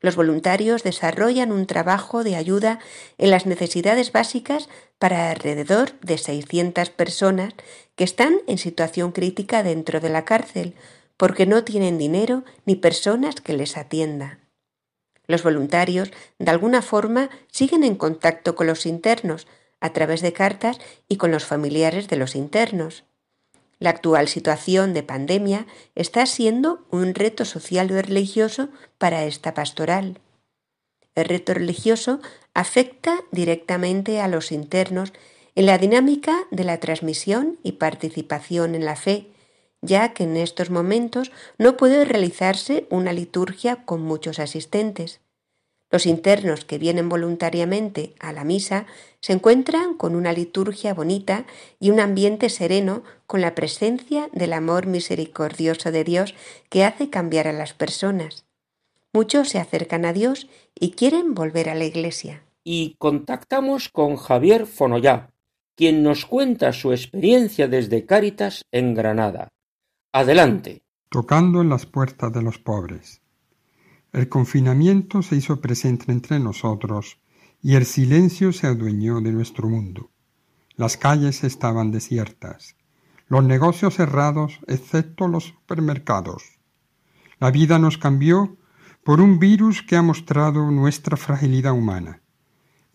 Los 0.00 0.16
voluntarios 0.16 0.82
desarrollan 0.82 1.52
un 1.52 1.66
trabajo 1.66 2.24
de 2.24 2.34
ayuda 2.34 2.80
en 3.18 3.30
las 3.30 3.46
necesidades 3.46 4.10
básicas 4.10 4.68
para 4.98 5.30
alrededor 5.30 5.92
de 6.00 6.18
600 6.18 6.90
personas 6.90 7.54
que 7.94 8.02
están 8.02 8.38
en 8.48 8.58
situación 8.58 9.12
crítica 9.12 9.62
dentro 9.62 10.00
de 10.00 10.08
la 10.08 10.24
cárcel 10.24 10.74
porque 11.20 11.44
no 11.44 11.64
tienen 11.64 11.98
dinero 11.98 12.44
ni 12.64 12.76
personas 12.76 13.42
que 13.42 13.52
les 13.52 13.76
atienda. 13.76 14.38
Los 15.26 15.42
voluntarios, 15.42 16.10
de 16.38 16.50
alguna 16.50 16.80
forma, 16.80 17.28
siguen 17.52 17.84
en 17.84 17.96
contacto 17.96 18.54
con 18.54 18.66
los 18.66 18.86
internos 18.86 19.46
a 19.80 19.92
través 19.92 20.22
de 20.22 20.32
cartas 20.32 20.78
y 21.10 21.16
con 21.16 21.30
los 21.30 21.44
familiares 21.44 22.08
de 22.08 22.16
los 22.16 22.34
internos. 22.34 23.04
La 23.78 23.90
actual 23.90 24.28
situación 24.28 24.94
de 24.94 25.02
pandemia 25.02 25.66
está 25.94 26.24
siendo 26.24 26.86
un 26.90 27.14
reto 27.14 27.44
social 27.44 27.90
y 27.90 28.00
religioso 28.00 28.70
para 28.96 29.24
esta 29.24 29.52
pastoral. 29.52 30.20
El 31.14 31.26
reto 31.26 31.52
religioso 31.52 32.20
afecta 32.54 33.18
directamente 33.30 34.22
a 34.22 34.28
los 34.28 34.52
internos 34.52 35.12
en 35.54 35.66
la 35.66 35.76
dinámica 35.76 36.46
de 36.50 36.64
la 36.64 36.80
transmisión 36.80 37.58
y 37.62 37.72
participación 37.72 38.74
en 38.74 38.86
la 38.86 38.96
fe, 38.96 39.26
ya 39.82 40.12
que 40.12 40.24
en 40.24 40.36
estos 40.36 40.70
momentos 40.70 41.32
no 41.58 41.76
puede 41.76 42.04
realizarse 42.04 42.86
una 42.90 43.12
liturgia 43.12 43.84
con 43.84 44.02
muchos 44.02 44.38
asistentes. 44.38 45.20
Los 45.90 46.06
internos 46.06 46.64
que 46.64 46.78
vienen 46.78 47.08
voluntariamente 47.08 48.14
a 48.20 48.32
la 48.32 48.44
misa 48.44 48.86
se 49.20 49.32
encuentran 49.32 49.94
con 49.94 50.14
una 50.14 50.32
liturgia 50.32 50.94
bonita 50.94 51.46
y 51.80 51.90
un 51.90 51.98
ambiente 51.98 52.48
sereno 52.48 53.02
con 53.26 53.40
la 53.40 53.56
presencia 53.56 54.28
del 54.32 54.52
amor 54.52 54.86
misericordioso 54.86 55.90
de 55.90 56.04
Dios 56.04 56.34
que 56.68 56.84
hace 56.84 57.10
cambiar 57.10 57.48
a 57.48 57.52
las 57.52 57.74
personas. 57.74 58.44
Muchos 59.12 59.48
se 59.48 59.58
acercan 59.58 60.04
a 60.04 60.12
Dios 60.12 60.46
y 60.78 60.92
quieren 60.92 61.34
volver 61.34 61.68
a 61.68 61.74
la 61.74 61.84
iglesia. 61.84 62.44
Y 62.62 62.94
contactamos 62.98 63.88
con 63.88 64.14
Javier 64.14 64.66
Fonollá, 64.66 65.30
quien 65.74 66.04
nos 66.04 66.24
cuenta 66.24 66.72
su 66.72 66.92
experiencia 66.92 67.66
desde 67.66 68.06
Cáritas 68.06 68.64
en 68.70 68.94
Granada. 68.94 69.48
Adelante. 70.12 70.82
Tocando 71.08 71.60
en 71.60 71.68
las 71.68 71.86
puertas 71.86 72.32
de 72.32 72.42
los 72.42 72.58
pobres. 72.58 73.22
El 74.12 74.28
confinamiento 74.28 75.22
se 75.22 75.36
hizo 75.36 75.60
presente 75.60 76.10
entre 76.10 76.40
nosotros 76.40 77.20
y 77.62 77.76
el 77.76 77.86
silencio 77.86 78.52
se 78.52 78.66
adueñó 78.66 79.20
de 79.20 79.30
nuestro 79.30 79.68
mundo. 79.68 80.10
Las 80.74 80.96
calles 80.96 81.44
estaban 81.44 81.92
desiertas, 81.92 82.74
los 83.28 83.44
negocios 83.44 83.94
cerrados 83.94 84.58
excepto 84.66 85.28
los 85.28 85.44
supermercados. 85.44 86.58
La 87.38 87.52
vida 87.52 87.78
nos 87.78 87.96
cambió 87.96 88.56
por 89.04 89.20
un 89.20 89.38
virus 89.38 89.80
que 89.80 89.94
ha 89.94 90.02
mostrado 90.02 90.72
nuestra 90.72 91.16
fragilidad 91.16 91.72
humana. 91.72 92.20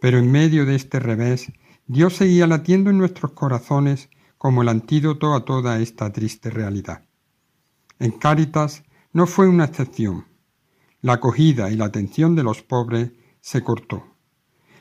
Pero 0.01 0.17
en 0.17 0.29
medio 0.33 0.65
de 0.65 0.75
este 0.75 0.99
revés, 0.99 1.49
Dios 1.87 2.17
seguía 2.17 2.45
latiendo 2.45 2.89
en 2.89 2.97
nuestros 2.97 3.31
corazones 3.31 4.09
como 4.37 4.63
el 4.63 4.69
antídoto 4.69 5.33
a 5.33 5.45
toda 5.45 5.79
esta 5.79 6.11
triste 6.11 6.49
realidad. 6.49 7.04
En 7.99 8.11
Cáritas 8.11 8.83
no 9.13 9.25
fue 9.25 9.47
una 9.47 9.65
excepción. 9.65 10.25
La 11.01 11.13
acogida 11.13 11.71
y 11.71 11.75
la 11.75 11.85
atención 11.85 12.35
de 12.35 12.43
los 12.43 12.61
pobres 12.61 13.11
se 13.39 13.63
cortó. 13.63 14.03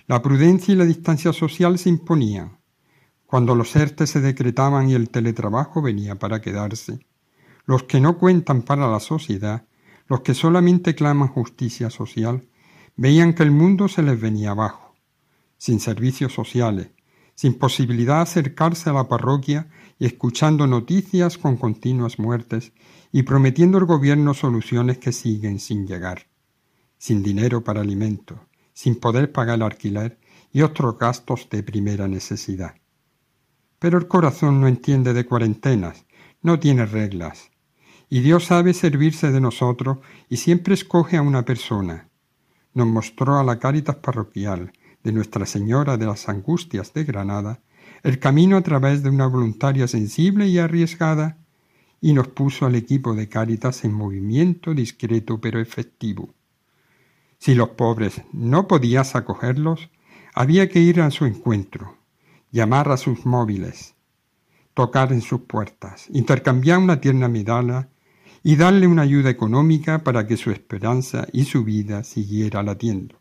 La 0.06 0.20
prudencia 0.20 0.72
y 0.74 0.76
la 0.76 0.84
distancia 0.84 1.32
social 1.32 1.78
se 1.78 1.90
imponían. 1.90 2.58
Cuando 3.26 3.54
los 3.54 3.74
ERTE 3.76 4.06
se 4.06 4.20
decretaban 4.20 4.88
y 4.88 4.94
el 4.94 5.10
teletrabajo 5.10 5.80
venía 5.80 6.16
para 6.16 6.40
quedarse, 6.40 6.98
los 7.66 7.84
que 7.84 8.00
no 8.00 8.18
cuentan 8.18 8.62
para 8.62 8.90
la 8.90 9.00
sociedad, 9.00 9.66
los 10.08 10.20
que 10.20 10.34
solamente 10.34 10.94
claman 10.94 11.28
justicia 11.28 11.88
social, 11.90 12.48
veían 12.96 13.32
que 13.34 13.42
el 13.42 13.50
mundo 13.50 13.88
se 13.88 14.02
les 14.02 14.20
venía 14.20 14.50
abajo, 14.50 14.94
sin 15.56 15.80
servicios 15.80 16.32
sociales, 16.32 16.90
sin 17.34 17.54
posibilidad 17.54 18.16
de 18.16 18.22
acercarse 18.22 18.90
a 18.90 18.92
la 18.92 19.08
parroquia 19.08 19.68
y 19.98 20.06
escuchando 20.06 20.66
noticias 20.66 21.38
con 21.38 21.56
continuas 21.56 22.18
muertes 22.18 22.72
y 23.16 23.22
prometiendo 23.22 23.78
al 23.78 23.84
gobierno 23.84 24.34
soluciones 24.34 24.98
que 24.98 25.12
siguen 25.12 25.60
sin 25.60 25.86
llegar, 25.86 26.26
sin 26.98 27.22
dinero 27.22 27.62
para 27.62 27.80
alimentos, 27.80 28.40
sin 28.72 28.96
poder 28.96 29.30
pagar 29.30 29.54
el 29.54 29.62
alquiler 29.62 30.18
y 30.50 30.62
otros 30.62 30.98
gastos 30.98 31.48
de 31.48 31.62
primera 31.62 32.08
necesidad. 32.08 32.74
Pero 33.78 33.98
el 33.98 34.08
corazón 34.08 34.60
no 34.60 34.66
entiende 34.66 35.12
de 35.12 35.26
cuarentenas, 35.26 36.06
no 36.42 36.58
tiene 36.58 36.86
reglas, 36.86 37.52
y 38.10 38.18
Dios 38.18 38.46
sabe 38.46 38.74
servirse 38.74 39.30
de 39.30 39.40
nosotros 39.40 39.98
y 40.28 40.38
siempre 40.38 40.74
escoge 40.74 41.16
a 41.16 41.22
una 41.22 41.44
persona. 41.44 42.08
Nos 42.72 42.88
mostró 42.88 43.38
a 43.38 43.44
la 43.44 43.60
Cáritas 43.60 43.94
parroquial 43.94 44.72
de 45.04 45.12
Nuestra 45.12 45.46
Señora 45.46 45.96
de 45.96 46.06
las 46.06 46.28
Angustias 46.28 46.92
de 46.92 47.04
Granada 47.04 47.60
el 48.02 48.18
camino 48.18 48.56
a 48.56 48.62
través 48.62 49.04
de 49.04 49.10
una 49.10 49.28
voluntaria 49.28 49.86
sensible 49.86 50.48
y 50.48 50.58
arriesgada 50.58 51.43
y 52.05 52.12
nos 52.12 52.28
puso 52.28 52.66
al 52.66 52.74
equipo 52.74 53.14
de 53.14 53.30
Cáritas 53.30 53.82
en 53.82 53.94
movimiento 53.94 54.74
discreto 54.74 55.40
pero 55.40 55.59
efectivo. 55.59 56.34
Si 57.38 57.55
los 57.55 57.70
pobres 57.70 58.20
no 58.30 58.68
podías 58.68 59.16
acogerlos, 59.16 59.88
había 60.34 60.68
que 60.68 60.80
ir 60.80 61.00
a 61.00 61.11
su 61.11 61.24
encuentro, 61.24 61.96
llamar 62.50 62.90
a 62.90 62.98
sus 62.98 63.24
móviles, 63.24 63.94
tocar 64.74 65.14
en 65.14 65.22
sus 65.22 65.40
puertas, 65.44 66.09
intercambiar 66.11 66.78
una 66.78 67.00
tierna 67.00 67.28
medalla 67.28 67.88
y 68.42 68.57
darle 68.57 68.86
una 68.86 69.00
ayuda 69.00 69.30
económica 69.30 70.05
para 70.05 70.26
que 70.26 70.36
su 70.36 70.50
esperanza 70.50 71.26
y 71.32 71.44
su 71.44 71.64
vida 71.64 72.05
siguiera 72.05 72.62
latiendo. 72.62 73.18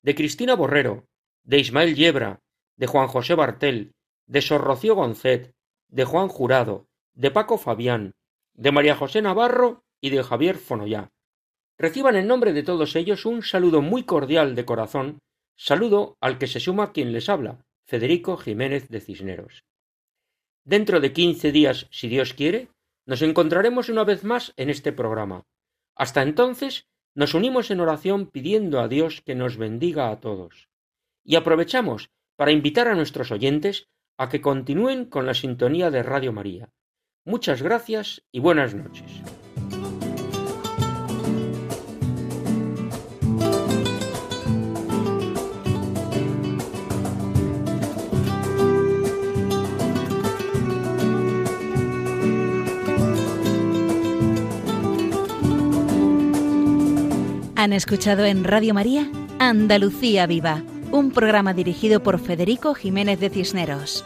de 0.02 0.14
Cristina 0.14 0.54
Borrero, 0.54 1.06
de 1.44 1.58
Ismael 1.58 1.94
Yebra, 1.94 2.40
de 2.76 2.86
Juan 2.86 3.08
José 3.08 3.34
Bartel, 3.34 3.92
de 4.26 4.40
Sor 4.42 4.62
Rocío 4.62 4.94
Goncet, 4.94 5.54
de 5.88 6.04
Juan 6.04 6.28
Jurado, 6.28 6.88
de 7.14 7.30
Paco 7.30 7.58
Fabián, 7.58 8.14
de 8.54 8.72
María 8.72 8.94
José 8.94 9.22
Navarro 9.22 9.84
y 10.00 10.10
de 10.10 10.22
Javier 10.22 10.56
Fonollá. 10.56 11.12
Reciban 11.78 12.16
en 12.16 12.26
nombre 12.26 12.52
de 12.52 12.62
todos 12.62 12.96
ellos 12.96 13.26
un 13.26 13.42
saludo 13.42 13.82
muy 13.82 14.04
cordial 14.04 14.54
de 14.54 14.64
corazón, 14.64 15.18
saludo 15.56 16.16
al 16.20 16.38
que 16.38 16.46
se 16.46 16.60
suma 16.60 16.92
quien 16.92 17.12
les 17.12 17.28
habla, 17.28 17.64
Federico 17.84 18.36
Jiménez 18.36 18.88
de 18.88 19.00
Cisneros. 19.00 19.64
Dentro 20.64 21.00
de 21.00 21.12
quince 21.12 21.52
días, 21.52 21.86
si 21.90 22.08
Dios 22.08 22.34
quiere, 22.34 22.68
nos 23.04 23.22
encontraremos 23.22 23.88
una 23.88 24.04
vez 24.04 24.24
más 24.24 24.52
en 24.56 24.70
este 24.70 24.92
programa. 24.92 25.44
Hasta 25.94 26.22
entonces, 26.22 26.88
nos 27.14 27.34
unimos 27.34 27.70
en 27.70 27.80
oración 27.80 28.26
pidiendo 28.26 28.80
a 28.80 28.88
Dios 28.88 29.22
que 29.24 29.34
nos 29.34 29.56
bendiga 29.56 30.10
a 30.10 30.20
todos. 30.20 30.68
Y 31.24 31.36
aprovechamos 31.36 32.10
para 32.36 32.50
invitar 32.50 32.88
a 32.88 32.94
nuestros 32.94 33.30
oyentes 33.30 33.88
a 34.18 34.28
que 34.28 34.40
continúen 34.40 35.04
con 35.04 35.26
la 35.26 35.34
sintonía 35.34 35.90
de 35.90 36.02
Radio 36.02 36.32
María. 36.32 36.70
Muchas 37.24 37.62
gracias 37.62 38.22
y 38.32 38.40
buenas 38.40 38.74
noches. 38.74 39.22
Han 57.56 57.72
escuchado 57.72 58.24
en 58.24 58.44
Radio 58.44 58.74
María 58.74 59.10
Andalucía 59.40 60.26
Viva, 60.26 60.62
un 60.96 61.10
programa 61.10 61.52
dirigido 61.52 62.02
por 62.02 62.18
Federico 62.18 62.74
Jiménez 62.74 63.20
de 63.20 63.28
Cisneros. 63.28 64.04